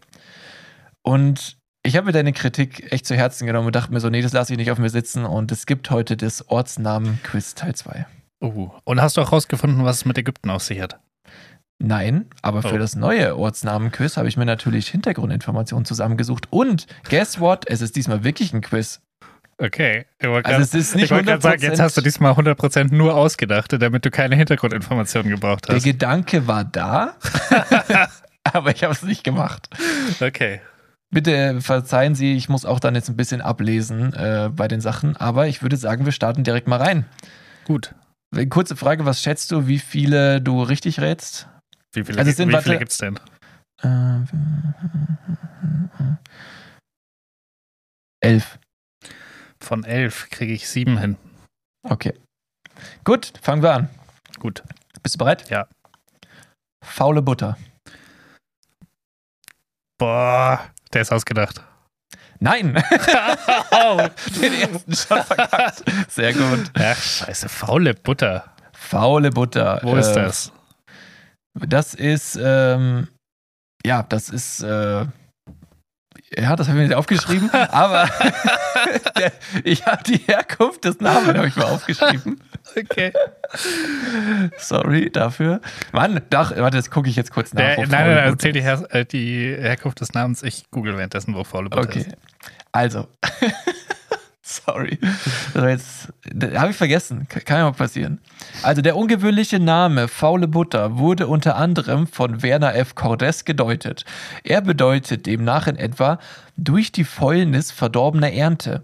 Und 1.04 1.58
ich 1.84 1.96
habe 1.98 2.06
mir 2.06 2.12
deine 2.12 2.34
Kritik 2.34 2.92
echt 2.92 3.06
zu 3.08 3.16
Herzen 3.16 3.48
genommen 3.48 3.68
und 3.68 3.76
dachte 3.76 3.92
mir 3.92 4.00
so, 4.00 4.10
nee, 4.10 4.22
das 4.22 4.34
lasse 4.34 4.54
ich 4.54 4.58
nicht 4.58 4.72
auf 4.72 4.78
mir 4.78 4.90
sitzen. 4.90 5.26
Und 5.26 5.52
es 5.52 5.66
gibt 5.66 5.90
heute 5.90 6.16
das 6.16 6.48
Ortsnamen-Quiz 6.48 7.56
Teil 7.56 7.74
2. 7.74 8.06
Uh. 8.42 8.70
Und 8.84 9.02
hast 9.02 9.18
du 9.18 9.22
auch 9.22 9.32
rausgefunden, 9.32 9.84
was 9.84 9.98
es 9.98 10.06
mit 10.06 10.18
Ägypten 10.18 10.50
auf 10.50 10.64
sich 10.64 10.82
hat? 10.82 11.00
Nein, 11.84 12.26
aber 12.42 12.62
für 12.62 12.76
Oh. 12.76 12.78
das 12.78 12.96
neue 12.96 13.36
Ortsnamen-Quiz 13.38 14.18
habe 14.18 14.28
ich 14.28 14.38
mir 14.38 14.46
natürlich 14.46 14.88
Hintergrundinformationen 14.90 15.86
zusammengesucht. 15.86 16.48
Und 16.52 16.86
guess 17.10 17.40
what? 17.40 17.66
Es 17.68 17.82
ist 17.82 17.96
diesmal 17.96 18.24
wirklich 18.24 18.54
ein 18.54 18.62
Quiz. 18.62 19.02
Okay. 19.58 20.06
Ich 20.20 20.28
wollte 20.28 20.48
Also 20.50 20.60
grad- 20.60 20.68
es 20.68 20.74
ist 20.74 20.96
nicht 20.96 21.06
ich 21.06 21.10
gerade 21.10 21.42
sagen, 21.42 21.62
jetzt 21.62 21.80
100%. 21.80 21.84
hast 21.84 21.98
du 21.98 22.02
diesmal 22.02 22.34
100% 22.34 22.92
nur 22.96 23.16
ausgedacht, 23.16 23.74
damit 23.80 24.06
du 24.06 24.12
keine 24.12 24.36
Hintergrundinformationen 24.36 25.30
gebraucht 25.32 25.68
Der 25.68 25.76
hast. 25.76 25.84
Gedanke 25.84 26.48
war 26.48 26.64
da, 26.64 27.16
aber 28.44 28.72
ich 28.76 28.84
habe 28.84 28.94
es 28.94 29.04
nicht 29.04 29.24
gemacht. 29.24 29.70
Okay. 30.20 30.62
Bitte 31.12 31.60
verzeihen 31.62 32.16
Sie, 32.16 32.36
ich 32.36 32.48
muss 32.48 32.64
auch 32.66 32.80
dann 32.80 32.96
jetzt 32.96 33.10
ein 33.10 33.18
bisschen 33.18 33.42
ablesen 33.42 34.14
äh, 34.14 34.50
bei 34.52 34.68
den 34.68 34.82
Sachen, 34.82 35.18
aber 35.18 35.48
ich 35.48 35.62
würde 35.62 35.78
sagen, 35.78 36.06
wir 36.06 36.12
starten 36.14 36.44
direkt 36.44 36.68
mal 36.68 36.78
rein. 36.82 37.06
Gut. 37.66 37.94
Kurze 38.50 38.76
Frage, 38.78 39.06
was 39.06 39.22
schätzt 39.22 39.52
du, 39.52 39.68
wie 39.68 39.80
viele 39.80 40.42
du 40.42 40.64
richtig 40.64 41.02
rätst? 41.02 41.48
Wie 41.94 42.04
viele, 42.04 42.20
Also 42.20 42.32
es 42.32 42.38
sind, 42.38 42.52
wie 42.54 42.62
viele 42.62 42.78
gibt's 42.80 42.98
denn? 42.98 43.20
Äh, 43.84 44.22
elf. 48.22 48.60
Von 49.62 49.84
elf 49.84 50.30
kriege 50.30 50.54
ich 50.54 50.68
sieben 50.70 50.98
hin. 50.98 51.18
Okay. 51.84 52.14
Gut, 53.04 53.34
fangen 53.42 53.62
wir 53.62 53.74
an. 53.74 53.90
Gut. 54.40 54.64
Bist 55.04 55.16
du 55.16 55.20
bereit? 55.20 55.50
Ja. 55.50 55.68
Faule 56.84 57.22
Butter. 57.22 57.58
Boah, 60.00 60.72
der 60.94 61.02
ist 61.02 61.12
ausgedacht. 61.12 61.62
Nein! 62.40 62.74
Den 64.42 64.54
ersten 64.54 64.96
schon 64.96 65.24
verkackt. 65.24 65.84
Sehr 66.10 66.34
gut. 66.34 66.72
Ach, 66.74 66.98
scheiße, 66.98 67.50
faule 67.50 67.94
Butter. 67.94 68.56
Faule 68.74 69.30
Butter. 69.30 69.80
Wo 69.84 69.96
ist 69.96 70.08
Äh, 70.08 70.16
das? 70.24 70.52
Das 71.54 71.94
ist, 71.94 72.40
ähm, 72.42 73.08
ja, 73.86 74.04
das 74.04 74.30
ist, 74.30 74.62
äh, 74.64 75.06
ja, 76.38 76.56
das 76.56 76.68
habe 76.68 76.78
ich 76.78 76.84
mir 76.84 76.88
nicht 76.88 76.96
aufgeschrieben, 76.96 77.50
aber 77.72 78.08
der, 79.18 79.34
ich 79.64 79.86
habe 79.86 80.04
die 80.04 80.18
Herkunft 80.18 80.86
des 80.86 81.00
Namens 81.00 81.36
habe 81.38 81.48
ich 81.48 81.56
mal 81.56 81.66
aufgeschrieben. 81.66 82.42
Okay. 82.78 83.12
Sorry 84.58 85.10
dafür. 85.12 85.60
Mann, 85.92 86.22
doch, 86.30 86.56
warte, 86.56 86.78
das 86.78 86.90
gucke 86.90 87.10
ich 87.10 87.18
jetzt 87.18 87.32
kurz 87.32 87.54
nach. 87.54 87.62
Der, 87.62 87.78
nein, 87.80 87.90
nein, 87.90 88.08
nein, 88.16 88.18
erzähl 88.30 88.54
die, 88.54 88.60
ist. 88.60 88.66
Her 88.66 88.86
äh, 88.92 89.04
die 89.04 89.54
Herkunft 89.60 90.00
des 90.00 90.14
Namens. 90.14 90.42
Ich 90.42 90.70
google 90.72 90.96
währenddessen, 90.96 91.34
wo 91.36 91.44
faule 91.44 91.70
Okay. 91.72 92.00
ist. 92.00 92.10
Also. 92.72 93.08
Sorry. 94.66 95.00
Jetzt, 95.56 96.14
habe 96.56 96.72
ich 96.72 96.78
vergessen. 96.78 97.28
Kann 97.30 97.58
ja 97.58 97.64
mal 97.64 97.72
passieren. 97.72 98.20
Also, 98.64 98.82
der 98.82 98.96
ungewöhnliche 98.96 99.60
Name 99.60 100.08
Faule 100.08 100.48
Butter 100.48 100.98
wurde 100.98 101.28
unter 101.28 101.56
anderem 101.56 102.08
von 102.08 102.44
Werner 102.44 102.76
F. 102.76 102.96
Cordes 102.96 103.46
gedeutet. 103.46 104.06
Er 104.44 104.62
bedeutet 104.62 105.26
demnach 105.26 105.68
in 105.68 105.78
etwa 105.78 106.20
durch 106.58 106.92
die 106.92 107.04
Fäulnis 107.04 107.72
verdorbener 107.72 108.34
Ernte. 108.34 108.84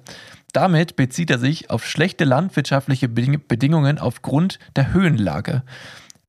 Damit 0.54 0.96
bezieht 0.96 1.30
er 1.30 1.40
sich 1.40 1.70
auf 1.70 1.86
schlechte 1.86 2.24
landwirtschaftliche 2.24 3.08
Beding- 3.08 3.42
Bedingungen 3.48 4.00
aufgrund 4.00 4.60
der 4.76 4.94
Höhenlage. 4.94 5.64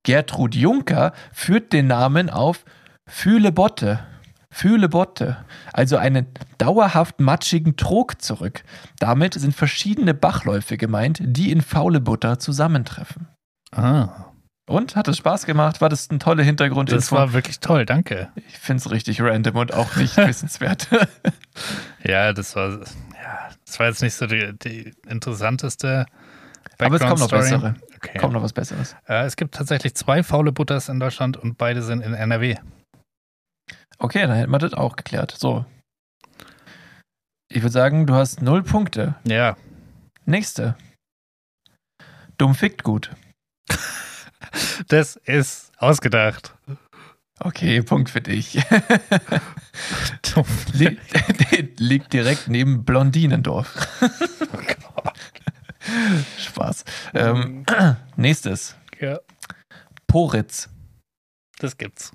Gertrud 0.03 0.55
Juncker 0.55 1.13
führt 1.31 1.73
den 1.73 1.87
Namen 1.87 2.29
auf 2.29 2.65
Fühle 3.07 3.51
Botte. 3.51 3.99
Fühle 4.51 4.89
Botte, 4.89 5.45
also 5.73 5.97
einen 5.97 6.27
dauerhaft 6.57 7.19
matschigen 7.19 7.75
Trog 7.75 8.21
zurück. 8.21 8.63
Damit 8.99 9.35
sind 9.35 9.55
verschiedene 9.55 10.13
Bachläufe 10.13 10.75
gemeint, 10.77 11.19
die 11.21 11.51
in 11.51 11.61
Faule 11.61 11.99
Butter 12.01 12.39
zusammentreffen. 12.39 13.27
Ah, 13.71 14.25
Und 14.67 14.95
hat 14.95 15.07
es 15.07 15.17
Spaß 15.17 15.45
gemacht? 15.45 15.81
War 15.81 15.89
das 15.89 16.09
ein 16.09 16.19
toller 16.19 16.43
Hintergrund? 16.43 16.91
das 16.91 17.11
war 17.11 17.33
wirklich 17.33 17.59
toll, 17.59 17.85
danke. 17.85 18.29
ich 18.35 18.57
finde 18.57 18.81
es 18.81 18.89
richtig 18.91 19.21
random 19.21 19.55
und 19.57 19.73
auch 19.73 19.95
nicht 19.95 20.17
wissenswert. 20.27 20.87
Ja, 22.03 22.33
das 22.33 22.55
war, 22.55 22.69
ja, 22.71 23.49
das 23.65 23.79
war 23.79 23.87
jetzt 23.87 24.01
nicht 24.01 24.15
so 24.15 24.25
die, 24.25 24.51
die 24.57 24.93
interessanteste 25.07 26.07
Aber 26.79 26.95
es 26.95 27.01
kommt 27.01 27.19
noch 27.19 27.29
bessere. 27.29 27.75
Okay. 27.97 28.17
Kommt 28.17 28.33
noch 28.33 28.41
was 28.41 28.53
Besseres. 28.53 28.95
Äh, 29.07 29.25
es 29.25 29.35
gibt 29.35 29.53
tatsächlich 29.55 29.93
zwei 29.93 30.23
faule 30.23 30.51
Butters 30.53 30.87
in 30.89 30.99
Deutschland 30.99 31.37
und 31.37 31.57
beide 31.57 31.81
sind 31.83 32.01
in 32.01 32.13
NRW. 32.13 32.55
Okay, 33.97 34.21
dann 34.21 34.35
hätten 34.37 34.51
wir 34.51 34.59
das 34.59 34.73
auch 34.73 34.95
geklärt. 34.95 35.31
So. 35.37 35.65
Ich 37.51 37.61
würde 37.61 37.73
sagen, 37.73 38.05
du 38.05 38.13
hast 38.13 38.41
null 38.41 38.63
Punkte. 38.63 39.15
Ja, 39.25 39.57
Nächste. 40.29 40.75
Dumm 42.37 42.53
fickt 42.53 42.83
gut. 42.83 43.09
das 44.87 45.15
ist 45.15 45.71
ausgedacht. 45.79 46.55
Okay, 47.39 47.81
Punkt 47.81 48.11
für 48.11 48.21
dich. 48.21 48.53
Li 50.73 50.99
liegt 51.77 52.13
direkt 52.13 52.47
neben 52.47 52.85
Blondinendorf. 52.85 53.75
Spaß. 56.37 56.85
Ähm, 57.15 57.65
nächstes. 58.15 58.75
ja, 58.99 59.17
Poritz. 60.05 60.69
das 61.57 61.75
gibt's. 61.75 62.11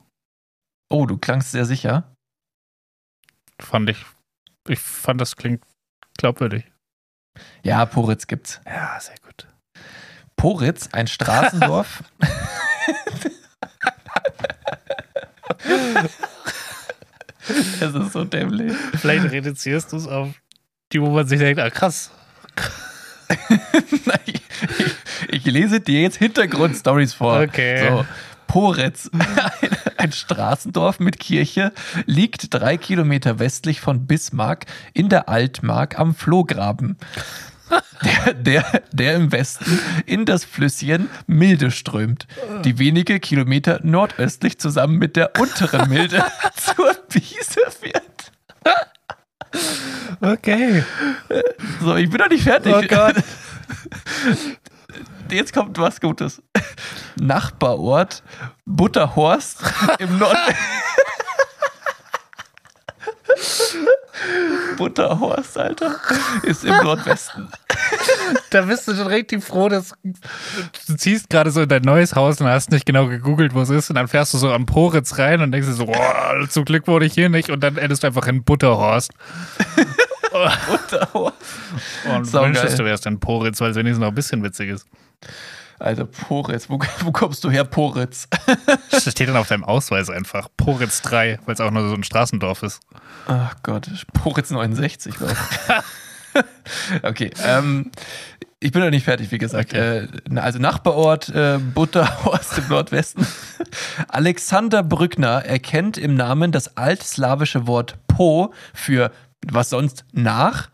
Oh, 0.94 1.06
du 1.06 1.18
klangst 1.18 1.50
sehr 1.50 1.64
sicher. 1.64 2.14
Fand 3.60 3.90
ich, 3.90 3.96
ich 4.68 4.78
fand 4.78 5.20
das 5.20 5.34
klingt 5.34 5.64
glaubwürdig. 6.18 6.70
Ja, 7.64 7.84
Poritz 7.84 8.28
gibt's. 8.28 8.60
Ja, 8.64 9.00
sehr 9.00 9.16
gut. 9.26 9.48
Poritz, 10.36 10.90
ein 10.92 11.08
Straßendorf. 11.08 12.04
es 17.80 17.92
ist 17.92 18.12
so 18.12 18.24
dämlich. 18.24 18.72
Vielleicht 18.94 19.32
reduzierst 19.32 19.90
du 19.92 19.96
es 19.96 20.06
auf 20.06 20.28
die, 20.92 21.02
wo 21.02 21.10
man 21.10 21.26
sich 21.26 21.40
denkt, 21.40 21.60
ah 21.60 21.70
krass. 21.70 22.12
Ich, 24.26 24.42
ich 25.28 25.44
lese 25.46 25.80
dir 25.80 26.02
jetzt 26.02 26.18
Hintergrundstories 26.18 27.14
vor. 27.14 27.40
Okay. 27.40 27.88
So. 27.88 28.04
Poretz, 28.54 29.10
ein, 30.04 30.12
Straßendorf 30.12 31.00
mit 31.00 31.18
Kirche, 31.18 31.72
liegt 32.06 32.52
drei 32.52 32.76
Kilometer 32.76 33.38
westlich 33.38 33.80
von 33.80 34.06
Bismarck 34.06 34.66
in 34.92 35.08
der 35.08 35.28
Altmark 35.28 35.98
am 35.98 36.14
Flohgraben. 36.14 36.96
Der, 38.02 38.34
der, 38.34 38.82
der 38.92 39.14
im 39.14 39.32
Westen 39.32 39.80
in 40.04 40.26
das 40.26 40.44
Flüsschen 40.44 41.08
Milde 41.26 41.70
strömt, 41.70 42.26
die 42.64 42.78
wenige 42.78 43.18
Kilometer 43.18 43.80
nordöstlich 43.82 44.58
zusammen 44.58 44.98
mit 44.98 45.16
der 45.16 45.32
unteren 45.40 45.88
Milde 45.88 46.22
zur 46.56 46.94
Wiese 47.08 47.60
wird. 47.80 48.04
Okay. 50.20 50.84
So, 51.80 51.96
ich 51.96 52.10
bin 52.10 52.20
noch 52.20 52.28
nicht 52.28 52.44
fertig. 52.44 52.74
Oh 52.74 52.82
Gott. 52.86 53.16
Jetzt 55.30 55.52
kommt 55.52 55.78
was 55.78 56.00
Gutes. 56.00 56.42
Nachbarort 57.16 58.22
Butterhorst 58.66 59.58
im 59.98 60.18
Nord. 60.18 60.36
Butterhorst, 64.76 65.58
Alter, 65.58 65.96
ist 66.42 66.64
im 66.64 66.76
Nordwesten. 66.82 67.48
Da 68.50 68.62
bist 68.62 68.88
du 68.88 68.94
schon 68.94 69.08
richtig 69.08 69.42
froh, 69.42 69.68
dass 69.68 69.94
du 70.02 70.96
ziehst 70.96 71.28
gerade 71.28 71.50
so 71.50 71.62
in 71.62 71.68
dein 71.68 71.82
neues 71.82 72.14
Haus 72.14 72.40
und 72.40 72.46
hast 72.46 72.70
nicht 72.70 72.86
genau 72.86 73.08
gegoogelt, 73.08 73.52
wo 73.52 73.60
es 73.60 73.68
ist. 73.68 73.90
Und 73.90 73.96
dann 73.96 74.08
fährst 74.08 74.32
du 74.32 74.38
so 74.38 74.52
am 74.52 74.64
Poritz 74.64 75.18
rein 75.18 75.40
und 75.40 75.52
denkst 75.52 75.68
dir 75.68 75.74
so, 75.74 75.86
boah, 75.86 76.46
zum 76.48 76.64
Glück 76.64 76.86
wurde 76.86 77.04
ich 77.04 77.14
hier 77.14 77.28
nicht. 77.28 77.50
Und 77.50 77.60
dann 77.60 77.76
endest 77.76 78.02
du 78.02 78.06
einfach 78.06 78.26
in 78.26 78.44
Butterhorst. 78.44 79.10
Butterhorst. 80.34 81.36
Und 82.12 82.24
Saugeil. 82.24 82.54
wünschst 82.54 82.78
du 82.78 82.84
wärst 82.84 83.06
in 83.06 83.20
Poritz, 83.20 83.60
weil 83.60 83.70
es 83.70 83.76
wenigstens 83.76 84.00
noch 84.00 84.08
ein 84.08 84.14
bisschen 84.14 84.42
witzig 84.42 84.70
ist. 84.70 84.86
Also 85.78 86.06
Poritz, 86.06 86.68
wo, 86.68 86.78
wo 87.00 87.12
kommst 87.12 87.42
du 87.44 87.50
her, 87.50 87.64
Poritz? 87.64 88.28
Das 88.90 89.10
steht 89.10 89.28
dann 89.28 89.36
auf 89.36 89.48
deinem 89.48 89.64
Ausweis 89.64 90.08
einfach. 90.08 90.48
Poritz 90.56 91.02
3, 91.02 91.40
weil 91.44 91.54
es 91.54 91.60
auch 91.60 91.70
nur 91.70 91.88
so 91.88 91.94
ein 91.94 92.04
Straßendorf 92.04 92.62
ist. 92.62 92.80
Ach 93.26 93.54
Gott, 93.62 93.88
Poritz 94.12 94.50
69, 94.50 95.14
glaube 95.16 95.32
ich. 95.32 97.02
okay, 97.02 97.30
ähm, 97.44 97.90
ich 98.60 98.72
bin 98.72 98.82
noch 98.82 98.90
nicht 98.90 99.04
fertig, 99.04 99.30
wie 99.30 99.38
gesagt. 99.38 99.74
Okay. 99.74 100.08
Äh, 100.30 100.38
also 100.38 100.58
Nachbarort 100.58 101.28
äh, 101.28 101.58
Butterhorst 101.58 102.58
im 102.58 102.68
Nordwesten. 102.68 103.26
Alexander 104.08 104.82
Brückner 104.82 105.44
erkennt 105.44 105.98
im 105.98 106.14
Namen 106.14 106.50
das 106.50 106.76
altslawische 106.76 107.66
Wort 107.66 107.98
Po 108.06 108.54
für 108.72 109.10
was 109.50 109.70
sonst 109.70 110.04
nach. 110.12 110.68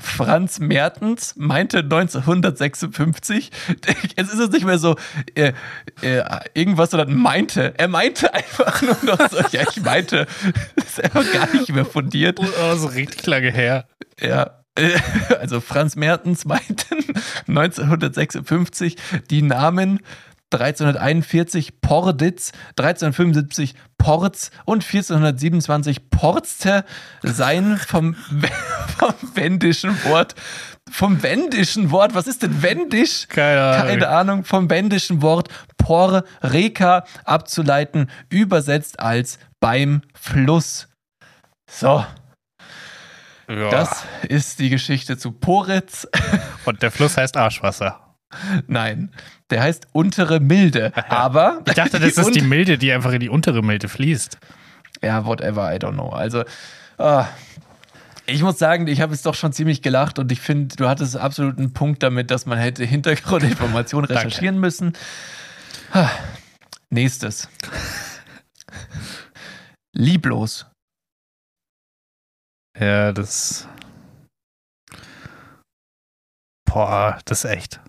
Franz 0.00 0.60
Mertens 0.60 1.34
meinte 1.36 1.78
1956, 1.78 3.50
jetzt 4.16 4.32
ist 4.32 4.38
es 4.38 4.50
nicht 4.50 4.64
mehr 4.64 4.78
so 4.78 4.96
äh, 5.34 5.52
äh, 6.00 6.22
irgendwas, 6.54 6.90
sondern 6.90 7.14
meinte. 7.14 7.74
Er 7.78 7.88
meinte 7.88 8.32
einfach 8.34 8.80
nur 8.82 8.96
noch 9.02 9.30
so, 9.30 9.38
ja, 9.52 9.62
ich 9.68 9.82
meinte, 9.82 10.26
das 10.76 10.86
ist 10.86 11.04
einfach 11.04 11.30
gar 11.32 11.52
nicht 11.54 11.68
mehr 11.70 11.84
fundiert. 11.84 12.40
Oh, 12.40 12.76
so 12.76 12.86
richtig 12.86 13.26
lange 13.26 13.50
her. 13.50 13.86
Ja, 14.18 14.60
also 15.40 15.60
Franz 15.60 15.96
Mertens 15.96 16.44
meinte 16.44 16.86
1956 17.48 18.96
die 19.30 19.42
Namen 19.42 20.00
1341 20.52 21.80
Porditz, 21.80 22.52
1375 22.70 23.74
Porz 23.98 24.50
und 24.64 24.84
1427 24.84 26.10
Porzte 26.10 26.84
seien 27.22 27.76
vom, 27.76 28.14
vom 28.98 29.14
wendischen 29.34 30.04
Wort, 30.04 30.34
vom 30.90 31.22
wendischen 31.22 31.90
Wort, 31.90 32.14
was 32.14 32.26
ist 32.26 32.42
denn 32.42 32.62
wendisch? 32.62 33.28
Keine 33.28 33.60
Ahnung. 33.60 33.86
Keine 33.88 34.08
Ahnung, 34.08 34.44
vom 34.44 34.70
wendischen 34.70 35.22
Wort 35.22 35.48
por 35.76 36.24
reka 36.42 37.04
Ja. 43.48 43.68
Das 43.68 44.04
ist 44.28 44.60
die 44.60 44.70
Geschichte 44.70 45.18
zu 45.18 45.32
Poritz. 45.32 46.06
Und 46.64 46.82
der 46.82 46.90
Fluss 46.90 47.16
heißt 47.16 47.36
Arschwasser. 47.36 48.09
Nein, 48.66 49.10
der 49.50 49.62
heißt 49.62 49.88
untere 49.92 50.40
Milde. 50.40 50.92
Aber. 51.08 51.62
Ich 51.66 51.74
dachte, 51.74 51.98
das 51.98 52.16
ist 52.16 52.34
die 52.34 52.40
Milde, 52.40 52.78
die 52.78 52.92
einfach 52.92 53.12
in 53.12 53.20
die 53.20 53.28
untere 53.28 53.62
Milde 53.62 53.88
fließt. 53.88 54.38
Ja, 55.02 55.24
whatever, 55.24 55.74
I 55.74 55.78
don't 55.78 55.94
know. 55.94 56.10
Also, 56.10 56.44
ah, 56.98 57.26
ich 58.26 58.42
muss 58.42 58.58
sagen, 58.58 58.86
ich 58.86 59.00
habe 59.00 59.12
jetzt 59.12 59.26
doch 59.26 59.34
schon 59.34 59.52
ziemlich 59.52 59.82
gelacht 59.82 60.18
und 60.18 60.30
ich 60.30 60.40
finde, 60.40 60.76
du 60.76 60.88
hattest 60.88 61.16
absolut 61.16 61.58
einen 61.58 61.72
Punkt 61.72 62.02
damit, 62.02 62.30
dass 62.30 62.46
man 62.46 62.58
hätte 62.58 62.84
Hintergrundinformationen 62.84 64.08
recherchieren 64.08 64.60
müssen. 64.60 64.92
Ah, 65.92 66.10
Nächstes. 66.92 67.48
Lieblos. 69.92 70.66
Ja, 72.76 73.12
das. 73.12 73.68
Boah, 76.64 77.20
das 77.24 77.44
ist 77.44 77.50
echt. 77.50 77.80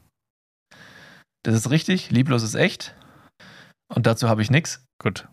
Das 1.43 1.55
ist 1.55 1.69
richtig. 1.69 2.11
Lieblos 2.11 2.43
ist 2.43 2.55
echt. 2.55 2.95
Und 3.93 4.05
dazu 4.05 4.29
habe 4.29 4.41
ich 4.41 4.51
nichts. 4.51 4.85
Gut. 5.01 5.27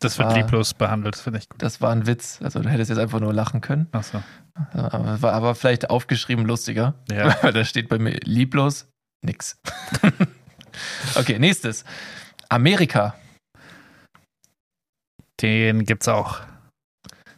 Das 0.00 0.18
wird 0.18 0.28
Ah. 0.28 0.34
lieblos 0.34 0.74
behandelt, 0.74 1.16
finde 1.16 1.38
ich 1.38 1.48
gut. 1.48 1.62
Das 1.62 1.80
war 1.80 1.90
ein 1.90 2.06
Witz. 2.06 2.40
Also 2.42 2.60
du 2.60 2.68
hättest 2.68 2.90
jetzt 2.90 2.98
einfach 2.98 3.20
nur 3.20 3.32
lachen 3.32 3.60
können. 3.60 3.88
Achso. 3.92 4.22
Aber, 4.72 5.22
war 5.22 5.32
aber 5.32 5.54
vielleicht 5.54 5.88
aufgeschrieben 5.90 6.44
lustiger. 6.44 6.94
Ja. 7.10 7.36
Weil 7.42 7.52
da 7.52 7.64
steht 7.64 7.88
bei 7.88 7.98
mir 7.98 8.18
lieblos 8.24 8.88
nix. 9.24 9.58
okay, 11.16 11.38
nächstes. 11.38 11.84
Amerika. 12.48 13.14
Den 15.40 15.84
gibt's 15.84 16.08
auch. 16.08 16.40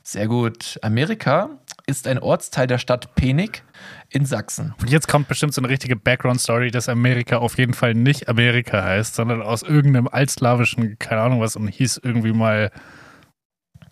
Sehr 0.03 0.27
gut. 0.29 0.79
Amerika 0.83 1.51
ist 1.89 2.07
ein 2.07 2.19
Ortsteil 2.19 2.67
der 2.67 2.79
Stadt 2.79 3.15
Penig 3.15 3.65
in 4.11 4.27
Sachsen. 4.27 4.75
Und 4.81 4.91
jetzt 4.91 5.09
kommt 5.09 5.27
bestimmt 5.27 5.55
so 5.55 5.63
eine 5.63 5.71
richtige 5.71 5.97
Background-Story, 5.97 6.71
dass 6.71 6.89
Amerika 6.89 7.39
auf 7.39 7.57
jeden 7.57 7.73
Fall 7.73 7.95
nicht 7.95 8.29
Amerika 8.29 8.85
heißt, 8.85 9.15
sondern 9.15 9.41
aus 9.41 9.63
irgendeinem 9.63 10.07
altslawischen, 10.07 10.99
keine 10.99 11.23
Ahnung 11.23 11.41
was, 11.41 11.57
und 11.57 11.67
hieß 11.69 12.01
irgendwie 12.03 12.33
mal 12.33 12.71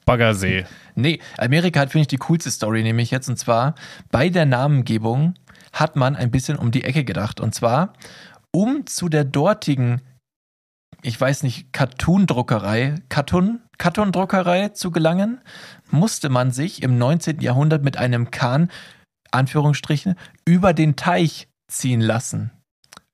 Baggersee. 0.05 0.67
Nee, 0.95 1.21
Amerika 1.39 1.81
hat, 1.81 1.91
finde 1.91 2.03
ich, 2.03 2.09
die 2.09 2.19
coolste 2.19 2.51
Story, 2.51 2.83
nämlich 2.83 3.11
jetzt. 3.11 3.29
Und 3.29 3.39
zwar, 3.39 3.75
bei 4.11 4.29
der 4.29 4.47
Namengebung 4.47 5.35
hat 5.73 5.97
man 5.97 6.17
ein 6.17 6.31
bisschen 6.31 6.57
um 6.57 6.71
die 6.71 6.85
Ecke 6.85 7.03
gedacht. 7.03 7.41
Und 7.41 7.55
zwar, 7.55 7.95
um 8.53 8.87
zu 8.87 9.09
der 9.09 9.25
dortigen, 9.25 10.03
ich 11.03 11.21
weiß 11.21 11.43
nicht, 11.43 11.73
Cartoon-Druckerei, 11.73 12.97
Cartoon, 13.09 13.61
Cartoon-Druckerei 13.79 14.69
zu 14.71 14.91
gelangen, 14.91 15.41
musste 15.91 16.28
man 16.28 16.51
sich 16.51 16.82
im 16.82 16.99
19. 16.99 17.41
Jahrhundert 17.41 17.82
mit 17.82 17.97
einem 17.97 18.30
Kahn, 18.30 18.70
Anführungsstrichen, 19.30 20.16
über 20.45 20.72
den 20.72 20.97
Teich 20.97 21.49
ziehen 21.68 22.01
lassen. 22.01 22.51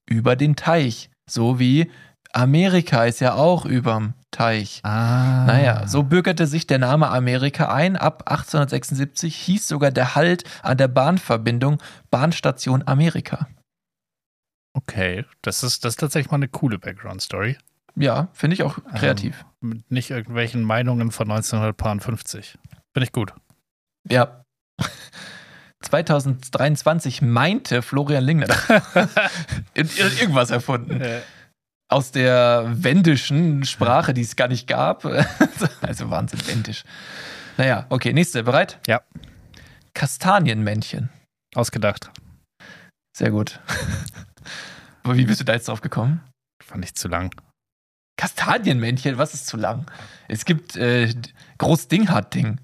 Über 0.07 0.37
den 0.37 0.57
Teich. 0.57 1.11
So 1.29 1.59
wie 1.59 1.91
Amerika 2.33 3.05
ist 3.05 3.21
ja 3.21 3.35
auch 3.35 3.67
überm 3.67 4.15
Teich. 4.31 4.81
Ah. 4.83 5.45
Naja, 5.47 5.87
so 5.87 6.03
bürgerte 6.03 6.47
sich 6.47 6.67
der 6.67 6.79
Name 6.79 7.09
Amerika 7.09 7.73
ein. 7.73 7.97
Ab 7.97 8.25
1876 8.27 9.37
hieß 9.37 9.69
sogar 9.69 9.91
der 9.91 10.15
Halt 10.15 10.45
an 10.63 10.79
der 10.79 10.89
Bahnverbindung 10.89 11.79
Bahnstation 12.11 12.83
Amerika. 12.87 13.49
Okay, 14.75 15.27
das 15.43 15.63
ist, 15.63 15.85
das 15.85 15.93
ist 15.93 16.01
tatsächlich 16.01 16.31
mal 16.31 16.37
eine 16.37 16.49
coole 16.49 16.79
Background-Story. 16.79 17.59
Ja, 17.97 18.29
finde 18.33 18.55
ich 18.55 18.63
auch 18.63 18.79
kreativ. 18.95 19.45
Mit 19.61 19.91
nicht 19.91 20.11
irgendwelchen 20.11 20.63
Meinungen 20.63 21.11
von 21.11 21.31
1950. 21.31 22.59
Finde 22.95 23.05
ich 23.05 23.13
gut. 23.13 23.35
Ja. 24.09 24.45
2023 25.83 27.23
meinte 27.23 27.83
Florian 27.83 28.25
Lingner 28.25 28.47
in- 29.75 29.89
in- 29.89 30.19
irgendwas 30.19 30.51
erfunden. 30.51 31.03
Aus 31.89 32.13
der 32.13 32.71
wendischen 32.73 33.65
Sprache, 33.65 34.15
die 34.15 34.23
es 34.23 34.37
gar 34.37 34.49
nicht 34.49 34.67
gab. 34.67 35.05
Also 35.83 36.09
Wahnsinn, 36.11 36.41
wendisch. 36.47 36.85
Naja, 37.59 37.87
okay, 37.91 38.13
nächste. 38.13 38.43
Bereit? 38.45 38.79
Ja. 38.87 39.03
Kastanienmännchen. 39.93 41.11
Ausgedacht. 41.55 42.11
Sehr 43.15 43.31
gut. 43.31 43.61
Aber 45.03 45.17
wie 45.17 45.27
bist 45.27 45.41
du 45.41 45.45
da 45.45 45.53
jetzt 45.53 45.69
drauf 45.69 45.83
gekommen? 45.83 46.23
Fand 46.65 46.85
ich 46.85 46.95
zu 46.95 47.09
lang. 47.09 47.35
Kastanienmännchen, 48.23 49.19
was 49.19 49.35
ist 49.35 49.49
zu 49.49 49.57
lang? 49.57 49.91
Es 50.29 50.45
gibt 50.45 50.77
äh, 50.77 51.13
Groß-Ding-Hart-Ding. 51.59 52.61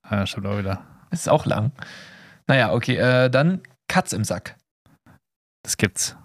Ah, 0.00 0.24
stimmt 0.24 0.46
auch 0.46 0.56
wieder. 0.56 0.82
Das 1.10 1.20
ist 1.20 1.28
auch 1.28 1.44
lang. 1.44 1.72
Naja, 2.46 2.72
okay, 2.72 2.96
äh, 2.96 3.28
dann 3.28 3.60
Katz 3.86 4.14
im 4.14 4.24
Sack. 4.24 4.56
Das 5.62 5.76
gibt's. 5.76 6.16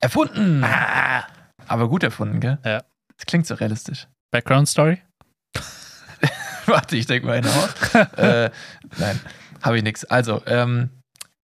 Erfunden! 0.00 0.64
Aber 0.64 1.90
gut 1.90 2.02
erfunden, 2.02 2.40
gell? 2.40 2.58
Ja. 2.64 2.82
Das 3.18 3.26
klingt 3.26 3.46
so 3.46 3.54
realistisch. 3.54 4.08
Background-Story? 4.30 5.02
Warte, 6.64 6.96
ich 6.96 7.04
denke 7.04 7.26
mal 7.26 7.36
eine 7.36 7.50
aus. 7.50 7.94
äh, 8.16 8.50
nein, 8.96 9.20
habe 9.60 9.76
ich 9.76 9.82
nichts. 9.82 10.06
Also, 10.06 10.42
ähm, 10.46 10.88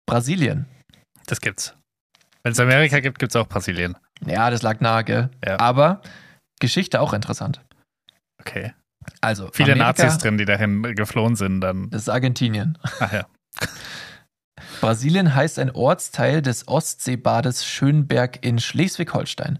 Brasilien. 0.06 0.66
Das 1.28 1.40
gibt's. 1.40 1.78
Wenn 2.44 2.52
es 2.52 2.60
Amerika 2.60 3.00
gibt, 3.00 3.20
gibt's 3.20 3.38
auch 3.38 3.48
Brasilien. 3.48 3.96
Ja, 4.26 4.50
das 4.50 4.62
lag 4.62 4.80
nahe, 4.80 5.04
gell? 5.04 5.30
Ja. 5.46 5.60
Aber 5.60 6.02
Geschichte 6.60 7.02
auch 7.02 7.14
interessant. 7.14 7.62
Okay. 8.40 8.74
Also, 9.22 9.50
Viele 9.54 9.74
Amerika, 9.74 10.04
Nazis 10.04 10.18
drin, 10.18 10.38
die 10.38 10.46
dahin 10.46 10.84
geflohen 10.96 11.36
sind, 11.36 11.62
dann. 11.62 11.90
Das 11.90 12.04
ist 12.04 12.10
Argentinien. 12.10 12.78
Ach 13.00 13.12
ja. 13.12 13.26
Brasilien 14.82 15.36
heißt 15.36 15.60
ein 15.60 15.72
Ortsteil 15.72 16.42
des 16.42 16.68
Ostseebades 16.68 17.66
Schönberg 17.66 18.46
in 18.46 18.60
Schleswig-Holstein. 18.60 19.60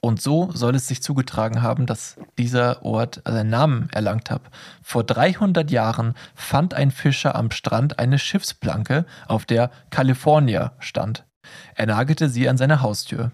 Und 0.00 0.22
so 0.22 0.50
soll 0.52 0.74
es 0.74 0.88
sich 0.88 1.02
zugetragen 1.02 1.60
haben, 1.60 1.86
dass 1.86 2.16
dieser 2.38 2.84
Ort 2.84 3.20
seinen 3.24 3.50
Namen 3.50 3.88
erlangt 3.92 4.30
hat. 4.30 4.42
Vor 4.82 5.04
300 5.04 5.70
Jahren 5.70 6.14
fand 6.34 6.72
ein 6.72 6.90
Fischer 6.90 7.34
am 7.34 7.50
Strand 7.50 7.98
eine 7.98 8.18
Schiffsplanke, 8.18 9.04
auf 9.28 9.44
der 9.44 9.70
California 9.90 10.72
stand. 10.78 11.26
Er 11.74 11.86
nagelte 11.86 12.30
sie 12.30 12.48
an 12.48 12.56
seine 12.56 12.80
Haustür. 12.80 13.30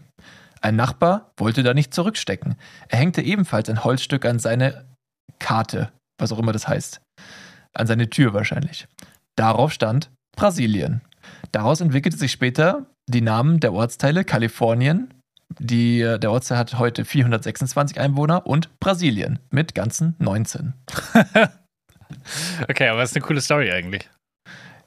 Ein 0.60 0.76
Nachbar 0.76 1.32
wollte 1.36 1.62
da 1.62 1.74
nicht 1.74 1.94
zurückstecken. 1.94 2.56
Er 2.88 2.98
hängte 2.98 3.22
ebenfalls 3.22 3.68
ein 3.68 3.84
Holzstück 3.84 4.24
an 4.24 4.38
seine 4.38 4.86
Karte, 5.38 5.92
was 6.18 6.32
auch 6.32 6.38
immer 6.38 6.52
das 6.52 6.66
heißt. 6.68 7.00
An 7.74 7.86
seine 7.86 8.08
Tür 8.08 8.32
wahrscheinlich. 8.32 8.88
Darauf 9.36 9.72
stand 9.72 10.10
Brasilien. 10.36 11.02
Daraus 11.52 11.80
entwickelte 11.80 12.16
sich 12.16 12.32
später 12.32 12.86
die 13.08 13.20
Namen 13.20 13.60
der 13.60 13.72
Ortsteile 13.72 14.24
Kalifornien, 14.24 15.12
die, 15.58 16.00
äh, 16.00 16.18
der 16.18 16.32
Ortsteil 16.32 16.58
hat 16.58 16.78
heute 16.78 17.04
426 17.04 18.00
Einwohner 18.00 18.46
und 18.46 18.68
Brasilien 18.80 19.38
mit 19.50 19.74
ganzen 19.74 20.16
19. 20.18 20.74
Okay, 22.68 22.88
aber 22.88 23.00
das 23.00 23.10
ist 23.10 23.16
eine 23.16 23.24
coole 23.24 23.40
Story 23.40 23.70
eigentlich. 23.72 24.08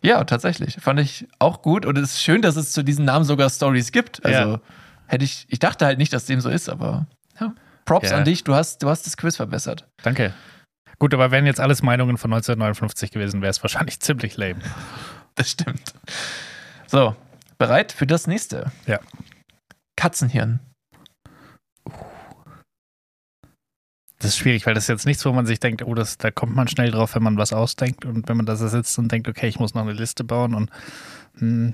Ja, 0.02 0.24
tatsächlich. 0.24 0.78
Fand 0.80 1.00
ich 1.00 1.28
auch 1.40 1.62
gut 1.62 1.86
und 1.86 1.98
es 1.98 2.14
ist 2.14 2.24
schön, 2.24 2.42
dass 2.42 2.56
es 2.56 2.72
zu 2.72 2.84
diesen 2.84 3.04
Namen 3.06 3.26
sogar 3.26 3.50
Stories 3.50 3.92
gibt. 3.92 4.24
Also 4.24 4.52
Ja. 4.54 4.62
Hätte 5.10 5.26
ich, 5.26 5.46
ich 5.50 5.60
dachte 5.60 5.86
halt 5.86 5.98
nicht, 5.98 6.14
dass 6.14 6.26
dem 6.26 6.40
so 6.40 6.50
ist, 6.50 6.70
aber 6.70 7.08
ja. 7.40 7.54
Props 7.86 8.12
Ja. 8.12 8.18
an 8.18 8.26
dich, 8.26 8.44
du 8.44 8.54
hast, 8.56 8.84
du 8.84 8.90
hast 8.90 9.06
das 9.06 9.18
Quiz 9.18 9.36
verbessert. 9.36 9.88
Danke. 10.04 10.34
Gut, 11.00 11.14
aber 11.14 11.32
wären 11.32 11.46
jetzt 11.46 11.60
alles 11.60 11.82
Meinungen 11.82 12.18
von 12.18 12.32
1959 12.32 13.12
gewesen, 13.12 13.42
wäre 13.42 13.50
es 13.50 13.62
wahrscheinlich 13.64 14.00
ziemlich 14.02 14.38
lame. 14.38 14.60
Das 15.36 15.50
stimmt. 15.52 15.94
So, 16.88 17.16
bereit 17.58 17.92
für 17.92 18.06
das 18.06 18.28
nächste? 18.28 18.72
Ja. 18.86 19.00
Katzenhirn. 19.96 20.60
Das 24.22 24.32
ist 24.32 24.38
schwierig, 24.38 24.66
weil 24.66 24.74
das 24.74 24.84
ist 24.84 24.90
jetzt 24.90 25.06
nichts, 25.06 25.26
wo 25.26 25.32
man 25.32 25.46
sich 25.46 25.62
denkt, 25.62 25.82
oh, 25.82 25.94
das, 25.96 26.18
da 26.18 26.30
kommt 26.30 26.54
man 26.54 26.68
schnell 26.68 26.92
drauf, 26.92 27.16
wenn 27.16 27.24
man 27.24 27.38
was 27.38 27.54
ausdenkt 27.54 28.04
und 28.04 28.28
wenn 28.28 28.36
man 28.36 28.46
da 28.46 28.56
sitzt 28.58 29.00
und 29.00 29.10
denkt, 29.12 29.30
okay, 29.30 29.48
ich 29.48 29.60
muss 29.60 29.74
noch 29.74 29.82
eine 29.82 29.94
Liste 29.94 30.26
bauen 30.26 30.54
und 30.54 30.70
hm, 31.38 31.74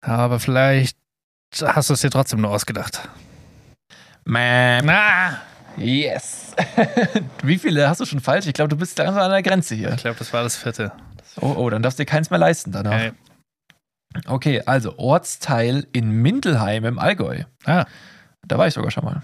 aber 0.00 0.38
vielleicht 0.40 0.96
hast 1.60 1.90
du 1.90 1.94
es 1.94 2.00
dir 2.00 2.10
trotzdem 2.10 2.40
nur 2.40 2.50
ausgedacht. 2.50 3.08
Mäm. 4.24 4.86
Na, 4.86 5.40
Yes. 5.76 6.54
Wie 7.42 7.56
viele 7.58 7.88
hast 7.88 8.00
du 8.00 8.04
schon 8.04 8.20
falsch? 8.20 8.46
Ich 8.46 8.52
glaube, 8.52 8.68
du 8.68 8.76
bist 8.76 8.98
langsam 8.98 9.22
an 9.22 9.30
der 9.30 9.42
Grenze 9.42 9.74
hier. 9.74 9.90
ich 9.94 10.02
glaube, 10.02 10.18
das 10.18 10.30
war 10.32 10.42
das 10.42 10.54
vierte. 10.56 10.92
Oh, 11.40 11.54
oh, 11.56 11.70
dann 11.70 11.82
darfst 11.82 11.98
du 11.98 12.02
dir 12.04 12.10
keins 12.10 12.28
mehr 12.28 12.38
leisten 12.38 12.72
danach. 12.72 12.92
Okay. 12.92 13.12
Okay, 14.26 14.62
also 14.66 14.98
Ortsteil 14.98 15.86
in 15.92 16.10
Mindelheim 16.10 16.84
im 16.84 16.98
Allgäu. 16.98 17.44
Ah, 17.64 17.86
Da 18.46 18.58
war 18.58 18.66
ich 18.66 18.74
sogar 18.74 18.90
schon 18.90 19.06
mal. 19.06 19.22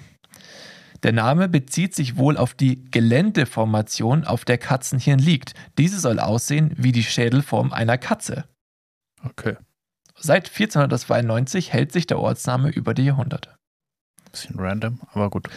Der 1.02 1.12
Name 1.12 1.48
bezieht 1.50 1.94
sich 1.94 2.16
wohl 2.16 2.38
auf 2.38 2.54
die 2.54 2.82
Geländeformation, 2.90 4.24
auf 4.24 4.46
der 4.46 4.56
Katzenhirn 4.56 5.18
liegt. 5.18 5.52
Diese 5.76 6.00
soll 6.00 6.18
aussehen 6.18 6.72
wie 6.78 6.92
die 6.92 7.04
Schädelform 7.04 7.72
einer 7.74 7.98
Katze. 7.98 8.44
okay. 9.24 9.56
Seit 10.20 10.48
1492 10.48 11.72
hält 11.72 11.92
sich 11.92 12.06
der 12.06 12.18
Ortsname 12.18 12.70
über 12.70 12.94
die 12.94 13.04
Jahrhunderte. 13.04 13.56
Bisschen 14.30 14.58
random, 14.58 15.00
aber 15.12 15.30
gut. 15.30 15.48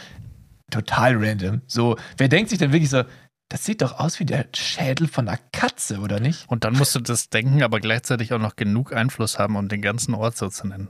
Total 0.70 1.16
random. 1.18 1.62
So, 1.68 1.97
wer 2.18 2.30
denkt 2.30 2.49
sich 2.49 2.59
denn 2.59 2.72
wirklich 2.72 2.89
so, 2.89 3.03
Das 3.51 3.66
sieht 3.66 3.82
doch 3.82 3.99
aus 3.99 4.18
wie 4.22 4.26
der 4.26 4.45
Schädel 4.55 5.09
von 5.09 5.28
einer 5.28 5.38
Katze, 5.51 5.99
oder 5.99 6.22
nicht? 6.22 6.49
Und 6.49 6.64
dann 6.64 6.74
musst 6.74 6.95
du 6.95 7.01
das 7.01 7.30
Denken 7.30 7.62
aber 7.64 7.82
gleichzeitig 7.82 8.32
auch 8.32 8.39
noch 8.39 8.55
genug 8.55 8.93
Einfluss 8.93 9.39
haben, 9.39 9.57
um 9.57 9.68
den 9.68 9.82
ganzen 9.82 10.14
Ort 10.14 10.38
so 10.38 10.47
zu 10.47 10.68
nennen. 10.68 10.88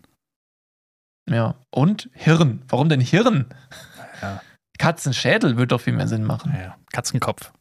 Ja. 1.27 1.55
Und 1.71 2.11
Hirn. 2.13 2.61
Warum 2.67 2.87
denn 2.87 3.01
Hirn? 3.01 3.47
Ja. 4.21 4.43
Katzenschädel 4.77 5.57
wird 5.57 5.71
doch 5.71 5.81
viel 5.81 5.93
mehr 5.93 6.07
Sinn 6.07 6.23
machen. 6.23 6.53
Ja, 6.55 6.77
Katzenkopf. 6.93 7.51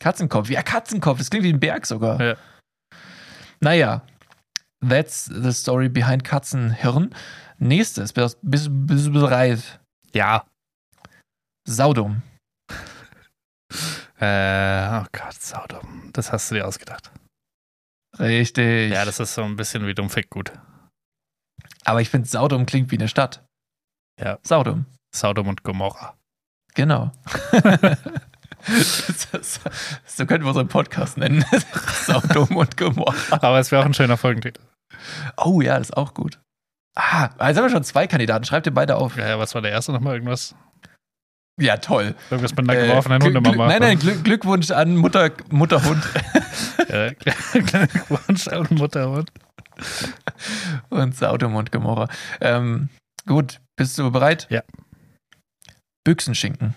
Katzenkopf. 0.00 0.50
Ja, 0.50 0.64
Katzenkopf. 0.64 1.18
Das 1.18 1.30
klingt 1.30 1.44
wie 1.44 1.52
ein 1.52 1.60
Berg 1.60 1.86
sogar. 1.86 2.20
Ja. 2.20 2.36
Naja. 3.60 4.02
That's 4.82 5.26
the 5.26 5.52
story 5.52 5.88
behind 5.88 6.24
Katzenhirn. 6.24 7.14
Nächstes. 7.58 8.12
Bist, 8.12 8.68
du 8.68 9.12
bereit? 9.12 9.80
Ja. 10.12 10.44
Saudum. 11.64 12.22
Äh, 14.20 15.00
oh 15.00 15.06
Gott, 15.12 15.34
saudum. 15.40 16.10
Das 16.12 16.32
hast 16.32 16.50
du 16.50 16.56
dir 16.56 16.66
ausgedacht. 16.66 17.12
Richtig. 18.18 18.92
Ja, 18.92 19.04
das 19.04 19.20
ist 19.20 19.34
so 19.34 19.42
ein 19.42 19.56
bisschen 19.56 19.86
wie 19.86 19.94
dummfick 19.94 20.28
gut. 20.30 20.52
Aber 21.84 22.00
ich 22.00 22.10
finde, 22.10 22.28
Saudum 22.28 22.66
klingt 22.66 22.90
wie 22.90 22.98
eine 22.98 23.08
Stadt. 23.08 23.44
Ja. 24.20 24.38
Saudum. 24.42 24.86
Saudum 25.14 25.48
und 25.48 25.62
Gomorra. 25.62 26.16
Genau. 26.74 27.12
so 30.06 30.26
könnten 30.26 30.44
wir 30.44 30.48
unseren 30.48 30.68
Podcast 30.68 31.16
nennen. 31.18 31.44
Saudum 32.06 32.56
und 32.56 32.76
Gomorra. 32.76 33.14
Aber 33.30 33.58
es 33.58 33.70
wäre 33.70 33.82
auch 33.82 33.86
ein 33.86 33.94
schöner 33.94 34.16
Folgentitel. 34.16 34.60
Oh 35.36 35.60
ja, 35.60 35.78
das 35.78 35.90
ist 35.90 35.96
auch 35.96 36.14
gut. 36.14 36.40
Ah, 36.94 37.30
jetzt 37.48 37.56
haben 37.56 37.64
wir 37.64 37.70
schon 37.70 37.84
zwei 37.84 38.06
Kandidaten. 38.06 38.44
Schreibt 38.44 38.66
ihr 38.66 38.74
beide 38.74 38.96
auf. 38.96 39.16
Ja, 39.16 39.26
ja, 39.28 39.38
was 39.38 39.54
war 39.54 39.62
der 39.62 39.70
erste 39.70 39.92
nochmal? 39.92 40.14
Irgendwas? 40.14 40.54
Ja, 41.60 41.76
toll. 41.78 42.14
Irgendwas 42.30 42.50
mit 42.56 42.68
einer 42.68 42.78
Äh, 42.78 42.86
geworfenen 42.88 43.18
Glück- 43.20 43.34
Hundemama. 43.36 43.66
Nein, 43.68 43.80
nein, 43.80 43.98
Glück, 43.98 44.24
Glückwunsch 44.24 44.70
an 44.70 44.96
Mutter, 44.96 45.30
Mutterhund 45.50 46.02
Äh, 46.88 47.14
Glückwunsch 47.14 48.48
an 48.48 48.66
Mutterhund. 48.70 49.30
und 50.90 51.16
Saudum 51.16 51.54
und 51.56 51.72
Gomorra. 51.72 52.08
Ähm, 52.40 52.88
gut, 53.26 53.60
bist 53.76 53.98
du 53.98 54.10
bereit? 54.10 54.46
Ja. 54.50 54.62
Büchsenschinken. 56.04 56.74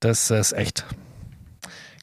Das 0.00 0.30
ist 0.30 0.52
echt. 0.52 0.84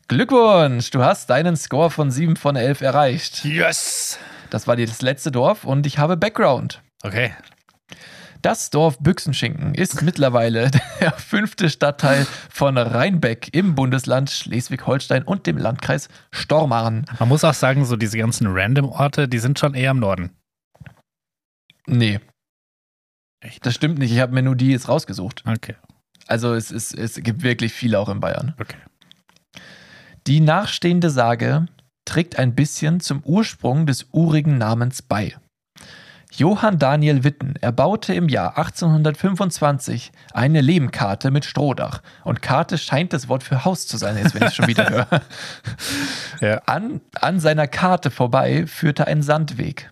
Glückwunsch, 0.07 0.91
du 0.91 1.03
hast 1.03 1.29
deinen 1.29 1.55
Score 1.57 1.89
von 1.91 2.11
7 2.11 2.35
von 2.35 2.55
11 2.55 2.81
erreicht. 2.81 3.43
Yes! 3.43 4.19
Das 4.49 4.67
war 4.67 4.75
das 4.75 5.01
letzte 5.01 5.31
Dorf 5.31 5.63
und 5.63 5.85
ich 5.85 5.97
habe 5.97 6.17
Background. 6.17 6.81
Okay. 7.03 7.33
Das 8.41 8.69
Dorf 8.69 8.99
Büchsenschinken 8.99 9.73
ist 9.73 10.01
mittlerweile 10.01 10.71
der 10.99 11.11
fünfte 11.13 11.69
Stadtteil 11.69 12.25
von 12.49 12.77
Rheinbeck 12.77 13.49
im 13.53 13.75
Bundesland 13.75 14.29
Schleswig-Holstein 14.29 15.23
und 15.23 15.47
dem 15.47 15.57
Landkreis 15.57 16.07
Stormarn. 16.31 17.05
Man 17.19 17.29
muss 17.29 17.43
auch 17.43 17.53
sagen, 17.53 17.85
so 17.85 17.95
diese 17.95 18.17
ganzen 18.17 18.47
Random-Orte, 18.47 19.27
die 19.27 19.39
sind 19.39 19.59
schon 19.59 19.73
eher 19.73 19.91
im 19.91 19.99
Norden. 19.99 20.31
Nee, 21.87 22.19
Echt? 23.39 23.65
das 23.65 23.75
stimmt 23.75 23.99
nicht. 23.99 24.11
Ich 24.11 24.19
habe 24.19 24.33
mir 24.33 24.43
nur 24.43 24.55
die 24.55 24.71
jetzt 24.71 24.89
rausgesucht. 24.89 25.43
Okay. 25.45 25.75
Also 26.27 26.53
es, 26.53 26.71
ist, 26.71 26.93
es 26.93 27.15
gibt 27.15 27.43
wirklich 27.43 27.73
viele 27.73 27.99
auch 27.99 28.09
in 28.09 28.19
Bayern. 28.19 28.53
Okay. 28.59 28.77
Die 30.27 30.41
nachstehende 30.41 31.09
Sage 31.09 31.67
trägt 32.07 32.39
ein 32.39 32.55
bisschen 32.55 32.99
zum 32.99 33.21
Ursprung 33.23 33.85
des 33.85 34.07
urigen 34.11 34.57
Namens 34.57 35.01
bei. 35.01 35.35
Johann 36.31 36.77
Daniel 36.77 37.23
Witten 37.23 37.55
erbaute 37.57 38.13
im 38.13 38.29
Jahr 38.29 38.57
1825 38.57 40.11
eine 40.33 40.61
Lehmkarte 40.61 41.31
mit 41.31 41.45
Strohdach. 41.45 42.01
Und 42.23 42.41
Karte 42.41 42.77
scheint 42.77 43.13
das 43.13 43.27
Wort 43.27 43.43
für 43.43 43.65
Haus 43.65 43.87
zu 43.87 43.97
sein, 43.97 44.17
jetzt 44.17 44.35
wenn 44.35 44.43
ich 44.43 44.49
es 44.49 44.55
schon 44.55 44.67
wieder 44.67 44.89
höre. 45.11 45.21
Ja. 46.41 46.61
An, 46.65 47.01
an 47.19 47.39
seiner 47.39 47.67
Karte 47.67 48.11
vorbei 48.11 48.67
führte 48.67 49.07
ein 49.07 49.21
Sandweg. 49.21 49.91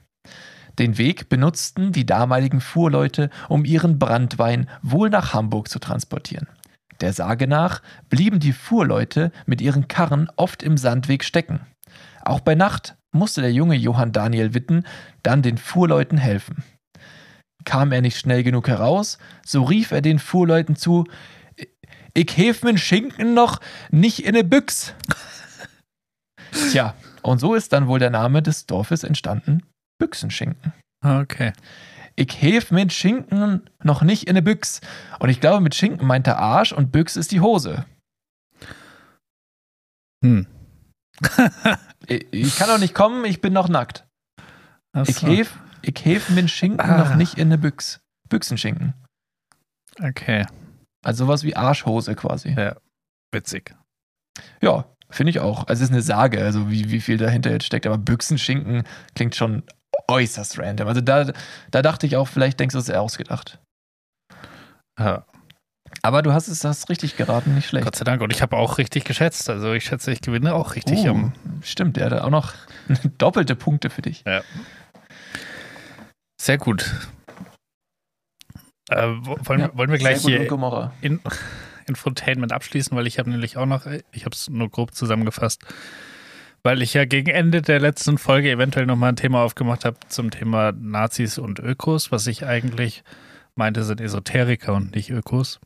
Den 0.78 0.97
Weg 0.97 1.30
benutzten 1.30 1.93
die 1.93 2.05
damaligen 2.05 2.61
Fuhrleute, 2.61 3.30
um 3.47 3.66
ihren 3.66 3.97
Brandwein 3.97 4.70
wohl 4.82 5.09
nach 5.09 5.34
Hamburg 5.34 5.70
zu 5.70 5.80
transportieren. 5.80 6.47
Der 7.01 7.13
Sage 7.13 7.47
nach 7.47 7.82
blieben 8.09 8.39
die 8.39 8.53
Fuhrleute 8.53 9.32
mit 9.45 9.61
ihren 9.61 9.88
Karren 9.88 10.30
oft 10.36 10.63
im 10.63 10.78
Sandweg 10.78 11.24
stecken. 11.24 11.61
Auch 12.26 12.39
bei 12.39 12.55
Nacht 12.55 12.95
musste 13.11 13.41
der 13.41 13.53
junge 13.53 13.76
Johann 13.76 14.11
Daniel 14.11 14.53
Witten 14.53 14.86
dann 15.23 15.41
den 15.41 15.57
Fuhrleuten 15.57 16.17
helfen. 16.17 16.63
Kam 17.63 17.91
er 17.91 18.01
nicht 18.01 18.19
schnell 18.19 18.43
genug 18.43 18.67
heraus, 18.67 19.17
so 19.45 19.63
rief 19.63 19.91
er 19.91 20.01
den 20.01 20.19
Fuhrleuten 20.19 20.76
zu: 20.76 21.05
Ich 22.13 22.36
hef 22.36 22.63
min 22.63 22.78
Schinken 22.78 23.34
noch 23.34 23.61
nicht 23.91 24.26
in 24.26 24.34
ne 24.34 24.43
Büchs. 24.43 24.93
Tja, 26.71 26.95
und 27.21 27.39
so 27.39 27.53
ist 27.53 27.73
dann 27.73 27.88
wohl 27.88 27.99
der 27.99 28.09
Name 28.09 28.41
des 28.41 28.65
Dorfes 28.65 29.03
entstanden: 29.03 29.61
Büchsenschinken. 29.99 30.73
Okay. 31.03 31.53
Ich 32.15 32.41
hef 32.41 32.71
mit 32.71 32.93
Schinken 32.93 33.69
noch 33.84 34.01
nicht 34.01 34.28
in 34.28 34.34
ne 34.34 34.41
Büchs. 34.41 34.82
Und 35.19 35.30
ich 35.30 35.41
glaube, 35.41 35.61
mit 35.61 35.76
Schinken 35.76 36.07
meint 36.07 36.28
er 36.28 36.39
Arsch 36.39 36.71
und 36.71 36.91
Büchs 36.91 37.17
ist 37.17 37.32
die 37.32 37.41
Hose. 37.41 37.86
Hm. 40.23 40.47
Ich, 42.08 42.28
ich 42.32 42.56
kann 42.58 42.68
doch 42.70 42.78
nicht 42.80 42.93
kommen, 42.93 43.26
ich 43.26 43.41
bin 43.41 43.53
noch 43.53 43.70
nackt. 43.70 44.06
Ach 44.93 45.08
Ich 45.08 45.18
so. 45.18 45.28
hef, 45.28 45.58
ich 45.82 46.03
hef 46.06 46.30
mit 46.30 46.49
Schinken 46.49 46.80
Ah. 46.89 46.97
noch 46.97 47.16
nicht 47.16 47.38
in 47.38 47.49
ne 47.49 47.58
Büchs. 47.58 47.99
Büchsenschinken. 48.30 48.93
Okay. 50.01 50.45
Also 51.03 51.26
sowas 51.26 51.43
wie 51.43 51.56
Arschhose 51.56 52.16
quasi. 52.16 52.49
Ja. 52.58 52.78
Witzig. 53.34 53.76
Ja, 54.62 54.86
finde 55.10 55.30
ich 55.30 55.39
auch. 55.39 55.68
Also 55.68 55.84
es 55.84 55.89
ist 55.89 55.93
eine 55.93 56.01
Sage, 56.01 56.43
also 56.43 56.70
wie, 56.72 56.89
wie 56.91 57.01
viel 57.01 57.18
dahinter 57.18 57.51
jetzt 57.51 57.66
steckt. 57.66 57.86
Aber 57.86 57.97
Büchsenschinken 57.97 58.84
klingt 59.16 59.36
schon 59.36 59.64
äußerst 60.08 60.58
random. 60.60 60.88
Also 60.88 61.01
da, 61.01 61.32
da 61.72 61.82
dachte 61.82 62.06
ich 62.08 62.16
auch, 62.18 62.28
vielleicht 62.28 62.60
denkst 62.60 62.74
du 62.74 62.80
es 62.80 62.89
eher 62.89 63.01
ausgedacht. 63.01 63.60
Ja. 64.99 65.26
Aber 66.02 66.22
du 66.22 66.34
hast 66.34 66.48
es 66.48 66.60
das 66.60 66.88
richtig 66.89 67.18
geraten, 67.18 67.56
nicht 67.56 67.68
schlecht. 67.68 67.86
Gott 67.86 67.96
sei 67.96 68.04
Dank. 68.04 68.22
Und 68.22 68.32
ich 68.32 68.41
habe 68.41 68.56
auch 68.58 68.78
richtig 68.78 69.06
geschätzt. 69.06 69.50
Also 69.50 69.74
ich 69.74 69.86
schätze, 69.86 70.12
ich 70.12 70.22
gewinne 70.22 70.54
auch 70.54 70.76
richtig. 70.76 71.00
Uh, 71.06 71.10
am- 71.10 71.34
stimmt, 71.64 71.98
der 71.98 72.06
hat 72.12 72.22
auch 72.22 72.30
noch 72.30 72.54
doppelte 73.18 73.56
Punkte 73.56 73.89
für 73.89 74.02
dich. 74.02 74.24
Sehr 76.39 76.58
gut. 76.58 76.93
Äh, 78.89 79.08
wo- 79.22 79.38
wollen, 79.41 79.62
Ja, 79.62 79.72
wollen 79.76 79.89
wir 79.89 79.98
gleich 79.98 80.22
hier 80.22 80.48
in, 81.02 81.20
Infotainment 81.88 82.52
abschließen, 82.54 82.96
weil 82.96 83.08
ich 83.08 83.18
habe 83.18 83.30
nämlich 83.32 83.58
auch 83.58 83.66
noch, 83.66 83.86
ich 84.12 84.26
habe 84.26 84.36
es 84.36 84.50
nur 84.50 84.70
grob 84.70 84.93
zusammengefasst, 84.93 85.64
weil 86.62 86.82
ich 86.84 86.93
ja 86.93 87.06
gegen 87.06 87.30
Ende 87.32 87.62
der 87.64 87.80
letzten 87.80 88.18
Folge 88.20 88.52
eventuell 88.52 88.86
nochmal 88.86 89.10
ein 89.10 89.16
Thema 89.16 89.41
aufgemacht 89.41 89.86
habe 89.86 89.98
zum 90.08 90.30
Thema 90.30 90.72
Nazis 90.72 91.38
und 91.39 91.60
Ökos, 91.60 92.12
was 92.12 92.28
ich 92.28 92.46
eigentlich 92.46 93.04
meinte, 93.56 93.84
sind 93.84 94.02
Esoteriker 94.02 94.74
und 94.74 94.93
nicht 94.96 95.10
Ökos. 95.10 95.60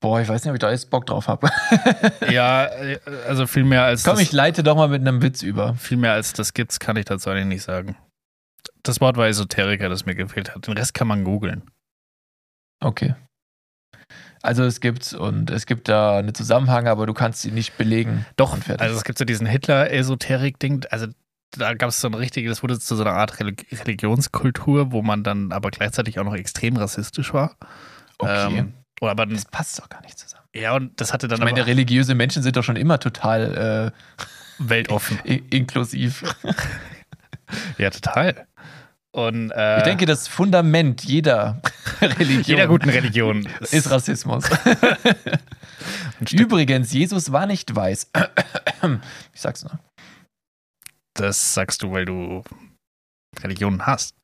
Boah, 0.00 0.20
ich 0.20 0.28
weiß 0.28 0.44
nicht, 0.44 0.50
ob 0.50 0.56
ich 0.56 0.60
da 0.60 0.70
jetzt 0.70 0.90
Bock 0.90 1.06
drauf 1.06 1.26
habe. 1.28 1.48
ja, 2.30 2.68
also 3.26 3.46
viel 3.46 3.64
mehr 3.64 3.84
als 3.84 4.04
Komm, 4.04 4.14
das, 4.14 4.22
ich 4.22 4.32
leite 4.32 4.62
doch 4.62 4.76
mal 4.76 4.88
mit 4.88 5.00
einem 5.00 5.22
Witz 5.22 5.42
über. 5.42 5.74
viel 5.74 5.96
mehr 5.96 6.12
als 6.12 6.32
das 6.32 6.54
gibt's, 6.54 6.78
kann 6.78 6.96
ich 6.96 7.06
dazu 7.06 7.30
eigentlich 7.30 7.46
nicht 7.46 7.62
sagen. 7.62 7.96
Das 8.82 9.00
Wort 9.00 9.16
war 9.16 9.26
Esoteriker, 9.26 9.88
das 9.88 10.06
mir 10.06 10.14
gefehlt 10.14 10.54
hat. 10.54 10.66
Den 10.66 10.76
Rest 10.76 10.94
kann 10.94 11.08
man 11.08 11.24
googeln. 11.24 11.62
Okay. 12.80 13.14
Also 14.42 14.64
es 14.64 14.80
gibt 14.80 15.12
und 15.12 15.50
es 15.50 15.66
gibt 15.66 15.88
da 15.88 16.18
einen 16.18 16.34
Zusammenhang, 16.34 16.86
aber 16.86 17.06
du 17.06 17.14
kannst 17.14 17.42
sie 17.42 17.50
nicht 17.50 17.76
belegen. 17.76 18.26
Doch, 18.36 18.56
also 18.78 18.96
es 18.96 19.02
gibt 19.02 19.18
so 19.18 19.24
diesen 19.24 19.46
Hitler-Esoterik-Ding, 19.46 20.86
also 20.90 21.08
da 21.50 21.74
gab 21.74 21.88
es 21.88 22.00
so 22.00 22.08
ein 22.08 22.14
richtiges, 22.14 22.50
das 22.50 22.62
wurde 22.62 22.78
zu 22.78 22.94
so 22.94 23.02
einer 23.02 23.14
Art 23.14 23.40
Relig 23.40 23.66
Religionskultur, 23.72 24.92
wo 24.92 25.02
man 25.02 25.24
dann 25.24 25.52
aber 25.52 25.70
gleichzeitig 25.70 26.20
auch 26.20 26.24
noch 26.24 26.34
extrem 26.34 26.76
rassistisch 26.76 27.32
war. 27.32 27.56
Okay. 28.18 28.58
Ähm, 28.58 28.74
oder 29.00 29.10
aber, 29.12 29.26
das 29.26 29.44
passt 29.44 29.78
doch 29.78 29.88
gar 29.88 30.00
nicht 30.02 30.18
zusammen. 30.18 30.44
ja, 30.54 30.74
und 30.74 31.00
das 31.00 31.12
hatte 31.12 31.28
dann 31.28 31.38
Ich 31.38 31.44
meine, 31.44 31.60
aber 31.60 31.66
religiöse 31.68 32.14
Menschen 32.14 32.42
sind 32.42 32.56
doch 32.56 32.64
schon 32.64 32.76
immer 32.76 32.98
total 32.98 33.92
weltoffen. 34.58 35.18
äh, 35.24 35.34
i- 35.34 35.44
inklusiv. 35.50 36.22
Ja, 37.78 37.90
total. 37.90 38.48
Und 39.12 39.52
äh, 39.52 39.78
Ich 39.78 39.84
denke, 39.84 40.04
das 40.04 40.26
Fundament 40.26 41.04
jeder 41.04 41.62
Religion 42.00 42.42
jeder 42.42 42.66
guten 42.66 42.90
Religion 42.90 43.48
ist 43.70 43.88
Rassismus. 43.88 44.44
Übrigens, 46.32 46.92
Jesus 46.92 47.30
war 47.32 47.46
nicht 47.46 47.74
weiß. 47.74 48.10
Ich 49.32 49.40
sag's 49.40 49.62
nur. 49.64 49.78
das 51.14 51.54
sagst 51.54 51.82
du, 51.82 51.92
weil 51.92 52.04
du 52.04 52.42
Religionen 53.42 53.86
hast. 53.86 54.16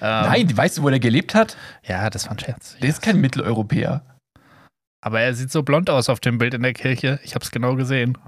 Ähm, 0.00 0.26
Nein, 0.26 0.56
weißt 0.56 0.78
du, 0.78 0.82
wo 0.82 0.88
er 0.88 0.98
gelebt 1.00 1.34
hat? 1.34 1.56
Ja, 1.84 2.08
das 2.10 2.24
war 2.26 2.32
ein 2.32 2.38
Scherz. 2.38 2.76
Der 2.80 2.88
ist 2.90 3.02
kein 3.02 3.20
Mitteleuropäer. 3.20 4.02
Aber 5.00 5.20
er 5.20 5.34
sieht 5.34 5.50
so 5.52 5.62
blond 5.62 5.90
aus 5.90 6.08
auf 6.08 6.20
dem 6.20 6.38
Bild 6.38 6.54
in 6.54 6.62
der 6.62 6.72
Kirche. 6.72 7.20
Ich 7.22 7.34
habe 7.34 7.44
es 7.44 7.50
genau 7.50 7.76
gesehen. 7.76 8.18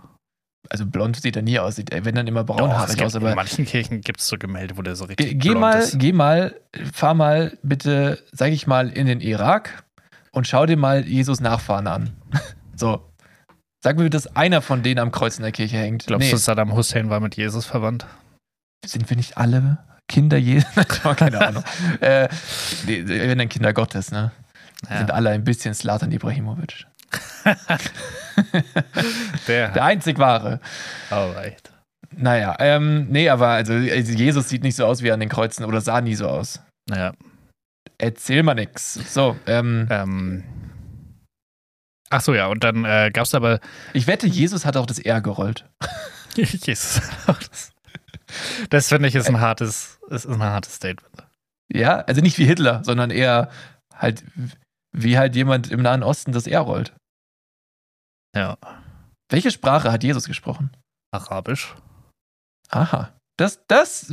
Also 0.68 0.86
blond 0.86 1.16
sieht 1.20 1.34
er 1.36 1.42
nie 1.42 1.58
aus, 1.58 1.76
sieht 1.76 1.90
er, 1.90 2.04
wenn 2.04 2.14
dann 2.14 2.26
immer 2.26 2.44
braunhaarig 2.44 2.90
gibt, 2.96 3.02
aus. 3.02 3.14
in 3.14 3.22
Aber 3.22 3.34
manchen 3.34 3.64
Kirchen 3.64 4.02
gibt 4.02 4.20
es 4.20 4.28
so 4.28 4.36
Gemälde, 4.36 4.76
wo 4.76 4.82
der 4.82 4.94
so 4.94 5.06
richtig 5.06 5.28
geh, 5.30 5.34
geh 5.34 5.48
blond 5.48 5.60
mal, 5.60 5.78
ist. 5.80 5.98
geh 5.98 6.12
mal, 6.12 6.60
fahr 6.92 7.14
mal 7.14 7.58
bitte, 7.62 8.22
sag 8.32 8.52
ich 8.52 8.66
mal, 8.66 8.88
in 8.90 9.06
den 9.06 9.20
Irak 9.20 9.84
und 10.32 10.46
schau 10.46 10.66
dir 10.66 10.76
mal 10.76 11.04
Jesus 11.06 11.40
Nachfahren 11.40 11.86
an. 11.86 12.10
So, 12.76 13.10
Sag 13.82 13.98
mir, 13.98 14.08
dass 14.08 14.36
einer 14.36 14.62
von 14.62 14.82
denen 14.82 14.98
am 15.00 15.10
Kreuz 15.10 15.36
in 15.36 15.42
der 15.42 15.52
Kirche 15.52 15.76
hängt. 15.76 16.06
Glaubst 16.06 16.26
Nee. 16.26 16.30
du, 16.30 16.36
Saddam 16.38 16.74
Hussein 16.74 17.10
war 17.10 17.20
mit 17.20 17.36
Jesus 17.36 17.66
verwandt? 17.66 18.06
Sind 18.86 19.08
wir 19.10 19.16
nicht 19.18 19.36
alle 19.36 19.78
Kinder 20.08 20.36
Jesu? 20.38 20.66
Keine 21.16 21.46
Ahnung. 21.46 21.64
äh, 22.00 22.28
sind 22.86 23.38
dann 23.38 23.48
Kinder 23.50 23.72
Gottes, 23.74 24.12
ne? 24.12 24.32
Wir 24.88 24.98
sind 24.98 25.10
alle 25.10 25.30
ein 25.30 25.44
bisschen 25.44 25.74
Slatan 25.74 26.12
Ibrahimovic. 26.12 26.86
Der. 29.46 29.68
Der 29.68 29.84
einzig 29.84 30.18
wahre. 30.18 30.60
Alright. 31.10 31.70
Naja, 32.16 32.56
ähm, 32.58 33.06
nee, 33.08 33.28
aber 33.28 33.48
also 33.48 33.72
also 33.74 34.12
Jesus 34.12 34.48
sieht 34.48 34.62
nicht 34.62 34.76
so 34.76 34.86
aus 34.86 35.02
wie 35.02 35.12
an 35.12 35.20
den 35.20 35.28
Kreuzen 35.28 35.64
oder 35.64 35.80
sah 35.80 36.00
nie 36.00 36.14
so 36.14 36.28
aus. 36.28 36.60
Ja. 36.88 37.12
Erzähl 37.98 38.42
mal 38.42 38.54
nix. 38.54 38.94
So, 38.94 39.36
ähm, 39.46 39.86
Ähm. 39.90 40.44
Ach 42.12 42.20
so, 42.20 42.34
ja, 42.34 42.48
und 42.48 42.64
dann 42.64 42.84
äh, 42.84 43.10
gab 43.12 43.24
es 43.24 43.34
aber. 43.34 43.60
ich 43.92 44.08
wette, 44.08 44.26
Jesus 44.26 44.64
hat 44.64 44.76
auch 44.76 44.86
das 44.86 44.98
R 44.98 45.20
gerollt. 45.20 45.68
Jesus. 46.34 47.00
Das, 47.26 47.72
das 48.68 48.88
finde 48.88 49.08
ich 49.08 49.14
ist 49.14 49.28
ein 49.28 49.40
hartes, 49.40 50.00
ist 50.08 50.26
ein 50.26 50.42
hartes 50.42 50.74
Statement. 50.74 51.24
Ja, 51.72 51.98
also 52.00 52.20
nicht 52.20 52.38
wie 52.38 52.44
Hitler, 52.46 52.82
sondern 52.82 53.10
eher 53.10 53.48
halt 53.94 54.24
wie 54.92 55.18
halt 55.18 55.36
jemand 55.36 55.70
im 55.70 55.82
Nahen 55.82 56.02
Osten 56.02 56.32
das 56.32 56.46
R 56.46 56.60
rollt. 56.60 56.94
Ja. 58.36 58.56
Welche 59.30 59.50
Sprache 59.50 59.92
hat 59.92 60.02
Jesus 60.02 60.26
gesprochen? 60.26 60.70
Arabisch. 61.12 61.74
Aha. 62.70 63.12
Das, 63.36 63.60
das. 63.68 64.12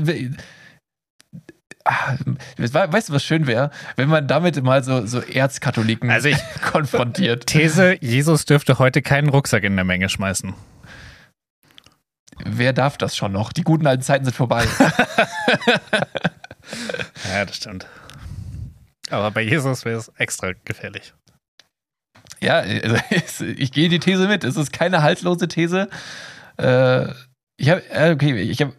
Ah, 1.86 2.15
Weißt 2.57 3.09
du, 3.09 3.13
was 3.13 3.23
schön 3.23 3.47
wäre, 3.47 3.71
wenn 3.95 4.09
man 4.09 4.28
damit 4.28 4.61
mal 4.61 4.84
so, 4.84 5.05
so 5.05 5.19
Erzkatholiken 5.21 6.09
Also 6.09 6.30
ich, 6.30 6.38
konfrontiert? 6.61 7.47
These, 7.47 7.97
Jesus 8.03 8.45
dürfte 8.45 8.78
heute 8.80 9.01
keinen 9.01 9.30
Rucksack 9.30 9.63
in 9.63 9.75
der 9.75 9.86
Menge 9.86 10.09
schmeißen. 10.09 10.53
Wer 12.43 12.73
darf 12.73 12.97
das 12.97 13.15
schon 13.15 13.32
noch? 13.32 13.51
Die 13.53 13.63
guten 13.63 13.88
alten 13.88 14.03
Zeiten 14.03 14.25
sind 14.25 14.36
vorbei. 14.36 14.67
Ja, 17.32 17.45
das 17.45 17.55
stimmt. 17.55 17.88
Aber 19.10 19.32
bei 19.32 19.41
Jesus 19.41 19.86
wäre 19.86 19.97
es 19.97 20.12
extra 20.18 20.51
gefährlich. 20.66 21.14
ja, 22.39 22.58
also, 22.58 22.97
ich 23.45 23.72
gehe 23.72 23.89
die 23.89 23.99
These 23.99 24.28
mit. 24.28 24.43
Es 24.43 24.58
ist 24.58 24.72
keine 24.72 25.01
haltlose 25.01 25.47
These. 25.47 25.89
Äh, 26.58 27.08
ich 27.58 27.70
habe, 27.70 27.82
okay, 28.14 28.39
ich 28.39 28.62
habe, 28.62 28.74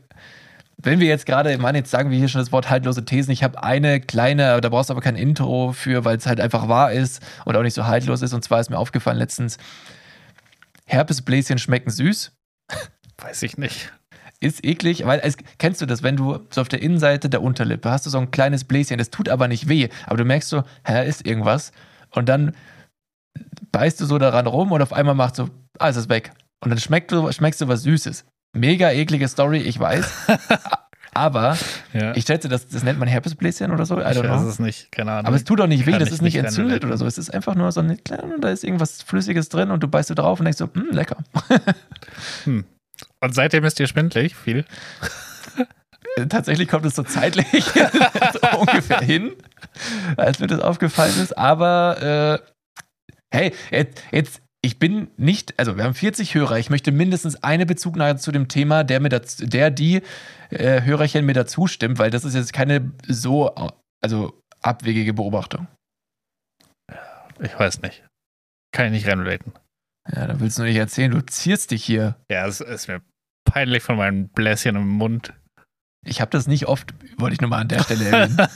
wenn 0.77 1.01
wir 1.01 1.09
jetzt 1.09 1.27
gerade, 1.27 1.57
Mann, 1.59 1.75
jetzt 1.75 1.91
sagen 1.91 2.11
wir 2.11 2.19
hier 2.19 2.29
schon 2.29 2.41
das 2.41 2.53
Wort 2.53 2.71
haltlose 2.71 3.05
Thesen. 3.05 3.33
Ich 3.33 3.43
habe 3.43 3.63
eine 3.63 4.01
kleine, 4.01 4.61
da 4.61 4.69
brauchst 4.69 4.91
du 4.91 4.95
aber 4.95 5.01
kein 5.01 5.17
Intro 5.17 5.73
für, 5.73 6.05
weil 6.05 6.17
es 6.17 6.27
halt 6.27 6.41
einfach 6.41 6.69
wahr 6.69 6.93
ist 6.93 7.21
und 7.45 7.57
auch 7.57 7.63
nicht 7.63 7.75
so 7.75 7.87
haltlos 7.87 8.23
ist. 8.23 8.33
Und 8.33 8.45
zwar 8.45 8.61
ist 8.61 8.71
mir 8.71 8.79
aufgefallen 8.79 9.19
letztens, 9.19 9.59
Herpesbläschen 10.87 11.59
schmecken 11.59 11.91
süß. 11.91 12.33
Weiß 13.19 13.43
ich 13.43 13.59
nicht. 13.59 13.93
Ist 14.41 14.65
eklig, 14.65 15.05
weil 15.05 15.21
es, 15.25 15.37
kennst 15.59 15.81
du 15.81 15.87
das, 15.87 16.03
wenn 16.05 16.17
du 16.17 16.39
so 16.51 16.61
auf 16.61 16.69
der 16.69 16.81
Innenseite 16.81 17.29
der 17.29 17.43
Unterlippe 17.43 17.91
hast 17.91 18.07
du 18.07 18.11
so 18.11 18.19
ein 18.19 18.31
kleines 18.31 18.65
Bläschen, 18.65 18.97
das 18.99 19.11
tut 19.11 19.29
aber 19.29 19.49
nicht 19.49 19.69
weh, 19.69 19.89
aber 20.07 20.17
du 20.17 20.25
merkst 20.25 20.49
so, 20.49 20.63
hä, 20.85 21.09
ist 21.09 21.27
irgendwas 21.27 21.73
und 22.11 22.29
dann 22.29 22.55
beißt 23.73 24.01
du 24.01 24.07
so 24.07 24.19
daran 24.19 24.47
rum 24.47 24.71
und 24.71 24.81
auf 24.81 24.93
einmal 24.93 25.17
macht 25.17 25.35
so, 25.37 25.49
ah, 25.79 25.89
es 25.89 25.97
ist 25.97 26.09
weg. 26.09 26.33
Und 26.63 26.71
dann 26.71 26.79
schmeckt 26.79 27.11
du, 27.13 27.31
schmeckst 27.33 27.61
du 27.61 27.69
was 27.69 27.83
Süßes. 27.83 28.25
Mega 28.57 28.91
eklige 28.91 29.27
Story, 29.29 29.59
ich 29.59 29.79
weiß. 29.79 30.09
aber 31.15 31.57
Ja. 31.93 32.15
ich 32.17 32.25
schätze, 32.25 32.49
das, 32.49 32.69
das 32.69 32.83
nennt 32.85 32.99
man 32.99 33.09
Herpesbläschen 33.09 33.71
oder 33.73 33.87
so. 33.87 33.97
I 33.99 34.03
ich 34.11 34.19
weiß 34.19 34.21
know. 34.41 34.49
es 34.49 34.59
nicht, 34.61 34.93
keine 34.93 35.13
Ahnung. 35.13 35.27
Aber 35.27 35.37
es 35.37 35.45
tut 35.45 35.61
auch 35.61 35.67
nicht 35.67 35.85
weh, 35.87 35.91
Kann 35.93 36.01
das 36.01 36.11
ist 36.11 36.23
nicht 36.23 36.37
entzündet 36.37 36.85
oder 36.85 36.97
so. 36.97 37.07
Es 37.07 37.19
ist 37.19 37.35
einfach 37.35 37.55
nur 37.57 37.71
so 37.73 37.81
eine 37.81 37.97
kleine, 37.97 38.39
da 38.41 38.51
ist 38.51 38.63
irgendwas 38.65 39.03
Flüssiges 39.03 39.49
drin 39.49 39.71
und 39.73 39.83
du 39.83 39.89
beißt 39.89 40.11
du 40.11 40.15
drauf 40.15 40.39
und 40.41 40.45
denkst 40.45 40.59
so, 40.59 40.69
hm, 40.73 40.91
lecker. 40.93 41.17
Und 43.21 43.35
seitdem 43.35 43.65
ist 43.65 43.79
dir 43.79 43.87
schwindelig 43.87 44.37
viel. 44.37 44.65
Äh, 46.17 46.27
Tatsächlich 46.27 46.69
kommt 46.69 46.87
es 46.87 46.95
so 46.95 47.03
zeitlich 47.03 47.47
so 47.65 48.59
ungefähr 48.59 49.01
hin, 49.01 49.33
als 50.17 50.39
mir 50.39 50.47
das 50.47 50.61
aufgefallen 50.61 51.21
ist. 51.21 51.37
Aber 51.37 52.41
äh, 52.43 52.53
hey, 53.35 53.53
jetzt, 53.71 54.03
jetzt, 54.11 54.43
ich 54.63 54.79
bin 54.79 55.11
nicht, 55.17 55.59
also 55.59 55.77
wir 55.77 55.85
haben 55.85 55.95
40 55.95 56.35
Hörer. 56.35 56.59
Ich 56.59 56.71
möchte 56.71 56.93
mindestens 56.93 57.43
eine 57.43 57.67
Bezugnahme 57.67 58.19
zu 58.19 58.33
dem 58.33 58.49
Thema, 58.49 58.85
der 58.85 59.01
mir 59.01 59.09
dazu, 59.09 59.47
der 59.47 59.71
die 59.71 60.03
äh, 60.51 60.83
Hörerchen 60.83 61.25
mir 61.27 61.35
dazu 61.35 61.67
stimmt, 61.67 61.99
weil 61.99 62.11
das 62.11 62.25
ist 62.25 62.35
jetzt 62.35 62.53
keine 62.53 62.93
so, 63.07 63.55
also 64.01 64.41
abwegige 64.63 65.15
Beobachtung. 65.15 65.67
Ich 67.41 67.59
weiß 67.59 67.83
nicht. 67.83 68.05
Kann 68.73 68.87
ich 68.87 68.93
nicht 68.93 69.09
reinrelaten. 69.09 69.53
Ja, 70.15 70.27
da 70.27 70.41
willst 70.41 70.59
du 70.59 70.63
nicht 70.63 70.77
erzählen, 70.77 71.11
du 71.11 71.21
zierst 71.25 71.71
dich 71.71 71.85
hier. 71.85 72.17
Ja, 72.31 72.47
es 72.47 72.61
ist 72.61 72.89
mir 72.89 73.03
peinlich 73.45 73.83
von 73.83 73.97
meinem 73.97 74.29
Bläschen 74.29 74.77
im 74.77 74.89
Mund. 74.89 75.33
Ich 76.05 76.21
habe 76.21 76.31
das 76.31 76.47
nicht 76.47 76.67
oft, 76.67 76.95
wollte 77.19 77.35
ich 77.35 77.41
nur 77.41 77.51
mal 77.51 77.59
an 77.61 77.69
der 77.69 77.83
Stelle 77.83 78.05
erwähnen. 78.09 78.37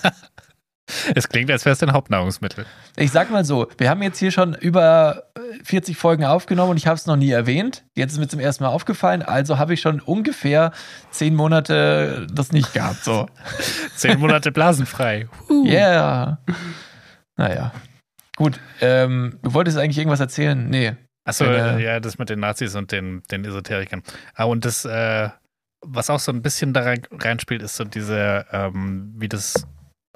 Es 1.14 1.28
klingt, 1.28 1.50
als 1.50 1.64
wäre 1.64 1.72
es 1.72 1.78
dein 1.78 1.92
Hauptnahrungsmittel. 1.92 2.66
Ich 2.96 3.12
sag 3.12 3.30
mal 3.30 3.44
so, 3.44 3.68
wir 3.78 3.88
haben 3.88 4.02
jetzt 4.02 4.18
hier 4.18 4.30
schon 4.30 4.54
über 4.54 5.24
äh, 5.34 5.64
40 5.64 5.96
Folgen 5.96 6.24
aufgenommen 6.24 6.72
und 6.72 6.76
ich 6.76 6.86
habe 6.86 6.96
es 6.96 7.06
noch 7.06 7.16
nie 7.16 7.30
erwähnt. 7.30 7.84
Jetzt 7.96 8.12
ist 8.12 8.18
mir 8.18 8.28
zum 8.28 8.40
ersten 8.40 8.64
Mal 8.64 8.70
aufgefallen, 8.70 9.22
also 9.22 9.58
habe 9.58 9.74
ich 9.74 9.80
schon 9.80 10.00
ungefähr 10.00 10.72
zehn 11.10 11.34
Monate 11.34 12.26
das 12.32 12.52
nicht 12.52 12.74
gehabt. 12.74 13.04
So, 13.04 13.26
Zehn 13.96 14.18
Monate 14.18 14.52
blasenfrei. 14.52 15.28
yeah. 15.50 16.38
Naja, 17.36 17.72
gut. 18.36 18.60
Ähm, 18.80 19.38
du 19.42 19.54
wolltest 19.54 19.78
eigentlich 19.78 19.98
irgendwas 19.98 20.20
erzählen? 20.20 20.68
Nee. 20.68 20.96
Achso, 21.24 21.44
äh, 21.44 21.82
ja, 21.82 22.00
das 22.00 22.18
mit 22.18 22.30
den 22.30 22.40
Nazis 22.40 22.74
und 22.74 22.90
den, 22.92 23.22
den 23.30 23.44
Esoterikern. 23.44 24.02
Ah, 24.34 24.44
und 24.44 24.64
das, 24.64 24.84
äh, 24.84 25.30
was 25.80 26.10
auch 26.10 26.18
so 26.18 26.32
ein 26.32 26.42
bisschen 26.42 26.72
da 26.72 26.82
rein, 26.82 27.02
reinspielt, 27.10 27.62
ist 27.62 27.76
so 27.76 27.84
diese, 27.84 28.46
ähm, 28.50 29.12
wie 29.16 29.28
das 29.28 29.66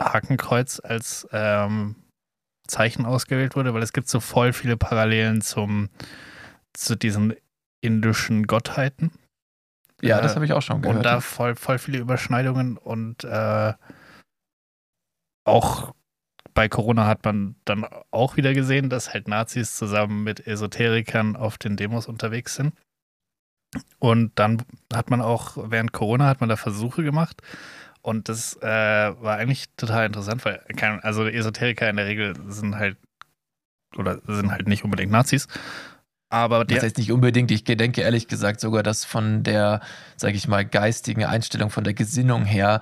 Hakenkreuz 0.01 0.81
als 0.83 1.29
ähm, 1.33 1.97
Zeichen 2.67 3.07
ausgewählt 3.07 3.57
wurde, 3.57 3.73
weil 3.73 3.83
es 3.83 3.93
gibt 3.93 4.09
so 4.09 4.21
voll 4.21 4.53
viele 4.53 4.77
Parallelen 4.77 5.41
zum, 5.41 5.89
zu 6.73 6.97
diesen 6.97 7.35
indischen 7.81 8.47
Gottheiten. 8.47 9.13
Ja, 10.03 10.19
Äh, 10.19 10.23
das 10.23 10.35
habe 10.35 10.45
ich 10.45 10.53
auch 10.53 10.63
schon 10.63 10.83
gehört. 10.83 10.99
Und 10.99 11.03
da 11.05 11.21
voll, 11.21 11.55
voll 11.55 11.79
viele 11.79 11.99
Überschneidungen 11.99 12.77
und 12.77 13.25
äh, 13.25 13.73
auch 15.45 15.95
bei 16.57 16.69
Corona 16.69 17.07
hat 17.07 17.25
man 17.25 17.55
dann 17.67 17.87
auch 18.11 18.37
wieder 18.37 18.55
gesehen, 18.55 18.89
dass 18.89 19.13
halt 19.13 19.29
Nazis 19.29 19.77
zusammen 19.77 20.25
mit 20.25 20.47
Esoterikern 20.47 21.37
auf 21.37 21.59
den 21.59 21.77
Demos 21.77 22.09
unterwegs 22.09 22.57
sind. 22.57 22.75
Und 23.99 24.33
dann 24.37 24.63
hat 24.93 25.11
man 25.11 25.21
auch 25.21 25.57
während 25.71 25.93
Corona 25.93 26.27
hat 26.27 26.41
man 26.41 26.49
da 26.49 26.57
Versuche 26.57 27.05
gemacht. 27.05 27.43
Und 28.01 28.31
das 28.31 28.57
äh, 28.63 28.67
war 28.67 29.37
eigentlich 29.37 29.67
total 29.77 30.07
interessant, 30.07 30.45
weil 30.47 30.65
kein, 30.77 31.01
also 31.01 31.27
Esoteriker 31.27 31.91
in 31.91 31.97
der 31.97 32.07
Regel 32.07 32.35
sind 32.49 32.77
halt 32.77 32.97
oder 33.97 34.21
sind 34.27 34.51
halt 34.51 34.67
nicht 34.67 34.83
unbedingt 34.83 35.13
Nazis. 35.13 35.49
Aber 36.31 36.65
die, 36.65 36.75
Das 36.75 36.85
heißt 36.85 36.99
nicht 36.99 37.13
unbedingt, 37.13 37.51
ich 37.51 37.65
denke 37.65 38.01
ehrlich 38.01 38.29
gesagt 38.29 38.61
sogar, 38.61 38.83
dass 38.83 39.05
von 39.05 39.43
der, 39.43 39.81
sage 40.17 40.37
ich 40.37 40.49
mal, 40.49 40.65
geistigen 40.65 41.25
Einstellung, 41.25 41.71
von 41.71 41.85
der 41.85 41.95
Gesinnung 41.95 42.45
her, 42.45 42.81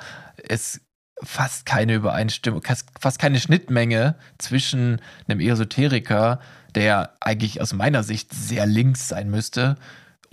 es 0.49 0.81
fast 1.25 1.67
keine 1.67 1.95
Übereinstimmung, 1.95 2.63
fast 3.01 3.19
keine 3.19 3.41
Schnittmenge 3.41 4.17
zwischen 4.39 5.01
einem 5.27 5.41
Esoteriker, 5.41 6.41
der 6.75 7.15
eigentlich 7.21 7.61
aus 7.61 7.73
meiner 7.73 8.03
Sicht 8.03 8.33
sehr 8.33 8.67
links 8.67 9.09
sein 9.09 9.31
müsste, 9.31 9.77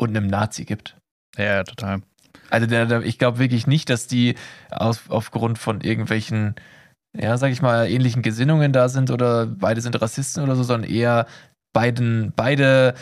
und 0.01 0.09
einem 0.09 0.27
Nazi 0.27 0.65
gibt. 0.65 0.97
ja, 1.37 1.63
total. 1.63 2.01
Also 2.49 2.67
der, 2.67 2.85
der, 2.85 3.03
ich 3.03 3.17
glaube 3.17 3.39
wirklich 3.39 3.67
nicht, 3.67 3.89
dass 3.89 4.07
die 4.07 4.35
aus, 4.71 5.03
aufgrund 5.07 5.57
von 5.57 5.79
irgendwelchen, 5.81 6.55
ja, 7.13 7.37
sag 7.37 7.51
ich 7.51 7.61
mal, 7.61 7.89
ähnlichen 7.89 8.23
Gesinnungen 8.23 8.73
da 8.73 8.89
sind 8.89 9.11
oder 9.11 9.45
beide 9.45 9.79
sind 9.79 10.01
Rassisten 10.01 10.43
oder 10.43 10.55
so, 10.55 10.63
sondern 10.63 10.89
eher 10.89 11.27
beiden, 11.71 12.33
beide, 12.35 12.95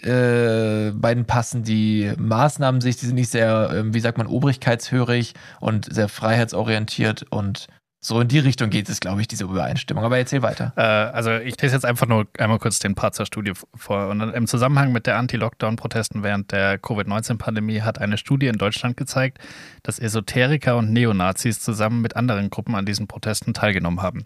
äh, 0.00 0.90
beiden 0.92 1.26
passen 1.26 1.64
die 1.64 2.12
Maßnahmen 2.16 2.80
sich, 2.80 2.96
die 2.96 3.06
sind 3.06 3.16
nicht 3.16 3.30
sehr, 3.30 3.70
ähm, 3.74 3.94
wie 3.94 4.00
sagt 4.00 4.18
man, 4.18 4.26
obrigkeitshörig 4.26 5.34
und 5.60 5.92
sehr 5.92 6.08
freiheitsorientiert 6.08 7.26
und 7.30 7.66
so 8.04 8.20
in 8.20 8.26
die 8.26 8.40
Richtung 8.40 8.68
geht 8.68 8.88
es, 8.88 8.98
glaube 8.98 9.20
ich, 9.20 9.28
diese 9.28 9.44
Übereinstimmung. 9.44 10.02
Aber 10.02 10.18
erzähl 10.18 10.42
weiter. 10.42 10.72
Äh, 10.76 10.80
also 10.80 11.30
ich 11.36 11.60
lese 11.62 11.76
jetzt 11.76 11.84
einfach 11.84 12.08
nur 12.08 12.26
einmal 12.36 12.58
kurz 12.58 12.80
den 12.80 12.96
Part 12.96 13.14
zur 13.14 13.26
Studie 13.26 13.52
vor. 13.76 14.08
Und 14.08 14.20
im 14.20 14.48
Zusammenhang 14.48 14.90
mit 14.90 15.06
der 15.06 15.18
Anti-Lockdown-Protesten 15.18 16.24
während 16.24 16.50
der 16.50 16.78
Covid-19-Pandemie 16.78 17.82
hat 17.82 18.00
eine 18.00 18.18
Studie 18.18 18.48
in 18.48 18.58
Deutschland 18.58 18.96
gezeigt, 18.96 19.38
dass 19.84 20.00
Esoteriker 20.00 20.76
und 20.76 20.92
Neonazis 20.92 21.60
zusammen 21.60 22.00
mit 22.00 22.16
anderen 22.16 22.50
Gruppen 22.50 22.74
an 22.74 22.86
diesen 22.86 23.06
Protesten 23.06 23.54
teilgenommen 23.54 24.02
haben. 24.02 24.24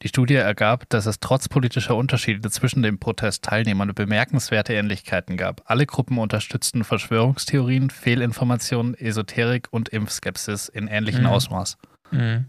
Die 0.00 0.08
Studie 0.08 0.36
ergab, 0.36 0.88
dass 0.88 1.04
es 1.04 1.20
trotz 1.20 1.50
politischer 1.50 1.96
Unterschiede 1.96 2.48
zwischen 2.50 2.82
den 2.82 2.98
Protestteilnehmern 2.98 3.92
bemerkenswerte 3.94 4.72
Ähnlichkeiten 4.72 5.36
gab. 5.36 5.60
Alle 5.66 5.84
Gruppen 5.84 6.16
unterstützten 6.16 6.82
Verschwörungstheorien, 6.82 7.90
Fehlinformationen, 7.90 8.94
Esoterik 8.94 9.68
und 9.70 9.90
Impfskepsis 9.90 10.68
in 10.70 10.88
ähnlichem 10.88 11.24
Mhm. 11.24 11.26
Ausmaß. 11.26 11.76
Mhm. 12.10 12.46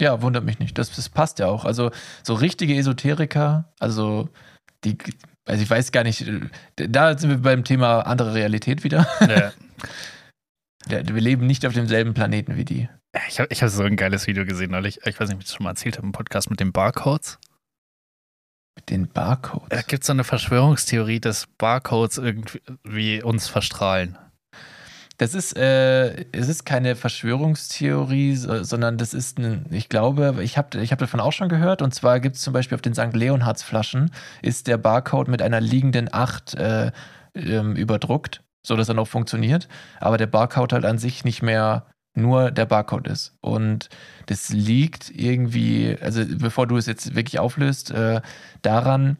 Ja, 0.00 0.22
wundert 0.22 0.44
mich 0.44 0.58
nicht. 0.58 0.78
Das, 0.78 0.94
das 0.94 1.08
passt 1.08 1.38
ja 1.38 1.46
auch. 1.46 1.64
Also 1.64 1.90
so 2.22 2.34
richtige 2.34 2.76
Esoteriker, 2.76 3.72
also 3.80 4.28
die 4.84 4.96
Also 5.44 5.62
ich 5.62 5.68
weiß 5.70 5.90
gar 5.92 6.04
nicht, 6.04 6.26
äh, 6.26 6.40
da 6.88 7.18
sind 7.18 7.30
wir 7.30 7.38
beim 7.38 7.64
Thema 7.64 8.00
andere 8.02 8.34
Realität 8.34 8.84
wieder. 8.84 9.06
Ja. 9.20 9.52
Ja, 10.88 11.06
Wir 11.06 11.20
leben 11.20 11.46
nicht 11.46 11.66
auf 11.66 11.74
demselben 11.74 12.14
Planeten 12.14 12.56
wie 12.56 12.64
die. 12.64 12.88
Ich 13.28 13.40
habe 13.40 13.48
ich 13.52 13.62
hab 13.62 13.68
so 13.68 13.82
ein 13.82 13.96
geiles 13.96 14.26
Video 14.26 14.44
gesehen 14.44 14.70
neulich. 14.70 15.00
Ich 15.04 15.20
weiß 15.20 15.28
nicht, 15.28 15.34
ob 15.34 15.40
ich 15.40 15.46
das 15.46 15.54
schon 15.54 15.64
mal 15.64 15.70
erzählt 15.70 15.98
habe 15.98 16.06
im 16.06 16.12
Podcast 16.12 16.50
mit 16.50 16.60
den 16.60 16.72
Barcodes. 16.72 17.38
Mit 18.76 18.90
den 18.90 19.08
Barcodes. 19.08 19.68
Da 19.70 19.82
gibt 19.82 20.02
es 20.02 20.06
so 20.06 20.12
eine 20.12 20.24
Verschwörungstheorie, 20.24 21.20
dass 21.20 21.46
Barcodes 21.58 22.18
irgendwie 22.18 23.22
uns 23.22 23.48
verstrahlen. 23.48 24.16
Das 25.18 25.34
ist, 25.34 25.56
äh, 25.56 26.26
es 26.30 26.48
ist 26.48 26.64
keine 26.64 26.94
Verschwörungstheorie, 26.94 28.36
so- 28.36 28.62
sondern 28.62 28.98
das 28.98 29.14
ist 29.14 29.38
ein, 29.38 29.66
ich 29.70 29.88
glaube, 29.88 30.36
ich 30.42 30.56
habe 30.56 30.80
ich 30.80 30.92
hab 30.92 31.00
davon 31.00 31.18
auch 31.20 31.32
schon 31.32 31.48
gehört. 31.48 31.82
Und 31.82 31.92
zwar 31.92 32.20
gibt 32.20 32.36
es 32.36 32.42
zum 32.42 32.52
Beispiel 32.52 32.76
auf 32.76 32.82
den 32.82 32.94
St. 32.94 33.14
Leonhards 33.14 33.64
Flaschen, 33.64 34.12
ist 34.42 34.68
der 34.68 34.78
Barcode 34.78 35.28
mit 35.28 35.42
einer 35.42 35.60
liegenden 35.60 36.08
8 36.12 36.54
äh, 36.54 36.92
ähm, 37.34 37.74
überdruckt, 37.74 38.42
so 38.62 38.76
dass 38.76 38.88
er 38.88 38.94
noch 38.94 39.08
funktioniert. 39.08 39.68
Aber 40.00 40.18
der 40.18 40.28
Barcode 40.28 40.72
halt 40.72 40.84
an 40.84 40.98
sich 40.98 41.24
nicht 41.24 41.42
mehr 41.42 41.86
nur 42.14 42.50
der 42.52 42.66
Barcode 42.66 43.08
ist. 43.08 43.36
Und 43.40 43.88
das 44.26 44.50
liegt 44.50 45.10
irgendwie, 45.10 45.96
also 46.00 46.22
bevor 46.26 46.66
du 46.68 46.76
es 46.76 46.86
jetzt 46.86 47.14
wirklich 47.16 47.38
auflöst, 47.40 47.90
äh, 47.90 48.20
daran, 48.62 49.16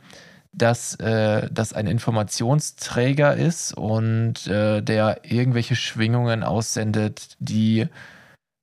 dass 0.53 0.95
äh, 0.97 1.49
das 1.51 1.73
ein 1.73 1.87
Informationsträger 1.87 3.37
ist 3.37 3.73
und 3.73 4.47
äh, 4.47 4.83
der 4.83 5.21
irgendwelche 5.25 5.77
Schwingungen 5.77 6.43
aussendet, 6.43 7.37
die 7.39 7.87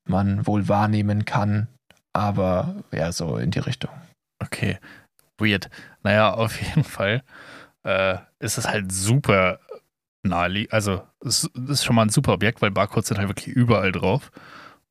man 0.08 0.46
wohl 0.46 0.68
wahrnehmen 0.68 1.26
kann, 1.26 1.68
aber 2.14 2.76
ja, 2.92 3.12
so 3.12 3.38
in 3.38 3.52
die 3.52 3.60
Richtung. 3.60 3.92
Okay, 4.40 4.80
weird. 5.38 5.70
Naja, 6.04 6.34
auf 6.34 6.62
jeden 6.62 6.84
Fall 6.84 7.24
äh, 7.84 8.18
ist 8.40 8.58
es 8.58 8.68
halt 8.68 8.92
super 8.92 9.60
naheliegend. 10.24 10.74
Also, 10.74 11.04
es 11.24 11.50
ist 11.68 11.84
schon 11.84 11.96
mal 11.96 12.04
ein 12.04 12.10
super 12.10 12.34
Objekt, 12.34 12.62
weil 12.62 12.72
Barcodes 12.72 13.08
sind 13.08 13.18
halt 13.18 13.30
wirklich 13.30 13.48
überall 13.48 13.92
drauf. 13.92 14.32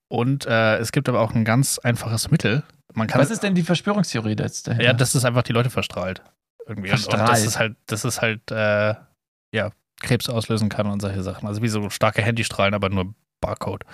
Und 0.08 0.46
äh, 0.46 0.76
es 0.76 0.92
gibt 0.92 1.08
aber 1.08 1.20
auch 1.20 1.34
ein 1.34 1.44
ganz 1.44 1.78
einfaches 1.78 2.30
Mittel. 2.30 2.62
Man 2.92 3.08
kann 3.08 3.20
Was 3.20 3.30
ist 3.30 3.42
denn 3.42 3.54
die 3.54 3.62
Verschwörungstheorie 3.62 4.36
jetzt? 4.38 4.68
Ja, 4.68 4.92
dass 4.92 5.14
es 5.14 5.24
einfach 5.24 5.42
die 5.42 5.52
Leute 5.52 5.70
verstrahlt. 5.70 6.22
Irgendwie. 6.66 6.90
Und- 6.92 7.06
Und 7.06 7.18
dass 7.20 7.44
es 7.44 7.58
halt, 7.58 7.76
dass 7.86 8.04
es 8.04 8.20
halt, 8.22 8.50
äh, 8.50 8.94
ja, 9.54 9.70
Krebs 10.02 10.28
auslösen 10.28 10.68
kann 10.68 10.86
und 10.86 11.00
solche 11.00 11.22
Sachen. 11.22 11.46
Also 11.48 11.62
wie 11.62 11.68
so 11.68 11.88
starke 11.90 12.22
Handystrahlen, 12.22 12.74
aber 12.74 12.88
nur 12.90 13.14
Barcode. 13.40 13.84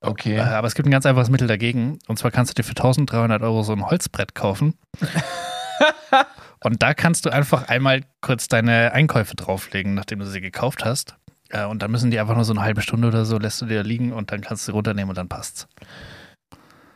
okay. 0.00 0.36
Äh, 0.36 0.40
aber 0.40 0.66
es 0.66 0.74
gibt 0.74 0.86
ein 0.88 0.90
ganz 0.90 1.06
einfaches 1.06 1.30
Mittel 1.30 1.48
dagegen. 1.48 1.98
Und 2.08 2.18
zwar 2.18 2.30
kannst 2.30 2.50
du 2.50 2.54
dir 2.54 2.64
für 2.66 2.74
1300 2.76 3.42
Euro 3.42 3.62
so 3.62 3.72
ein 3.72 3.84
Holzbrett 3.86 4.34
kaufen. 4.34 4.74
und 6.64 6.82
da 6.82 6.94
kannst 6.94 7.24
du 7.26 7.30
einfach 7.30 7.68
einmal 7.68 8.02
kurz 8.20 8.48
deine 8.48 8.92
Einkäufe 8.92 9.36
drauflegen, 9.36 9.94
nachdem 9.94 10.18
du 10.18 10.26
sie 10.26 10.40
gekauft 10.40 10.84
hast. 10.84 11.16
Äh, 11.48 11.64
und 11.66 11.82
dann 11.82 11.90
müssen 11.90 12.10
die 12.10 12.18
einfach 12.20 12.34
nur 12.34 12.44
so 12.44 12.52
eine 12.52 12.62
halbe 12.62 12.82
Stunde 12.82 13.08
oder 13.08 13.24
so, 13.24 13.38
lässt 13.38 13.60
du 13.60 13.66
dir 13.66 13.82
liegen 13.82 14.12
und 14.12 14.30
dann 14.32 14.40
kannst 14.40 14.62
du 14.66 14.72
sie 14.72 14.72
runternehmen 14.72 15.10
und 15.10 15.18
dann 15.18 15.28
passt's. 15.28 15.68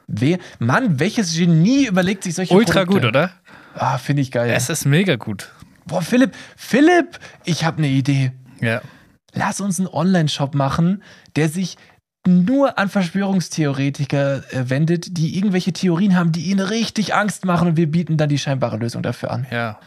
Wer, 0.06 0.38
Mann, 0.58 1.00
welches 1.00 1.34
Genie 1.34 1.86
überlegt 1.86 2.24
sich 2.24 2.34
solche 2.34 2.54
Ultra 2.54 2.84
Produkte? 2.84 3.00
gut, 3.00 3.08
oder? 3.08 3.30
Ah, 3.76 3.98
finde 3.98 4.22
ich 4.22 4.30
geil. 4.30 4.50
Es 4.54 4.68
ist 4.68 4.84
mega 4.84 5.16
gut. 5.16 5.52
Boah, 5.86 6.02
Philipp, 6.02 6.32
Philipp, 6.56 7.18
ich 7.44 7.64
habe 7.64 7.78
eine 7.78 7.88
Idee. 7.88 8.32
Ja. 8.60 8.80
Lass 9.32 9.60
uns 9.60 9.78
einen 9.78 9.88
Online-Shop 9.88 10.54
machen, 10.54 11.02
der 11.36 11.48
sich 11.48 11.76
nur 12.26 12.78
an 12.78 12.88
Verschwörungstheoretiker 12.88 14.36
äh, 14.52 14.70
wendet, 14.70 15.18
die 15.18 15.36
irgendwelche 15.36 15.72
Theorien 15.72 16.16
haben, 16.16 16.32
die 16.32 16.42
ihnen 16.44 16.60
richtig 16.60 17.14
Angst 17.14 17.44
machen 17.44 17.68
und 17.68 17.76
wir 17.76 17.90
bieten 17.90 18.16
dann 18.16 18.28
die 18.28 18.38
scheinbare 18.38 18.76
Lösung 18.78 19.02
dafür 19.02 19.30
an. 19.30 19.46
Ja. 19.50 19.78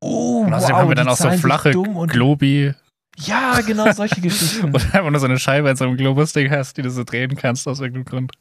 Oh, 0.00 0.42
Und 0.44 0.52
außerdem 0.52 0.74
wow, 0.74 0.82
haben 0.82 0.88
wir 0.90 0.94
dann 0.96 1.08
auch 1.08 1.16
so 1.16 1.30
flache 1.32 1.70
Globi 1.72 2.74
Ja, 3.16 3.60
genau, 3.66 3.90
solche 3.92 4.20
Geschichten. 4.20 4.66
und 4.66 4.94
einfach 4.94 5.10
nur 5.10 5.18
so 5.20 5.26
eine 5.26 5.38
Scheibe 5.38 5.70
in 5.70 5.76
so 5.76 5.84
einem 5.84 5.96
Globus-Ding 5.96 6.50
hast, 6.50 6.76
die 6.76 6.82
du 6.82 6.90
so 6.90 7.04
drehen 7.04 7.36
kannst 7.36 7.66
aus 7.66 7.80
irgendeinem 7.80 8.04
Grund. 8.04 8.32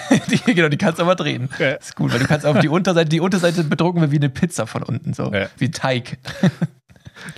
die, 0.30 0.54
genau, 0.54 0.68
die 0.68 0.78
kannst 0.78 0.98
du 0.98 1.02
aber 1.02 1.14
drehen. 1.16 1.48
Ja. 1.58 1.72
Ist 1.72 1.96
gut, 1.96 2.12
weil 2.12 2.18
du 2.18 2.26
kannst 2.26 2.46
auf 2.46 2.58
die 2.58 2.68
Unterseite, 2.68 3.08
die 3.08 3.20
Unterseite 3.20 3.64
bedrucken 3.64 4.00
wir 4.00 4.10
wie 4.10 4.16
eine 4.16 4.28
Pizza 4.30 4.66
von 4.66 4.82
unten, 4.82 5.14
so. 5.14 5.32
Ja. 5.32 5.48
Wie 5.58 5.70
Teig. 5.70 6.18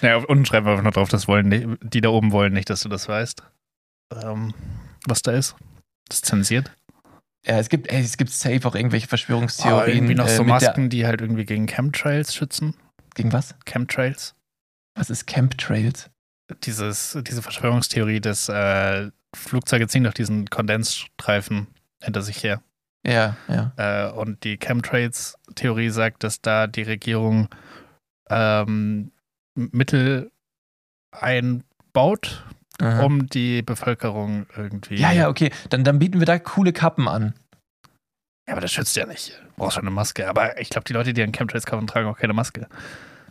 Naja, 0.00 0.16
unten 0.16 0.46
schreiben 0.46 0.64
wir 0.64 0.70
einfach 0.70 0.82
nur 0.84 0.92
drauf, 0.92 1.09
das 1.11 1.28
wollen 1.28 1.48
nicht, 1.48 1.66
die 1.82 2.00
da 2.00 2.09
oben 2.09 2.32
wollen 2.32 2.55
nicht, 2.55 2.70
dass 2.70 2.82
du 2.82 2.88
das 2.88 3.07
weißt. 3.07 3.42
Ähm, 4.22 4.55
was 5.07 5.20
da 5.20 5.32
ist. 5.32 5.57
Das 6.09 6.18
ist 6.18 6.26
zensiert. 6.26 6.70
Ja, 7.46 7.59
es 7.59 7.68
gibt, 7.68 7.90
ey, 7.92 8.00
es 8.00 8.16
gibt 8.16 8.30
safe 8.30 8.66
auch 8.66 8.74
irgendwelche 8.74 9.05
Aber 9.05 9.11
Verschwörungstheorien. 9.11 9.96
irgendwie 9.96 10.14
noch 10.14 10.26
äh, 10.26 10.36
so 10.36 10.44
der- 10.44 10.55
Masken, 10.55 10.88
die 10.88 11.05
halt 11.07 11.20
irgendwie 11.20 11.44
gegen 11.44 11.66
Chemtrails 11.66 12.34
schützen. 12.34 12.74
Gegen 13.14 13.32
was? 13.32 13.55
Chemtrails. 13.66 14.34
Was 14.96 15.11
ist 15.11 15.26
Chemtrails? 15.26 16.09
Dieses, 16.62 17.18
diese 17.22 17.42
Verschwörungstheorie, 17.42 18.20
dass 18.20 18.48
äh, 18.48 19.11
Flugzeuge 19.36 19.88
ziehen 19.88 20.05
durch 20.05 20.14
diesen 20.14 20.48
Kondensstreifen 20.48 21.66
hinter 22.05 22.22
sich 22.22 22.42
her. 22.42 22.61
Ja, 23.07 23.36
ja. 23.48 23.72
Äh, 23.76 24.12
und 24.12 24.44
die 24.44 24.57
Chemtrails-Theorie 24.57 25.90
sagt, 25.90 26.24
dass 26.24 26.40
da 26.40 26.66
die 26.66 26.82
Regierung 26.82 27.48
ähm, 28.30 29.11
Mittel 29.55 30.30
einbaut, 31.12 32.44
Aha. 32.80 33.02
um 33.02 33.26
die 33.28 33.62
Bevölkerung 33.62 34.46
irgendwie. 34.57 34.96
Ja, 34.96 35.12
ja, 35.12 35.28
okay. 35.28 35.50
Dann, 35.70 35.84
dann 35.84 35.98
bieten 35.98 36.18
wir 36.18 36.26
da 36.26 36.38
coole 36.38 36.72
Kappen 36.72 37.07
an. 37.09 37.34
Ja, 38.46 38.55
aber 38.55 38.61
das 38.61 38.72
schützt 38.72 38.96
ja 38.96 39.07
nicht. 39.07 39.40
Du 39.40 39.52
brauchst 39.57 39.74
schon 39.74 39.84
eine 39.84 39.90
Maske. 39.90 40.28
Aber 40.28 40.61
ich 40.61 40.70
glaube, 40.70 40.84
die 40.84 40.92
Leute, 40.92 41.12
die 41.12 41.22
an 41.22 41.32
Chemtrails 41.32 41.66
kaufen, 41.66 41.86
tragen 41.86 42.09
auch 42.09 42.18
keine 42.18 42.32
Maske. 42.32 42.68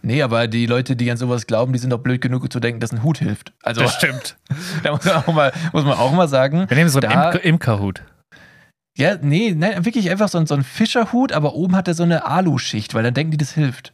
Nee, 0.01 0.21
aber 0.21 0.47
die 0.47 0.65
Leute, 0.65 0.95
die 0.95 1.09
an 1.11 1.17
sowas 1.17 1.47
glauben, 1.47 1.71
die 1.71 1.79
sind 1.79 1.89
doch 1.89 1.99
blöd 1.99 2.19
genug 2.19 2.51
zu 2.51 2.59
denken, 2.59 2.79
dass 2.79 2.91
ein 2.91 3.03
Hut 3.03 3.19
hilft. 3.19 3.53
Also, 3.61 3.81
Das 3.81 3.95
stimmt. 3.95 4.37
da 4.83 4.91
muss 4.91 5.05
man 5.05 5.15
auch 5.15 5.33
mal, 5.33 5.53
muss 5.71 5.85
man 5.85 5.97
auch 5.97 6.11
mal 6.11 6.27
sagen. 6.27 6.69
Wir 6.69 6.75
nehmen 6.75 6.89
so 6.89 6.99
einen 6.99 7.11
Imker 7.11 7.43
Imkerhut. 7.43 8.03
Ja, 8.97 9.17
nee, 9.17 9.53
nein, 9.55 9.85
wirklich 9.85 10.09
einfach 10.11 10.29
so, 10.29 10.37
ein- 10.37 10.45
so 10.47 10.53
ein 10.55 10.63
Fischerhut, 10.63 11.31
aber 11.31 11.55
oben 11.55 11.75
hat 11.75 11.87
er 11.87 11.93
so 11.95 12.03
eine 12.03 12.25
Aluschicht, 12.25 12.93
weil 12.93 13.03
dann 13.03 13.13
denken 13.13 13.31
die, 13.31 13.37
das 13.37 13.51
hilft. 13.53 13.93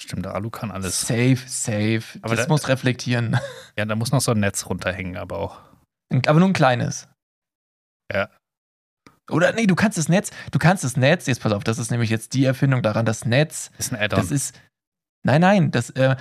Stimmt, 0.00 0.24
der 0.26 0.34
Alu 0.34 0.50
kann 0.50 0.70
alles. 0.70 1.00
Safe, 1.00 1.38
safe. 1.46 2.02
Aber 2.22 2.36
das 2.36 2.46
da- 2.46 2.52
muss 2.52 2.68
reflektieren. 2.68 3.38
Ja, 3.76 3.84
da 3.84 3.94
muss 3.94 4.10
noch 4.12 4.20
so 4.20 4.32
ein 4.32 4.40
Netz 4.40 4.66
runterhängen, 4.66 5.16
aber 5.16 5.38
auch. 5.38 5.60
Aber 6.26 6.38
nur 6.40 6.48
ein 6.48 6.52
kleines. 6.52 7.08
Ja. 8.12 8.28
Oder 9.30 9.52
nee, 9.52 9.66
du 9.66 9.74
kannst 9.76 9.98
das 9.98 10.08
Netz, 10.08 10.30
du 10.50 10.58
kannst 10.58 10.82
das 10.84 10.96
Netz, 10.96 11.26
jetzt 11.26 11.40
pass 11.42 11.52
auf, 11.52 11.62
das 11.62 11.78
ist 11.78 11.90
nämlich 11.90 12.10
jetzt 12.10 12.32
die 12.34 12.44
Erfindung 12.44 12.82
daran, 12.82 13.04
das 13.06 13.24
Netz, 13.24 13.70
Ist 13.78 13.92
ein 13.92 14.00
Add-on. 14.00 14.20
das 14.20 14.30
ist, 14.30 14.60
nein, 15.22 15.40
nein, 15.40 15.70
das, 15.70 15.90
äh, 15.90 16.16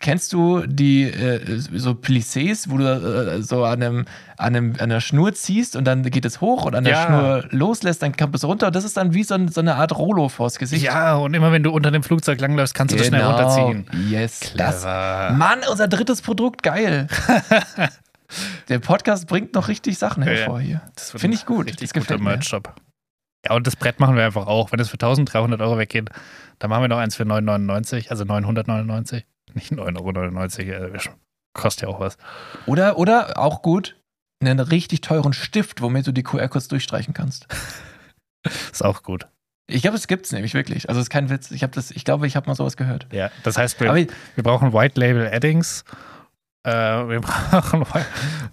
kennst 0.00 0.32
du 0.32 0.66
die, 0.66 1.02
äh, 1.04 1.58
so 1.58 1.90
Plissés, 1.92 2.70
wo 2.70 2.78
du 2.78 2.84
äh, 2.84 3.42
so 3.42 3.64
an, 3.64 3.82
einem, 3.82 4.04
an, 4.38 4.56
einem, 4.56 4.72
an 4.74 4.80
einer 4.80 5.00
Schnur 5.00 5.34
ziehst 5.34 5.76
und 5.76 5.84
dann 5.84 6.02
geht 6.02 6.24
es 6.24 6.40
hoch 6.40 6.64
und 6.64 6.74
an 6.74 6.84
der 6.84 6.94
Ja. 6.94 7.06
Schnur 7.06 7.44
loslässt, 7.50 8.02
dann 8.02 8.16
kommt 8.16 8.34
es 8.34 8.44
runter 8.44 8.68
und 8.68 8.76
das 8.76 8.84
ist 8.84 8.96
dann 8.96 9.12
wie 9.12 9.24
so, 9.24 9.34
ein, 9.34 9.48
so 9.48 9.60
eine 9.60 9.74
Art 9.76 9.96
Rollo 9.96 10.28
vors 10.28 10.58
Gesicht. 10.58 10.84
Ja, 10.84 11.16
und 11.16 11.34
immer 11.34 11.52
wenn 11.52 11.62
du 11.62 11.70
unter 11.70 11.90
dem 11.90 12.02
Flugzeug 12.02 12.40
langläufst, 12.40 12.74
kannst 12.74 12.94
du 12.94 12.98
das 12.98 13.08
schnell 13.08 13.22
runterziehen. 13.22 13.86
Genau. 13.90 14.08
Yes, 14.08 14.52
das 14.56 14.82
Clever. 14.82 15.32
Mann, 15.36 15.58
unser 15.70 15.88
drittes 15.88 16.22
Produkt, 16.22 16.62
geil. 16.62 17.08
Der 18.68 18.78
Podcast 18.78 19.28
bringt 19.28 19.54
noch 19.54 19.68
richtig 19.68 19.98
Sachen 19.98 20.22
Ja, 20.22 20.30
hervor 20.30 20.60
hier. 20.60 20.80
Das 20.96 21.10
Finde 21.12 21.36
ich 21.36 21.46
gut. 21.46 21.66
Richtig 21.66 21.90
Das 21.90 21.92
gefällt 21.92 22.18
guter 22.18 22.30
mir. 22.30 22.36
Merch-Shop. 22.36 22.74
Ja, 23.46 23.54
und 23.54 23.66
das 23.66 23.76
Brett 23.76 24.00
machen 24.00 24.16
wir 24.16 24.24
einfach 24.24 24.46
auch. 24.46 24.72
Wenn 24.72 24.80
es 24.80 24.88
für 24.88 24.94
1300 24.94 25.60
Euro 25.60 25.78
weggeht, 25.78 26.08
dann 26.58 26.70
machen 26.70 26.82
wir 26.82 26.88
noch 26.88 26.98
eins 26.98 27.16
für 27.16 27.24
9,99, 27.24 28.08
also 28.10 28.24
999. 28.24 29.24
Nicht 29.54 29.72
9,99 29.72 30.80
Euro, 30.80 30.94
äh, 30.94 30.98
kostet 31.52 31.82
ja 31.82 31.88
auch 31.88 32.00
was. 32.00 32.18
Oder, 32.66 32.98
oder 32.98 33.38
auch 33.38 33.62
gut, 33.62 33.96
einen 34.40 34.60
richtig 34.60 35.00
teuren 35.00 35.32
Stift, 35.32 35.80
womit 35.80 36.06
du 36.06 36.12
die 36.12 36.22
QR-Codes 36.22 36.68
durchstreichen 36.68 37.14
kannst. 37.14 37.46
Ist 38.72 38.84
auch 38.84 39.02
gut. 39.02 39.26
Ich 39.66 39.82
glaube, 39.82 39.96
es 39.96 40.06
gibt 40.06 40.26
es 40.26 40.32
nämlich 40.32 40.52
wirklich. 40.52 40.90
Also 40.90 41.00
es 41.00 41.06
ist 41.06 41.10
kein 41.10 41.30
Witz. 41.30 41.50
Ich, 41.50 41.62
das, 41.62 41.90
ich 41.90 42.04
glaube, 42.04 42.26
ich 42.26 42.36
habe 42.36 42.46
mal 42.46 42.54
sowas 42.54 42.76
gehört. 42.76 43.06
Ja, 43.12 43.30
das 43.44 43.56
heißt, 43.56 43.80
wir, 43.80 43.88
Aber 43.88 43.98
wir 43.98 44.42
brauchen 44.42 44.74
White 44.74 45.00
Label 45.00 45.26
Addings, 45.32 45.84
äh, 46.64 46.70
wir 46.70 47.20
brauchen 47.22 47.84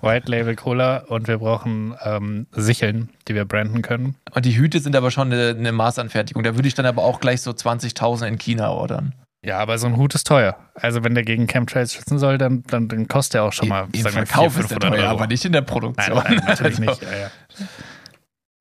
White- 0.01 0.29
Label 0.29 0.55
Cola 0.55 0.97
und 1.07 1.27
wir 1.27 1.37
brauchen 1.39 1.95
ähm, 2.03 2.47
Sicheln, 2.51 3.09
die 3.27 3.35
wir 3.35 3.45
branden 3.45 3.81
können. 3.81 4.15
und 4.33 4.45
die 4.45 4.55
Hüte 4.57 4.79
sind 4.79 4.95
aber 4.95 5.11
schon 5.11 5.31
eine, 5.33 5.49
eine 5.57 5.71
Maßanfertigung. 5.71 6.43
Da 6.43 6.55
würde 6.55 6.67
ich 6.67 6.73
dann 6.75 6.85
aber 6.85 7.03
auch 7.03 7.19
gleich 7.19 7.41
so 7.41 7.51
20.000 7.51 8.25
in 8.27 8.37
China 8.37 8.69
ordern. 8.69 9.13
Ja, 9.43 9.57
aber 9.57 9.79
so 9.79 9.87
ein 9.87 9.97
Hut 9.97 10.13
ist 10.13 10.27
teuer. 10.27 10.55
Also 10.75 11.03
wenn 11.03 11.15
der 11.15 11.23
gegen 11.23 11.47
Chemtrails 11.47 11.93
schützen 11.95 12.19
soll, 12.19 12.37
dann, 12.37 12.61
dann, 12.67 12.87
dann 12.87 13.07
kostet 13.07 13.35
er 13.35 13.43
auch 13.43 13.53
schon 13.53 13.69
mal, 13.69 13.85
Im 13.91 14.03
wir, 14.03 14.11
Verkauf 14.11 14.53
400, 14.53 14.59
ist 14.59 14.69
der 14.69 14.81
500 14.81 14.91
teuer, 14.99 15.03
Euro. 15.09 15.17
aber 15.17 15.27
nicht 15.27 15.45
in 15.45 15.51
der 15.51 15.61
Nein, 15.61 15.67
Produktion. 15.67 16.17
nein, 16.23 16.35
natürlich 16.45 16.77
Also, 16.87 16.91
nicht. 16.91 17.01
Ja, 17.01 17.17
ja. 17.17 17.31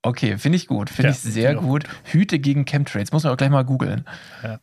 Okay, 0.02 0.38
finde 0.38 0.56
ich 0.56 0.66
gut. 0.66 0.88
Finde 0.88 1.08
Ja, 1.08 1.10
ich 1.10 1.18
sehr 1.20 1.54
gut. 1.56 1.84
Hüte 2.04 2.38
gegen 2.38 2.64
Chemtrails. 2.64 3.12
Muss 3.12 3.24
man 3.24 3.32
auch 3.34 3.36
gleich 3.36 3.50
mal 3.50 3.64
googeln. 3.64 4.06
Ja. 4.42 4.58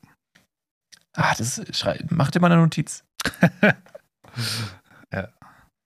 Ah, 1.16 1.34
das 1.38 1.62
schrei 1.74 2.00
mach 2.10 2.32
dir 2.32 2.40
mal 2.40 2.52
eine 2.52 2.62
Notiz. 2.62 3.04
Ja. 5.14 5.30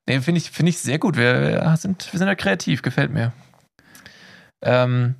Nee, 0.10 0.20
finde 0.22 0.39
ich, 0.39 0.49
finde 0.49 0.72
ich 0.72 0.80
sehr 0.80 0.97
gut. 0.97 1.16
Wir, 1.16 1.62
wir 1.62 1.78
sind, 1.78 2.12
wir 2.12 2.18
sind 2.18 2.28
ja 2.28 2.34
kreativ, 2.34 2.82
gefällt 2.82 3.12
mir. 3.12 3.34
Ähm, 4.64 5.14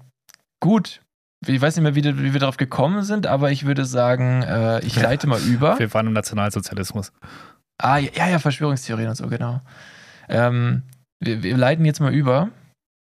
gut. 0.60 1.02
ich 1.46 1.62
weiß 1.62 1.76
nicht 1.76 1.84
mehr, 1.84 1.94
wie, 1.94 2.04
wie 2.04 2.34
wir 2.34 2.40
darauf 2.40 2.58
gekommen 2.58 3.04
sind, 3.04 3.28
aber 3.28 3.52
ich 3.52 3.66
würde 3.66 3.86
sagen, 3.86 4.42
äh, 4.42 4.80
ich 4.84 4.96
leite 4.96 5.28
mal 5.28 5.40
über. 5.40 5.78
Wir 5.78 5.94
waren 5.94 6.08
im 6.08 6.14
Nationalsozialismus. 6.14 7.12
Ah, 7.78 7.98
ja, 7.98 8.28
ja, 8.28 8.40
Verschwörungstheorien 8.40 9.10
und 9.10 9.16
so, 9.16 9.28
genau. 9.28 9.62
Ähm, 10.30 10.82
wir, 11.20 11.44
wir 11.44 11.58
leiten 11.58 11.86
jetzt 11.86 12.00
mal 12.00 12.14
über 12.14 12.50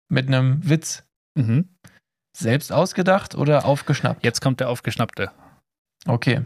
mit 0.10 0.28
einem 0.28 0.68
Witz. 0.68 1.04
Mhm. 1.38 1.70
Selbst 2.38 2.72
ausgedacht 2.72 3.36
oder 3.36 3.66
aufgeschnappt? 3.66 4.24
Jetzt 4.24 4.42
kommt 4.42 4.60
der 4.60 4.70
Aufgeschnappte. 4.70 5.32
Okay. 6.06 6.46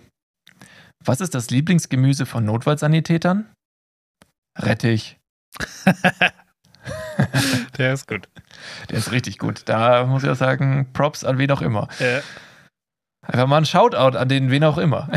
Was 1.04 1.22
ist 1.22 1.34
das 1.34 1.50
Lieblingsgemüse 1.50 2.26
von 2.26 2.46
Notfallsanitätern? 2.46 3.50
Rettich. 4.60 5.18
Der 7.78 7.93
ist 7.93 8.07
gut. 8.07 8.28
Der 8.89 8.97
ist 8.97 9.12
richtig 9.12 9.38
gut. 9.38 9.64
Da 9.66 10.05
muss 10.05 10.24
ich 10.24 10.30
auch 10.30 10.36
sagen, 10.36 10.91
Props 10.93 11.24
an 11.24 11.38
wen 11.38 11.51
auch 11.51 11.62
immer. 11.62 11.88
Äh, 11.99 12.22
Einfach 13.22 13.47
mal 13.47 13.57
ein 13.57 13.66
Shoutout 13.66 14.18
an 14.18 14.30
den 14.30 14.49
wen 14.49 14.64
auch 14.64 14.78
immer. 14.78 15.10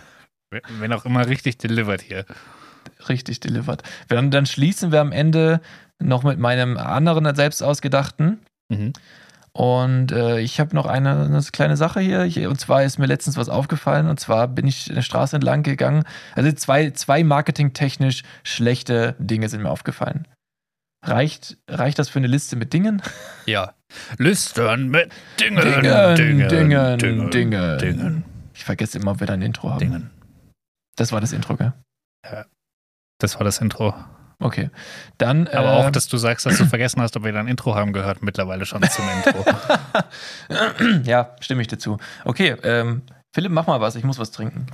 wenn 0.50 0.92
auch 0.92 1.04
immer 1.04 1.26
richtig 1.28 1.58
delivered 1.58 2.00
hier. 2.02 2.24
Richtig 3.08 3.40
delivered. 3.40 3.82
Dann, 4.08 4.30
dann 4.30 4.46
schließen 4.46 4.92
wir 4.92 5.00
am 5.00 5.12
Ende 5.12 5.60
noch 5.98 6.22
mit 6.22 6.38
meinem 6.38 6.76
anderen 6.76 7.34
selbst 7.34 7.62
ausgedachten. 7.62 8.40
Mhm. 8.68 8.92
Und 9.52 10.12
äh, 10.12 10.38
ich 10.40 10.60
habe 10.60 10.74
noch 10.74 10.86
eine, 10.86 11.24
eine 11.24 11.42
kleine 11.52 11.76
Sache 11.76 12.00
hier. 12.00 12.24
Ich, 12.24 12.38
und 12.46 12.60
zwar 12.60 12.84
ist 12.84 12.98
mir 12.98 13.06
letztens 13.06 13.36
was 13.36 13.48
aufgefallen. 13.48 14.08
Und 14.08 14.20
zwar 14.20 14.46
bin 14.48 14.66
ich 14.66 14.90
eine 14.90 15.02
Straße 15.02 15.36
entlang 15.36 15.62
gegangen. 15.62 16.04
Also 16.34 16.52
zwei, 16.52 16.90
zwei 16.90 17.24
marketingtechnisch 17.24 18.22
schlechte 18.44 19.16
Dinge 19.18 19.48
sind 19.48 19.62
mir 19.62 19.70
aufgefallen. 19.70 20.28
Reicht, 21.04 21.56
reicht 21.68 21.98
das 21.98 22.08
für 22.08 22.18
eine 22.18 22.28
Liste 22.28 22.56
mit 22.56 22.72
Dingen? 22.72 23.02
Ja. 23.46 23.74
Listen 24.18 24.88
mit 24.88 25.12
Dingen. 25.40 25.60
Dingen, 25.60 26.48
Dingen, 26.48 26.98
Dingen. 26.98 27.30
Dingen. 27.30 27.78
Dingen. 27.78 28.24
Ich 28.54 28.64
vergesse 28.64 28.98
immer, 28.98 29.12
ob 29.12 29.20
wir 29.20 29.26
da 29.26 29.32
ein 29.32 29.42
Intro 29.42 29.70
haben. 29.70 29.78
Dingen. 29.78 30.10
Das 30.96 31.12
war 31.12 31.20
das 31.20 31.32
Intro, 31.32 31.56
gell? 31.56 31.72
Das 33.18 33.36
war 33.36 33.44
das 33.44 33.58
Intro. 33.58 33.94
Okay. 34.40 34.70
Dann. 35.18 35.46
Aber 35.48 35.74
auch, 35.74 35.90
dass 35.90 36.08
du 36.08 36.16
sagst, 36.16 36.46
dass 36.46 36.56
du 36.56 36.64
vergessen 36.66 37.00
hast, 37.02 37.16
ob 37.16 37.24
wir 37.24 37.32
dein 37.32 37.46
Intro 37.46 37.74
haben 37.74 37.92
gehört, 37.92 38.22
mittlerweile 38.22 38.64
schon 38.66 38.82
zum 38.82 39.04
Intro. 39.08 39.44
ja, 41.04 41.36
stimme 41.40 41.62
ich 41.62 41.68
dazu. 41.68 41.98
Okay, 42.24 42.56
ähm, 42.62 43.02
Philipp, 43.34 43.52
mach 43.52 43.66
mal 43.66 43.80
was. 43.80 43.96
Ich 43.96 44.04
muss 44.04 44.18
was 44.18 44.30
trinken. 44.30 44.66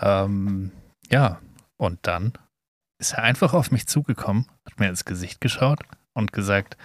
ähm, 0.00 0.70
ja, 1.10 1.38
und 1.78 1.98
dann 2.02 2.32
ist 2.98 3.14
er 3.14 3.22
einfach 3.22 3.54
auf 3.54 3.70
mich 3.70 3.86
zugekommen, 3.86 4.46
hat 4.66 4.78
mir 4.78 4.88
ins 4.88 5.04
Gesicht 5.04 5.40
geschaut 5.40 5.80
und 6.14 6.32
gesagt, 6.32 6.76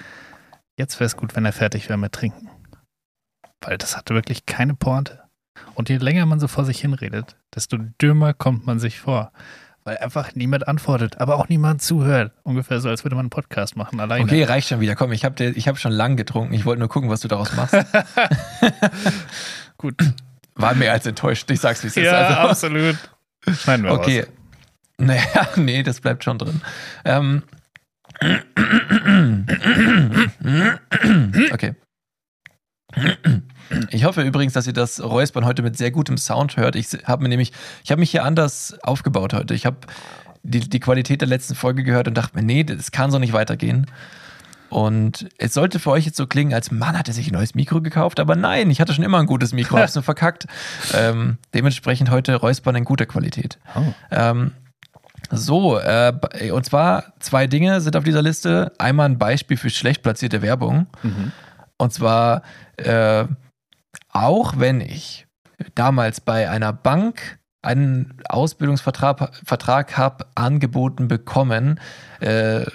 jetzt 0.77 0.99
wäre 0.99 1.05
es 1.05 1.17
gut, 1.17 1.36
wenn 1.36 1.45
er 1.45 1.53
fertig 1.53 1.89
wäre 1.89 1.97
mit 1.97 2.11
Trinken. 2.11 2.49
Weil 3.61 3.77
das 3.77 3.95
hatte 3.95 4.13
wirklich 4.13 4.45
keine 4.45 4.73
Pointe. 4.73 5.23
Und 5.75 5.89
je 5.89 5.97
länger 5.97 6.25
man 6.25 6.39
so 6.39 6.47
vor 6.47 6.65
sich 6.65 6.82
hinredet, 6.82 7.38
desto 7.53 7.77
dümmer 7.77 8.34
kommt 8.34 8.65
man 8.65 8.79
sich 8.79 8.99
vor. 8.99 9.32
Weil 9.84 9.97
einfach 9.97 10.36
niemand 10.36 10.67
antwortet, 10.67 11.19
aber 11.19 11.38
auch 11.38 11.49
niemand 11.49 11.82
zuhört. 11.82 12.34
Ungefähr 12.43 12.79
so, 12.79 12.89
als 12.89 13.03
würde 13.03 13.15
man 13.15 13.23
einen 13.23 13.29
Podcast 13.32 13.75
machen, 13.75 13.99
alleine. 13.99 14.25
Okay, 14.25 14.43
reicht 14.43 14.67
schon 14.67 14.79
wieder. 14.79 14.95
Komm, 14.95 15.11
ich 15.11 15.25
habe 15.25 15.43
hab 15.43 15.79
schon 15.79 15.91
lang 15.91 16.17
getrunken. 16.17 16.53
Ich 16.53 16.65
wollte 16.65 16.79
nur 16.79 16.89
gucken, 16.89 17.09
was 17.09 17.21
du 17.21 17.27
daraus 17.27 17.55
machst. 17.55 17.75
Gut. 19.77 19.95
War 20.53 20.75
mehr 20.75 20.91
als 20.91 21.07
enttäuscht. 21.07 21.49
Ich 21.49 21.59
sag's, 21.59 21.82
wie 21.84 21.88
es 21.88 21.97
ist. 21.97 22.03
Ja, 22.03 22.11
Also, 22.11 22.49
absolut. 22.49 22.95
Schneiden 23.49 23.86
wir 23.86 23.93
okay. 23.93 24.19
raus. 24.19 24.29
Naja, 24.97 25.47
nee, 25.55 25.82
das 25.82 25.99
bleibt 25.99 26.23
schon 26.23 26.38
drin. 26.38 26.61
Ähm. 27.05 27.41
Okay. 31.51 31.73
Ich 33.89 34.05
hoffe 34.05 34.22
übrigens, 34.22 34.53
dass 34.53 34.67
ihr 34.67 34.74
das 34.74 35.01
Räuspern 35.01 35.45
heute 35.45 35.61
mit 35.61 35.78
sehr 35.78 35.91
gutem 35.91 36.17
Sound 36.17 36.57
hört. 36.57 36.76
Ich 36.76 36.88
habe 37.05 37.24
mir 37.24 37.30
nämlich, 37.30 37.51
ich 37.84 37.91
habe 37.91 37.99
mich 37.99 38.11
hier 38.11 38.24
anders 38.24 38.76
aufgebaut 38.84 39.34
heute. 39.34 39.53
Ich 39.53 39.65
habe 39.65 39.78
die, 40.43 40.61
die 40.61 40.80
Qualität 40.80 41.22
der 41.22 41.28
letzten 41.28 41.55
Folge 41.55 41.84
gehört 41.84 42.07
und 42.07 42.15
dachte 42.15 42.36
mir, 42.36 42.43
nee, 42.43 42.63
das 42.63 42.91
kann 42.91 43.11
so 43.11 43.19
nicht 43.19 43.34
weitergehen. 43.34 43.88
Und 44.69 45.28
es 45.38 45.53
sollte 45.53 45.80
für 45.80 45.91
euch 45.91 46.05
jetzt 46.05 46.15
so 46.15 46.28
klingen, 46.28 46.53
als 46.53 46.72
Mann 46.72 46.97
hat 46.97 47.09
er 47.09 47.13
sich 47.13 47.28
ein 47.28 47.34
neues 47.34 47.55
Mikro 47.55 47.82
gekauft, 47.82 48.22
aber 48.22 48.38
nein, 48.38 48.72
ich 48.72 48.80
hatte 48.80 48.93
schon 48.93 49.03
immer 49.03 49.19
ein 49.19 49.26
gutes 49.26 49.51
Mikro, 49.51 49.78
hab's 49.78 49.95
nur 49.95 50.03
verkackt. 50.03 50.47
Ähm, 50.93 51.38
dementsprechend 51.53 52.09
heute 52.09 52.36
Räuspern 52.36 52.76
in 52.76 52.86
guter 52.86 53.05
Qualität. 53.05 53.59
Oh. 53.76 53.82
Ähm, 54.11 54.51
so, 55.30 55.80
äh, 55.80 56.13
und 56.51 56.65
zwar 56.65 57.13
zwei 57.19 57.47
Dinge 57.47 57.80
sind 57.82 57.95
auf 57.95 58.03
dieser 58.03 58.22
Liste. 58.22 58.74
Einmal 58.78 59.07
ein 59.07 59.17
Beispiel 59.17 59.57
für 59.57 59.69
schlecht 59.69 60.03
platzierte 60.03 60.41
Werbung. 60.41 60.88
Mhm. 61.03 61.32
Und 61.78 61.93
zwar, 61.93 62.43
äh, 62.78 63.26
auch 64.12 64.57
wenn 64.57 64.82
ich 64.82 65.28
damals 65.76 66.22
bei 66.22 66.49
einer 66.49 66.74
Bank 66.74 67.39
einen 67.62 68.18
Ausbildungsvertrag 68.28 69.36
Vertrag 69.45 69.97
habe 69.97 70.26
angeboten 70.36 71.07
bekommen, 71.07 71.80
äh, 72.20 72.66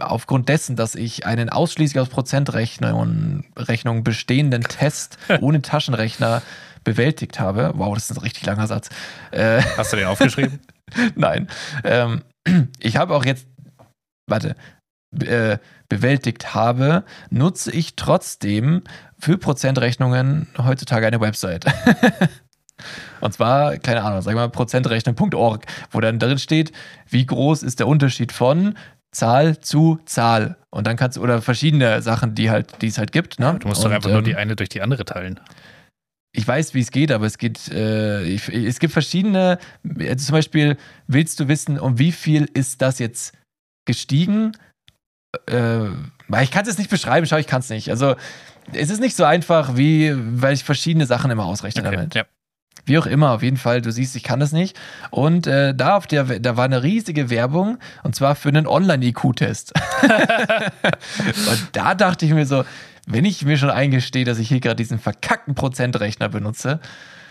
aufgrund 0.00 0.48
dessen, 0.48 0.76
dass 0.76 0.94
ich 0.94 1.24
einen 1.26 1.48
ausschließlich 1.48 2.00
aus 2.00 2.08
Prozentrechnungen 2.08 3.46
Rechnungen 3.56 4.02
bestehenden 4.02 4.62
Test 4.62 5.18
ohne 5.40 5.62
Taschenrechner 5.62 6.42
bewältigt 6.84 7.38
habe. 7.38 7.72
Wow, 7.76 7.94
das 7.94 8.10
ist 8.10 8.16
ein 8.16 8.22
richtig 8.22 8.46
langer 8.46 8.66
Satz. 8.66 8.88
Äh, 9.30 9.62
Hast 9.76 9.92
du 9.92 9.96
den 9.96 10.06
aufgeschrieben? 10.06 10.58
Nein. 11.14 11.48
Ähm, 11.84 12.22
ich 12.80 12.96
habe 12.96 13.14
auch 13.14 13.24
jetzt, 13.24 13.46
warte, 14.26 14.56
äh, 15.20 15.58
bewältigt 15.88 16.54
habe, 16.54 17.04
nutze 17.30 17.70
ich 17.72 17.96
trotzdem 17.96 18.82
für 19.18 19.38
Prozentrechnungen 19.38 20.48
heutzutage 20.58 21.06
eine 21.06 21.20
Website. 21.20 21.66
Und 23.20 23.34
zwar, 23.34 23.76
keine 23.78 24.02
Ahnung, 24.02 24.22
sagen 24.22 24.36
wir 24.36 24.42
mal 24.42 24.50
prozentrechnen.org, 24.50 25.66
wo 25.90 26.00
dann 26.00 26.18
drin 26.18 26.38
steht, 26.38 26.72
wie 27.08 27.26
groß 27.26 27.62
ist 27.64 27.80
der 27.80 27.88
Unterschied 27.88 28.32
von 28.32 28.76
Zahl 29.10 29.58
zu 29.58 29.98
Zahl. 30.04 30.56
Und 30.70 30.86
dann 30.86 30.96
kannst 30.96 31.16
du, 31.16 31.22
oder 31.22 31.42
verschiedene 31.42 32.02
Sachen, 32.02 32.34
die 32.34 32.50
halt, 32.50 32.80
die 32.82 32.88
es 32.88 32.98
halt 32.98 33.10
gibt. 33.10 33.40
Ne? 33.40 33.56
Du 33.58 33.68
musst 33.68 33.82
Und, 33.82 33.90
doch 33.90 33.96
einfach 33.96 34.10
nur 34.10 34.18
ähm, 34.18 34.24
die 34.24 34.36
eine 34.36 34.54
durch 34.54 34.68
die 34.68 34.82
andere 34.82 35.04
teilen. 35.04 35.40
ich 36.32 36.46
weiß, 36.46 36.74
wie 36.74 36.80
es 36.80 36.90
geht, 36.90 37.10
aber 37.10 37.26
es 37.26 37.38
geht, 37.38 37.68
äh, 37.68 38.22
ich, 38.22 38.48
es 38.48 38.78
gibt 38.78 38.92
verschiedene, 38.92 39.58
also 39.98 40.26
zum 40.26 40.32
Beispiel, 40.34 40.76
willst 41.06 41.40
du 41.40 41.48
wissen, 41.48 41.80
um 41.80 41.98
wie 41.98 42.12
viel 42.12 42.48
ist 42.54 42.82
das 42.82 42.98
jetzt 42.98 43.32
gestiegen? 43.86 44.52
Äh, 45.50 45.86
ich 46.42 46.50
kann 46.50 46.62
es 46.62 46.68
jetzt 46.68 46.78
nicht 46.78 46.90
beschreiben, 46.90 47.26
schau, 47.26 47.38
ich 47.38 47.46
kann 47.46 47.60
es 47.60 47.70
nicht. 47.70 47.90
Also, 47.90 48.14
es 48.72 48.90
ist 48.90 49.00
nicht 49.00 49.16
so 49.16 49.24
einfach, 49.24 49.76
wie, 49.76 50.12
weil 50.14 50.54
ich 50.54 50.64
verschiedene 50.64 51.06
Sachen 51.06 51.30
immer 51.30 51.44
ausrechne 51.46 51.82
damit. 51.82 52.14
Ja. 52.14 52.24
Wie 52.84 52.98
auch 52.98 53.06
immer, 53.06 53.32
auf 53.32 53.42
jeden 53.42 53.58
Fall, 53.58 53.82
du 53.82 53.92
siehst, 53.92 54.16
ich 54.16 54.22
kann 54.22 54.40
das 54.40 54.52
nicht. 54.52 54.78
Und 55.10 55.46
äh, 55.46 55.74
da, 55.74 55.96
auf 55.96 56.06
der, 56.06 56.24
da 56.40 56.56
war 56.56 56.64
eine 56.64 56.82
riesige 56.82 57.28
Werbung, 57.28 57.78
und 58.02 58.14
zwar 58.14 58.34
für 58.34 58.48
einen 58.48 58.66
Online-IQ-Test. 58.66 59.74
und 60.02 61.68
da 61.72 61.94
dachte 61.94 62.24
ich 62.24 62.32
mir 62.32 62.46
so, 62.46 62.64
wenn 63.06 63.24
ich 63.24 63.44
mir 63.44 63.58
schon 63.58 63.70
eingestehe, 63.70 64.24
dass 64.24 64.38
ich 64.38 64.48
hier 64.48 64.60
gerade 64.60 64.76
diesen 64.76 64.98
verkackten 64.98 65.54
Prozentrechner 65.54 66.28
benutze, 66.28 66.80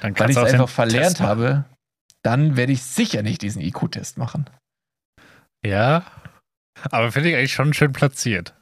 weil 0.01 0.29
ich 0.29 0.37
es 0.37 0.53
einfach 0.53 0.69
verlernt 0.69 1.21
habe, 1.21 1.65
dann 2.23 2.57
werde 2.57 2.73
ich 2.73 2.83
sicher 2.83 3.23
nicht 3.23 3.41
diesen 3.41 3.61
IQ-Test 3.61 4.17
machen. 4.17 4.49
Ja. 5.65 6.03
Aber 6.91 7.11
finde 7.11 7.29
ich 7.29 7.35
eigentlich 7.35 7.53
schon 7.53 7.73
schön 7.73 7.93
platziert. 7.93 8.53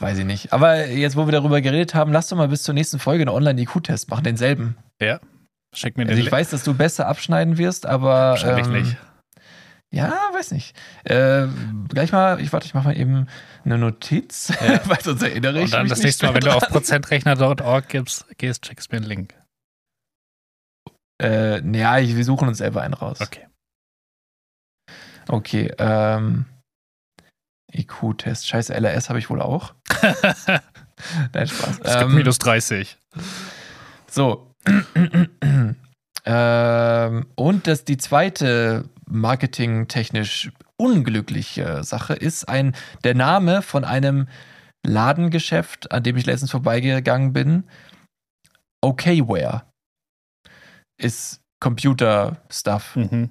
Weiß 0.00 0.18
ich 0.18 0.24
nicht. 0.24 0.52
Aber 0.52 0.86
jetzt, 0.86 1.16
wo 1.16 1.26
wir 1.26 1.32
darüber 1.32 1.60
geredet 1.60 1.94
haben, 1.94 2.12
lass 2.12 2.28
doch 2.28 2.36
mal 2.36 2.48
bis 2.48 2.62
zur 2.62 2.74
nächsten 2.74 2.98
Folge 2.98 3.22
einen 3.22 3.30
Online-IQ-Test 3.34 4.10
machen, 4.10 4.24
denselben. 4.24 4.76
Schick 5.74 5.96
mir 5.96 6.04
den 6.04 6.10
Also 6.10 6.22
ich 6.22 6.30
weiß, 6.32 6.50
dass 6.50 6.64
du 6.64 6.74
besser 6.74 7.06
abschneiden 7.08 7.58
wirst, 7.58 7.86
aber. 7.86 8.30
Wahrscheinlich 8.30 8.66
ähm, 8.66 8.72
nicht. 8.72 8.96
Ja, 9.90 10.12
weiß 10.34 10.52
nicht. 10.52 10.76
Äh, 11.04 11.46
gleich 11.88 12.12
mal, 12.12 12.40
ich 12.40 12.52
warte, 12.52 12.66
ich 12.66 12.74
mache 12.74 12.88
mal 12.88 12.96
eben 12.96 13.26
eine 13.64 13.78
Notiz, 13.78 14.52
Ja. 14.60 14.80
weil 14.88 15.00
sonst 15.00 15.22
erinnere 15.22 15.58
ich 15.58 15.64
Und 15.64 15.72
dann 15.72 15.82
mich 15.82 15.90
das 15.90 15.98
nicht 15.98 16.06
nächste 16.06 16.26
Mal, 16.26 16.34
wenn 16.34 16.40
du 16.42 16.54
auf 16.54 16.62
dran. 16.62 16.72
prozentrechner.org 16.72 17.88
gibst, 17.88 18.26
gehst, 18.36 18.66
schickst 18.66 18.92
mir 18.92 18.98
einen 18.98 19.06
Link. 19.06 19.34
Äh, 21.20 21.60
naja, 21.62 22.06
wir 22.16 22.24
suchen 22.24 22.48
uns 22.48 22.58
selber 22.58 22.82
einen 22.82 22.94
raus. 22.94 23.20
Okay. 23.20 23.46
Okay, 25.28 25.72
ähm. 25.78 26.46
IQ-Test. 27.72 28.46
Scheiße, 28.48 28.74
LRS 28.74 29.08
habe 29.08 29.18
ich 29.18 29.30
wohl 29.30 29.40
auch. 29.40 29.74
Nein, 31.32 31.46
Spaß. 31.46 31.80
Es 31.82 31.98
gibt 31.98 32.10
Ähm, 32.10 32.14
minus 32.14 32.38
30. 32.38 32.96
So. 34.10 34.54
ähm, 36.24 37.26
und 37.34 37.66
das, 37.66 37.84
die 37.84 37.96
zweite 37.96 38.88
marketingtechnisch 39.06 40.50
unglückliche 40.76 41.82
Sache 41.84 42.14
ist 42.14 42.48
ein, 42.48 42.74
der 43.04 43.14
Name 43.14 43.62
von 43.62 43.84
einem 43.84 44.28
Ladengeschäft, 44.86 45.90
an 45.92 46.02
dem 46.02 46.16
ich 46.16 46.26
letztens 46.26 46.50
vorbeigegangen 46.50 47.32
bin. 47.32 47.64
Okayware. 48.80 49.64
Ist 51.00 51.40
Computer-Stuff. 51.60 52.96
Mhm. 52.96 53.30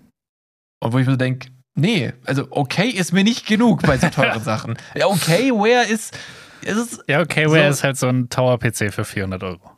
Und 0.83 0.93
wo 0.93 0.99
ich 0.99 1.05
mir 1.05 1.13
so 1.13 1.17
denke, 1.17 1.49
nee, 1.77 2.11
also 2.25 2.47
okay 2.51 2.89
ist 2.89 3.13
mir 3.13 3.23
nicht 3.23 3.45
genug 3.47 3.83
bei 3.83 3.97
so 3.97 4.09
teuren 4.09 4.43
Sachen. 4.43 4.75
Ja, 4.95 5.05
Okayware 5.07 5.85
ist, 5.85 6.17
ist 6.61 7.01
Ja, 7.07 7.21
okay, 7.21 7.45
Ware 7.45 7.63
So- 7.65 7.69
ist 7.69 7.83
halt 7.85 7.97
so 7.97 8.07
ein 8.09 8.27
Tower-PC 8.29 8.91
für 8.93 9.05
400 9.05 9.41
Euro. 9.43 9.71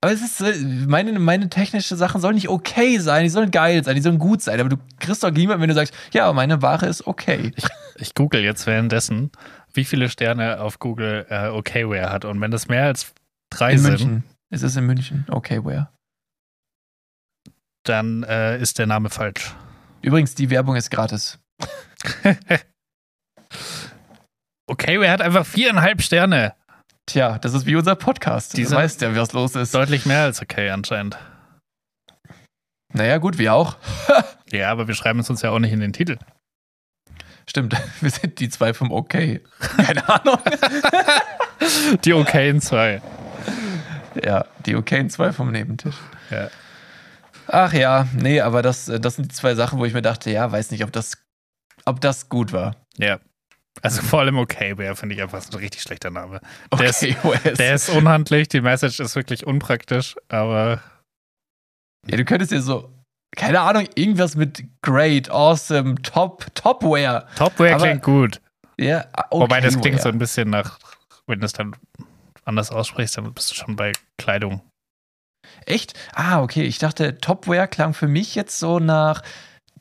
Aber 0.00 0.12
es 0.12 0.20
ist, 0.20 0.40
äh, 0.42 0.54
meine, 0.86 1.18
meine 1.18 1.48
technische 1.48 1.96
Sachen 1.96 2.20
sollen 2.20 2.34
nicht 2.34 2.50
okay 2.50 2.98
sein, 2.98 3.22
die 3.24 3.30
sollen 3.30 3.50
geil 3.50 3.82
sein, 3.84 3.94
die 3.96 4.02
sollen 4.02 4.18
gut 4.18 4.42
sein. 4.42 4.60
Aber 4.60 4.68
du 4.68 4.76
kriegst 4.98 5.22
doch 5.24 5.30
niemanden, 5.30 5.62
wenn 5.62 5.68
du 5.70 5.74
sagst, 5.74 5.94
ja, 6.12 6.30
meine 6.34 6.60
Ware 6.60 6.86
ist 6.86 7.06
okay. 7.06 7.52
Ich 7.96 8.14
google 8.14 8.42
jetzt 8.42 8.66
währenddessen, 8.66 9.30
wie 9.72 9.84
viele 9.84 10.10
Sterne 10.10 10.60
auf 10.60 10.78
Google 10.78 11.24
äh, 11.30 11.48
Okayware 11.48 12.10
hat. 12.10 12.26
Und 12.26 12.38
wenn 12.42 12.50
das 12.50 12.68
mehr 12.68 12.84
als 12.84 13.14
drei 13.50 13.72
In 13.72 13.78
sind, 13.78 13.90
München. 13.92 14.24
Es 14.50 14.62
ist 14.62 14.76
in 14.76 14.84
München. 14.84 15.24
Okay, 15.30 15.64
where? 15.64 15.88
dann 17.86 18.22
äh, 18.24 18.58
ist 18.60 18.78
der 18.78 18.86
Name 18.86 19.10
falsch. 19.10 19.54
Übrigens, 20.04 20.34
die 20.34 20.50
Werbung 20.50 20.76
ist 20.76 20.90
gratis. 20.90 21.38
Okayware 24.66 25.10
hat 25.10 25.22
einfach 25.22 25.46
viereinhalb 25.46 26.02
Sterne. 26.02 26.54
Tja, 27.06 27.38
das 27.38 27.54
ist 27.54 27.64
wie 27.66 27.76
unser 27.76 27.94
Podcast. 27.96 28.54
Die 28.56 28.62
Du 28.62 28.68
sind- 28.68 28.76
weißt 28.78 29.00
ja, 29.02 29.14
was 29.16 29.32
los 29.32 29.54
ist. 29.54 29.74
Deutlich 29.74 30.04
mehr 30.06 30.22
als 30.22 30.40
okay 30.42 30.70
anscheinend. 30.70 31.18
Naja, 32.92 33.18
gut, 33.18 33.38
wir 33.38 33.54
auch. 33.54 33.76
Ja, 34.52 34.70
aber 34.70 34.86
wir 34.86 34.94
schreiben 34.94 35.18
es 35.18 35.28
uns 35.30 35.42
ja 35.42 35.50
auch 35.50 35.58
nicht 35.58 35.72
in 35.72 35.80
den 35.80 35.92
Titel. 35.92 36.16
Stimmt, 37.48 37.74
wir 38.00 38.10
sind 38.10 38.38
die 38.38 38.48
zwei 38.48 38.72
vom 38.72 38.92
Okay. 38.92 39.42
Keine 39.78 40.08
Ahnung. 40.08 40.38
Die 42.04 42.12
okayen 42.12 42.60
zwei. 42.60 43.02
ja, 44.22 44.44
die 44.64 44.76
okayen 44.76 45.10
zwei 45.10 45.32
vom 45.32 45.50
Nebentisch. 45.50 45.96
Ja. 46.30 46.50
Ach 47.46 47.72
ja, 47.72 48.06
nee, 48.14 48.40
aber 48.40 48.62
das, 48.62 48.88
äh, 48.88 48.98
das 49.00 49.16
sind 49.16 49.30
die 49.30 49.34
zwei 49.34 49.54
Sachen, 49.54 49.78
wo 49.78 49.84
ich 49.84 49.92
mir 49.94 50.02
dachte, 50.02 50.30
ja, 50.30 50.50
weiß 50.50 50.70
nicht, 50.70 50.84
ob 50.84 50.92
das, 50.92 51.18
ob 51.84 52.00
das 52.00 52.28
gut 52.28 52.52
war. 52.52 52.76
Ja. 52.96 53.18
Also 53.82 54.02
vor 54.02 54.20
allem 54.20 54.38
Okayware 54.38 54.94
finde 54.94 55.16
ich 55.16 55.22
einfach 55.22 55.42
so 55.42 55.50
ein 55.52 55.58
richtig 55.60 55.82
schlechter 55.82 56.10
Name. 56.10 56.40
Der 56.78 56.88
ist- 56.90 57.02
Okay, 57.02 57.16
OS. 57.22 57.58
Der 57.58 57.74
ist 57.74 57.88
unhandlich, 57.90 58.48
die 58.48 58.60
Message 58.60 59.00
ist 59.00 59.16
wirklich 59.16 59.46
unpraktisch, 59.46 60.14
aber 60.28 60.80
Ja, 62.08 62.16
du 62.16 62.24
könntest 62.24 62.52
dir 62.52 62.62
so, 62.62 62.92
keine 63.36 63.60
Ahnung, 63.60 63.88
irgendwas 63.96 64.36
mit 64.36 64.62
great, 64.82 65.28
awesome, 65.30 65.96
top, 66.02 66.46
topware. 66.54 67.26
Topware 67.36 67.74
Aber- 67.74 67.84
klingt 67.84 68.02
gut. 68.02 68.40
Ja, 68.78 69.06
okay, 69.12 69.26
Wobei 69.42 69.60
das 69.60 69.80
klingt 69.80 70.00
so 70.00 70.08
ein 70.08 70.18
bisschen 70.18 70.50
nach, 70.50 70.78
wenn 71.26 71.38
du 71.40 71.46
es 71.46 71.52
dann 71.52 71.76
anders 72.44 72.70
aussprichst, 72.70 73.16
dann 73.16 73.32
bist 73.34 73.50
du 73.50 73.54
schon 73.54 73.76
bei 73.76 73.92
Kleidung. 74.18 74.62
Echt? 75.66 75.94
Ah, 76.12 76.42
okay. 76.42 76.62
Ich 76.62 76.78
dachte, 76.78 77.18
Topware 77.18 77.68
klang 77.68 77.94
für 77.94 78.08
mich 78.08 78.34
jetzt 78.34 78.58
so 78.58 78.78
nach, 78.78 79.22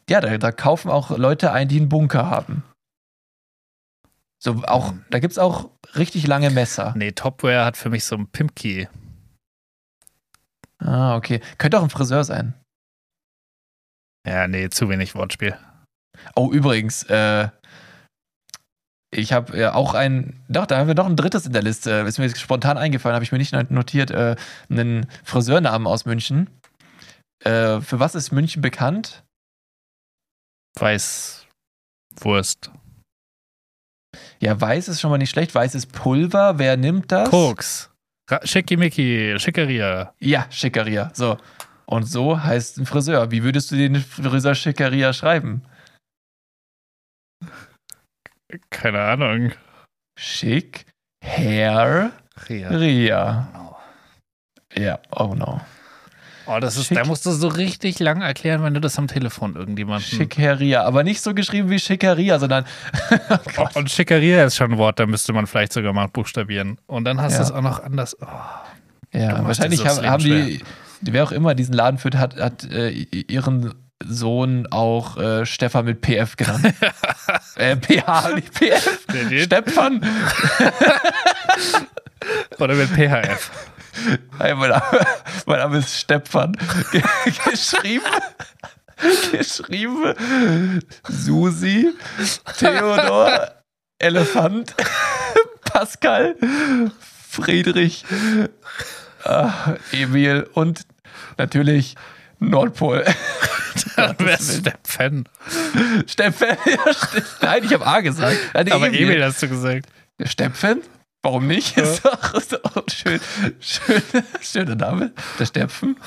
ja, 0.10 0.22
da, 0.22 0.38
da 0.38 0.52
kaufen 0.52 0.90
auch 0.90 1.10
Leute 1.12 1.52
ein, 1.52 1.68
die 1.68 1.78
einen 1.78 1.90
Bunker 1.90 2.30
haben. 2.30 2.64
So 4.40 4.62
auch, 4.66 4.92
Hm. 4.92 5.06
da 5.10 5.20
gibt 5.20 5.32
es 5.32 5.40
auch 5.40 5.70
richtig 5.96 6.28
lange 6.28 6.50
Messer. 6.50 6.94
Nee, 6.98 7.12
Topware 7.14 7.66
hat 7.66 7.78
für 7.78 7.90
mich 7.90 8.04
so 8.06 8.16
ein 8.16 8.28
Pimpkey. 8.28 8.88
Ah, 10.80 11.16
okay. 11.16 11.40
Könnte 11.58 11.80
auch 11.80 11.84
ein 11.84 11.90
Friseur 11.90 12.24
sein. 12.26 12.54
Ja, 14.28 14.48
nee, 14.48 14.70
zu 14.70 14.90
wenig 14.90 15.16
Wortspiel. 15.16 15.58
Oh, 16.36 16.52
übrigens, 16.52 17.04
äh, 17.04 17.50
ich 19.14 19.34
habe 19.34 19.58
ja 19.58 19.74
auch 19.74 19.94
ein, 19.94 20.40
doch, 20.50 20.66
da 20.66 20.78
haben 20.78 20.88
wir 20.88 20.96
noch 20.96 21.06
ein 21.06 21.16
drittes 21.16 21.46
in 21.46 21.54
der 21.54 21.62
Liste. 21.62 21.92
Ist 22.08 22.18
mir 22.18 22.26
jetzt 22.26 22.40
spontan 22.40 22.78
eingefallen, 22.78 23.16
habe 23.16 23.24
ich 23.24 23.32
mir 23.32 23.38
nicht 23.38 23.54
notiert, 23.72 24.12
äh, 24.12 24.36
einen 24.70 25.08
Friseurnamen 25.24 25.88
aus 25.88 26.06
München. 26.06 26.50
Äh, 27.44 27.82
für 27.82 28.00
was 28.00 28.16
ist 28.16 28.32
München 28.32 28.62
bekannt? 28.62 29.24
Weißwurst. 30.80 32.72
Ja, 34.40 34.60
weiß 34.60 34.88
ist 34.88 35.02
schon 35.02 35.12
mal 35.12 35.18
nicht 35.18 35.30
schlecht. 35.30 35.54
Weißes 35.54 35.86
Pulver, 35.88 36.60
wer 36.60 36.78
nimmt 36.78 37.12
das? 37.12 37.30
Koks. 37.30 37.90
Schickimicki, 38.44 39.36
Schickeria. 39.38 40.14
Ja, 40.20 40.48
Schickeria. 40.50 41.12
So. 41.14 41.38
Und 41.86 42.04
so 42.04 42.42
heißt 42.42 42.78
ein 42.78 42.86
Friseur. 42.86 43.32
Wie 43.32 43.44
würdest 43.44 43.72
du 43.72 43.76
den 43.76 43.98
Friseur 43.98 44.56
Schickeria 44.56 45.14
schreiben? 45.14 45.64
Keine 48.70 49.02
Ahnung. 49.02 49.52
Schick, 50.20 50.86
Hair, 51.24 52.12
Ria. 52.50 52.70
Ria. 52.70 53.48
Ja, 54.76 55.00
oh 55.16 55.34
no. 55.36 55.62
Oh, 56.46 56.60
das 56.60 56.76
ist, 56.76 56.88
Schick. 56.88 56.98
da 56.98 57.06
musst 57.06 57.26
du 57.26 57.32
so 57.32 57.48
richtig 57.48 58.00
lang 58.00 58.22
erklären, 58.22 58.64
wenn 58.64 58.74
du 58.74 58.82
das 58.82 58.98
am 58.98 59.08
Telefon 59.08 59.56
irgendjemandem. 59.56 60.06
Schickeria. 60.06 60.84
Aber 60.84 61.04
nicht 61.04 61.22
so 61.22 61.34
geschrieben 61.34 61.70
wie 61.70 61.80
Schickeria, 61.80 62.38
sondern. 62.38 62.66
oh 63.58 63.68
und 63.76 63.90
Schickeria 63.90 64.44
ist 64.46 64.58
schon 64.58 64.74
ein 64.74 64.78
Wort, 64.78 65.00
da 65.00 65.06
müsste 65.06 65.32
man 65.32 65.48
vielleicht 65.48 65.72
sogar 65.74 65.94
mal 65.94 66.08
buchstabieren. 66.08 66.80
Und 66.86 67.06
dann 67.06 67.22
hast 67.22 67.34
Ja. 67.34 67.38
du 67.40 67.44
es 67.46 67.52
auch 67.52 67.62
noch 67.62 67.82
anders. 67.82 68.18
Oh. 68.22 68.28
Ja, 69.14 69.46
wahrscheinlich 69.46 69.86
haben, 69.88 70.06
haben 70.06 70.24
die, 70.24 70.62
wer 71.02 71.24
auch 71.24 71.32
immer 71.32 71.54
diesen 71.56 71.74
Laden 71.76 71.98
führt, 72.00 72.16
hat, 72.18 72.36
hat 72.38 72.64
äh, 72.66 72.90
ihren 72.90 73.74
Sohn 74.08 74.68
auch 74.72 75.18
äh, 75.18 75.46
Stefan 75.46 75.86
mit 75.86 76.02
PF 76.02 76.36
genannt. 76.36 76.74
äh, 77.56 77.76
PH, 77.76 78.36
nicht 78.36 78.54
PF. 78.54 79.00
Stefan. 79.44 80.02
Oder 82.60 82.76
mit 82.76 82.90
PHF. 82.90 83.52
Hey, 84.40 84.56
mein, 84.56 84.70
Name, 84.70 84.84
mein 85.46 85.60
Name 85.60 85.78
ist 85.78 86.00
Stefan. 86.00 86.58
Ge 86.92 87.02
geschrieben. 87.50 88.06
Geschrieben. 89.32 90.82
Susi. 91.08 91.94
Theodor. 92.58 93.52
Elefant. 94.00 94.76
Pascal. 95.66 96.36
Friedrich. 97.30 98.06
äh, 99.26 99.50
Emil 99.92 100.48
und 100.54 100.86
natürlich 101.38 101.96
Nordpol. 102.50 103.04
Dann 103.96 104.16
wärst 104.20 104.58
du 104.58 104.62
der 104.62 104.76
Fan. 104.84 105.28
Stefan. 106.08 106.58
Ja, 106.66 106.94
Ste- 106.94 107.24
Nein, 107.42 107.64
ich 107.64 107.74
habe 107.74 107.86
A 107.86 108.00
gesagt. 108.02 108.38
Nein, 108.54 108.72
Aber 108.72 108.88
Emil 108.88 109.24
hast 109.24 109.42
du 109.42 109.48
gesagt. 109.48 109.88
Stepfen? 110.24 110.82
Warum 111.24 111.48
nicht? 111.48 111.78
Ja. 111.78 111.84
Ist, 111.84 112.06
doch, 112.06 112.34
ist 112.34 112.52
doch 112.54 112.76
ein 112.76 112.84
schön, 112.90 113.20
schön, 113.60 114.02
schöner 114.42 114.76
Name. 114.76 115.12
Der 115.40 115.46
Stepfen. 115.46 115.96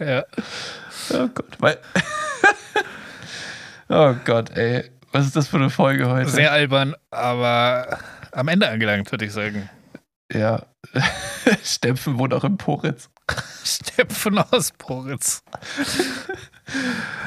Ja. 0.00 0.24
Oh 1.12 1.28
Gott. 1.28 1.56
Weil, 1.58 1.78
oh 3.88 4.14
Gott, 4.24 4.50
ey. 4.56 4.90
Was 5.12 5.26
ist 5.26 5.36
das 5.36 5.46
für 5.48 5.56
eine 5.58 5.70
Folge 5.70 6.08
heute? 6.08 6.28
Sehr 6.28 6.50
albern, 6.50 6.96
aber 7.10 7.98
am 8.32 8.48
Ende 8.48 8.68
angelangt, 8.68 9.10
würde 9.12 9.24
ich 9.26 9.32
sagen. 9.32 9.70
Ja. 10.32 10.62
Stepfen 11.64 12.18
wohnt 12.18 12.34
auch 12.34 12.44
in 12.44 12.56
Poritz. 12.56 13.08
Stepfen 13.64 14.38
aus 14.38 14.72
Poritz. 14.72 15.42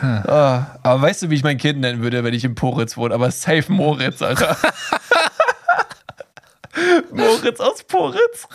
Ah, 0.01 0.79
aber 0.81 1.03
weißt 1.03 1.21
du, 1.21 1.29
wie 1.29 1.35
ich 1.35 1.43
mein 1.43 1.59
Kind 1.59 1.79
nennen 1.79 2.01
würde, 2.01 2.23
wenn 2.23 2.33
ich 2.33 2.43
in 2.43 2.55
Poritz 2.55 2.97
wohne? 2.97 3.13
Aber 3.13 3.29
safe 3.29 3.71
Moritz, 3.71 4.23
Alter. 4.23 4.57
Moritz 7.11 7.59
aus 7.59 7.83
Poritz. 7.83 8.47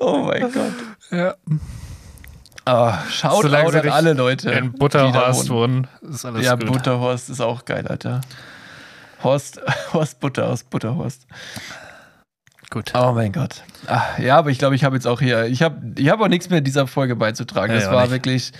oh 0.00 0.18
mein 0.18 0.52
Gott. 0.52 0.72
Ja. 1.10 1.34
Ah, 2.66 2.98
Shoutout 3.10 3.42
Solange 3.42 3.80
an 3.80 3.88
alle 3.88 4.12
Leute. 4.12 4.50
In 4.50 4.72
Butterhorst 4.72 5.48
wohnen. 5.48 5.86
ist 6.02 6.26
alles 6.26 6.44
Ja, 6.44 6.56
gut. 6.56 6.66
Butterhorst 6.66 7.30
ist 7.30 7.40
auch 7.40 7.64
geil, 7.64 7.86
Alter. 7.88 8.20
Horst, 9.22 9.60
Horst 9.92 10.20
Butter 10.20 10.48
aus 10.48 10.64
Butterhorst. 10.64 11.26
Gut. 12.70 12.92
Oh 12.94 13.12
mein 13.12 13.32
Gott. 13.32 13.62
Ah, 13.86 14.04
ja, 14.18 14.36
aber 14.36 14.50
ich 14.50 14.58
glaube, 14.58 14.74
ich 14.74 14.84
habe 14.84 14.94
jetzt 14.94 15.06
auch 15.06 15.20
hier, 15.20 15.46
ich 15.46 15.62
habe 15.62 15.80
ich 15.96 16.08
hab 16.10 16.20
auch 16.20 16.28
nichts 16.28 16.50
mehr 16.50 16.60
dieser 16.60 16.86
Folge 16.86 17.16
beizutragen. 17.16 17.72
Ja, 17.72 17.80
das 17.80 17.90
war 17.90 18.02
nicht. 18.02 18.10
wirklich, 18.10 18.52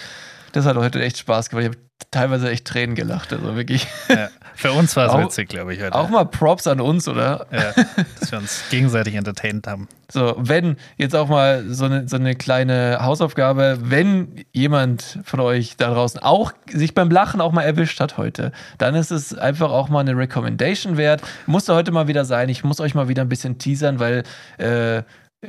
das 0.52 0.64
hat 0.64 0.76
heute 0.76 1.02
echt 1.02 1.18
Spaß 1.18 1.50
gemacht. 1.50 1.66
Ich 1.66 1.70
habe 1.70 1.88
teilweise 2.10 2.50
echt 2.50 2.64
Tränen 2.64 2.94
gelacht. 2.94 3.32
Also 3.32 3.56
wirklich. 3.56 3.86
Ja. 4.08 4.28
Für 4.54 4.72
uns 4.72 4.96
war 4.96 5.14
es 5.14 5.24
witzig, 5.24 5.48
glaube 5.48 5.74
ich, 5.74 5.80
heute. 5.80 5.94
Auch 5.94 6.08
mal 6.08 6.24
Props 6.24 6.66
an 6.66 6.80
uns, 6.80 7.06
oder? 7.06 7.46
ja, 7.52 7.72
dass 8.18 8.32
wir 8.32 8.38
uns 8.38 8.64
gegenseitig 8.70 9.14
entertained 9.14 9.66
haben. 9.66 9.86
So, 10.10 10.34
wenn 10.36 10.76
jetzt 10.96 11.14
auch 11.14 11.28
mal 11.28 11.64
so 11.68 11.84
eine, 11.84 12.08
so 12.08 12.16
eine 12.16 12.34
kleine 12.34 12.98
Hausaufgabe, 13.00 13.78
wenn 13.82 14.44
jemand 14.52 15.20
von 15.24 15.40
euch 15.40 15.76
da 15.76 15.90
draußen 15.92 16.20
auch 16.20 16.52
sich 16.72 16.94
beim 16.94 17.10
Lachen 17.10 17.40
auch 17.40 17.52
mal 17.52 17.62
erwischt 17.62 18.00
hat 18.00 18.16
heute, 18.16 18.50
dann 18.78 18.94
ist 18.94 19.12
es 19.12 19.36
einfach 19.36 19.70
auch 19.70 19.88
mal 19.88 20.00
eine 20.00 20.16
Recommendation 20.16 20.96
wert. 20.96 21.22
Musste 21.46 21.74
heute 21.74 21.92
mal 21.92 22.08
wieder 22.08 22.24
sein. 22.24 22.48
Ich 22.48 22.64
muss 22.64 22.80
euch 22.80 22.94
mal 22.94 23.08
wieder 23.08 23.22
ein 23.22 23.28
bisschen 23.28 23.58
teasern, 23.58 24.00
weil 24.00 24.24
äh, 24.58 25.02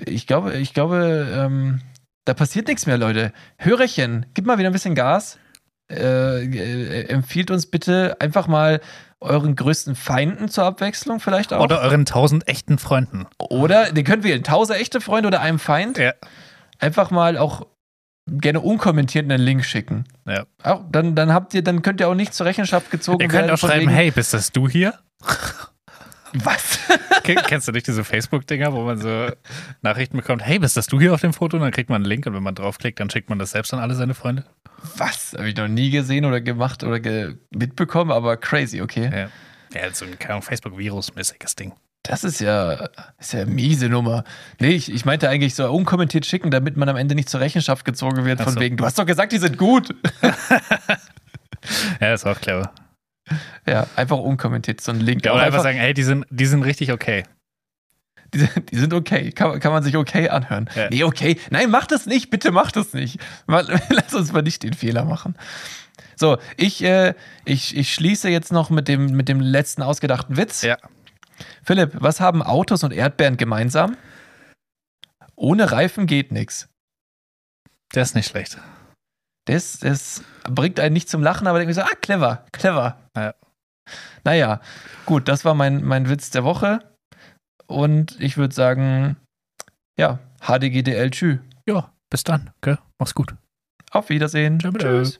ich 0.06 0.28
glaube, 0.28 0.54
ich 0.54 0.74
glaube, 0.74 1.28
ähm, 1.34 1.82
da 2.26 2.34
passiert 2.34 2.68
nichts 2.68 2.86
mehr, 2.86 2.98
Leute. 2.98 3.34
Hörerchen, 3.58 4.26
gib 4.34 4.46
mal 4.46 4.58
wieder 4.58 4.70
ein 4.70 4.74
bisschen 4.74 4.96
Gas. 4.96 5.38
Äh, 5.92 6.46
äh, 6.46 7.06
empfiehlt 7.10 7.50
uns 7.50 7.66
bitte 7.66 8.18
einfach 8.20 8.48
mal 8.48 8.80
euren 9.22 9.56
größten 9.56 9.96
Feinden 9.96 10.48
zur 10.48 10.64
Abwechslung 10.66 11.20
vielleicht 11.20 11.52
auch. 11.52 11.64
Oder 11.64 11.82
euren 11.82 12.06
tausend 12.06 12.48
echten 12.48 12.78
Freunden. 12.78 13.26
Oder, 13.40 13.92
den 13.92 14.06
könnt 14.06 14.24
wählen, 14.24 14.44
tausend 14.44 14.80
echte 14.80 15.02
Freunde 15.02 15.28
oder 15.28 15.42
einem 15.42 15.60
Feind. 15.60 15.98
Ja. 15.98 16.14
Einfach 16.78 17.10
mal 17.12 17.38
auch 17.38 17.66
gerne 18.28 18.62
unkommentiert 18.62 19.26
einen 19.26 19.42
Link 19.44 19.66
schicken. 19.66 20.06
Ja. 20.28 20.46
Auch, 20.64 20.84
dann, 20.92 21.16
dann 21.16 21.34
habt 21.34 21.54
ihr, 21.56 21.64
dann 21.64 21.82
könnt 21.82 22.00
ihr 22.00 22.08
auch 22.08 22.14
nicht 22.16 22.34
zur 22.36 22.46
Rechenschaft 22.46 22.92
gezogen 22.92 23.22
Ihr 23.22 23.28
könnt 23.28 23.48
werden. 23.48 23.52
auch 23.56 23.58
schreiben, 23.58 23.82
wegen- 23.88 23.90
hey, 23.92 24.12
bist 24.12 24.34
das 24.36 24.52
du 24.52 24.70
hier? 24.70 24.94
Was? 26.34 26.80
Ken- 27.24 27.40
Kennst 27.48 27.68
du 27.68 27.72
nicht 27.72 27.88
diese 27.88 28.04
Facebook-Dinger, 28.04 28.74
wo 28.74 28.84
man 28.84 29.00
so 29.00 29.30
Nachrichten 29.82 30.18
bekommt, 30.18 30.44
hey, 30.46 30.60
bist 30.60 30.78
das 30.78 30.88
du 30.88 31.00
hier 31.00 31.14
auf 31.14 31.22
dem 31.22 31.34
Foto? 31.34 31.58
Und 31.58 31.64
dann 31.64 31.72
kriegt 31.72 31.90
man 31.90 31.98
einen 31.98 32.06
Link 32.06 32.26
und 32.26 32.34
wenn 32.34 32.44
man 32.44 32.56
draufklickt, 32.56 33.00
dann 33.00 33.10
schickt 33.10 33.30
man 33.30 33.40
das 33.40 33.52
selbst 33.52 33.74
an 33.74 33.80
alle 33.80 33.96
seine 33.96 34.14
Freunde. 34.14 34.46
Was? 34.98 35.34
Habe 35.38 35.50
ich 35.50 35.56
noch 35.56 35.68
nie 35.68 35.90
gesehen 35.90 36.26
oder 36.26 36.42
gemacht 36.42 36.84
oder 36.84 37.00
ge 37.00 37.36
mitbekommen, 37.52 38.12
aber 38.12 38.38
crazy, 38.38 38.82
okay. 38.82 39.10
Ja. 39.74 39.82
Ja, 39.82 39.94
so 39.94 40.06
ein 40.06 40.42
Facebook-Virus-mäßiges 40.42 41.56
Ding. 41.56 41.74
Das 42.04 42.24
ist 42.24 42.40
ja, 42.40 42.88
ist 43.20 43.34
ja 43.34 43.42
eine 43.42 43.52
miese 43.52 43.90
Nummer. 43.90 44.24
Nee, 44.60 44.70
ich, 44.72 44.92
ich 44.92 45.06
meinte 45.06 45.28
eigentlich 45.30 45.54
so 45.54 45.70
unkommentiert 45.70 46.26
schicken, 46.26 46.50
damit 46.50 46.78
man 46.78 46.88
am 46.90 46.96
Ende 46.96 47.14
nicht 47.14 47.30
zur 47.30 47.40
Rechenschaft 47.42 47.84
gezogen 47.86 48.24
wird, 48.26 48.40
Ach 48.40 48.46
von 48.46 48.54
so. 48.54 48.60
wegen, 48.62 48.78
du 48.78 48.86
hast 48.86 48.98
doch 48.98 49.06
gesagt, 49.06 49.32
die 49.34 49.38
sind 49.38 49.58
gut. 49.58 49.94
Ja, 52.00 52.14
ist 52.14 52.26
auch 52.26 52.40
clever. 52.40 52.72
Ja, 53.68 53.88
einfach 53.96 54.18
unkommentiert, 54.18 54.82
so 54.82 54.92
ein 54.92 55.00
Link. 55.00 55.26
Ja, 55.26 55.34
oder 55.34 55.44
einfach 55.44 55.62
sagen, 55.64 55.78
hey, 55.78 55.94
die 55.94 56.04
sind, 56.04 56.26
die 56.30 56.46
sind 56.46 56.64
richtig 56.64 56.92
okay. 56.92 57.24
Die, 58.34 58.40
sind- 58.40 58.72
die 58.72 58.78
sind 58.78 58.94
okay. 58.94 59.32
Kann, 59.32 59.60
kann 59.60 59.72
man 59.72 59.84
sich 59.84 59.96
okay 59.98 60.30
anhören. 60.30 60.70
Ja. 60.76 60.90
Nee, 60.90 61.04
okay. 61.04 61.40
Nein, 61.50 61.70
mach 61.72 61.88
das 61.88 62.06
nicht. 62.06 62.30
Bitte 62.30 62.52
mach 62.52 62.72
das 62.72 62.94
nicht. 62.94 63.20
Lass 63.48 64.14
uns 64.14 64.32
mal 64.32 64.42
nicht 64.44 64.64
den 64.64 64.74
Fehler 64.74 65.04
machen. 65.06 65.36
So, 66.16 66.38
ich, 66.58 66.84
äh, 66.84 67.14
ich, 67.46 67.76
ich 67.78 67.94
schließe 67.94 68.30
jetzt 68.30 68.52
noch 68.52 68.70
mit 68.70 68.88
dem, 68.88 69.06
mit 69.16 69.30
dem 69.30 69.40
letzten 69.40 69.82
ausgedachten 69.82 70.38
Witz. 70.38 70.62
Ja. 70.64 70.78
Philipp, 71.64 71.92
was 71.94 72.20
haben 72.20 72.44
Autos 72.44 72.84
und 72.84 72.92
Erdbeeren 72.92 73.38
gemeinsam? 73.38 73.96
Ohne 75.36 75.72
Reifen 75.72 76.06
geht 76.06 76.32
nichts. 76.34 76.68
Der 77.96 78.04
ist 78.04 78.16
nicht 78.16 78.30
schlecht. 78.30 78.58
Das, 79.50 79.80
das 79.80 80.24
bringt 80.44 80.80
einen 80.80 80.94
nicht 80.94 81.10
zum 81.10 81.24
Lachen, 81.24 81.48
aber 81.48 81.58
denke 81.58 81.72
ich 81.72 81.76
so, 81.76 81.82
ah, 81.82 81.96
clever, 82.02 82.46
clever. 82.52 83.00
Ja. 83.18 83.34
Naja, 84.24 84.62
gut, 85.06 85.28
das 85.28 85.44
war 85.44 85.56
mein, 85.56 85.84
mein 85.84 86.08
Witz 86.08 86.30
der 86.30 86.44
Woche. 86.44 86.80
Und 87.66 88.20
ich 88.20 88.38
würde 88.38 88.54
sagen, 88.54 89.18
ja, 89.98 90.20
HDGDL, 90.42 91.10
tschü. 91.10 91.40
Ja, 91.68 91.92
bis 92.12 92.24
dann. 92.24 92.52
Okay, 92.62 92.78
mach's 93.00 93.16
gut. 93.16 93.36
Auf 93.92 94.10
Wiedersehen. 94.10 94.60
Tschüss. 94.60 95.20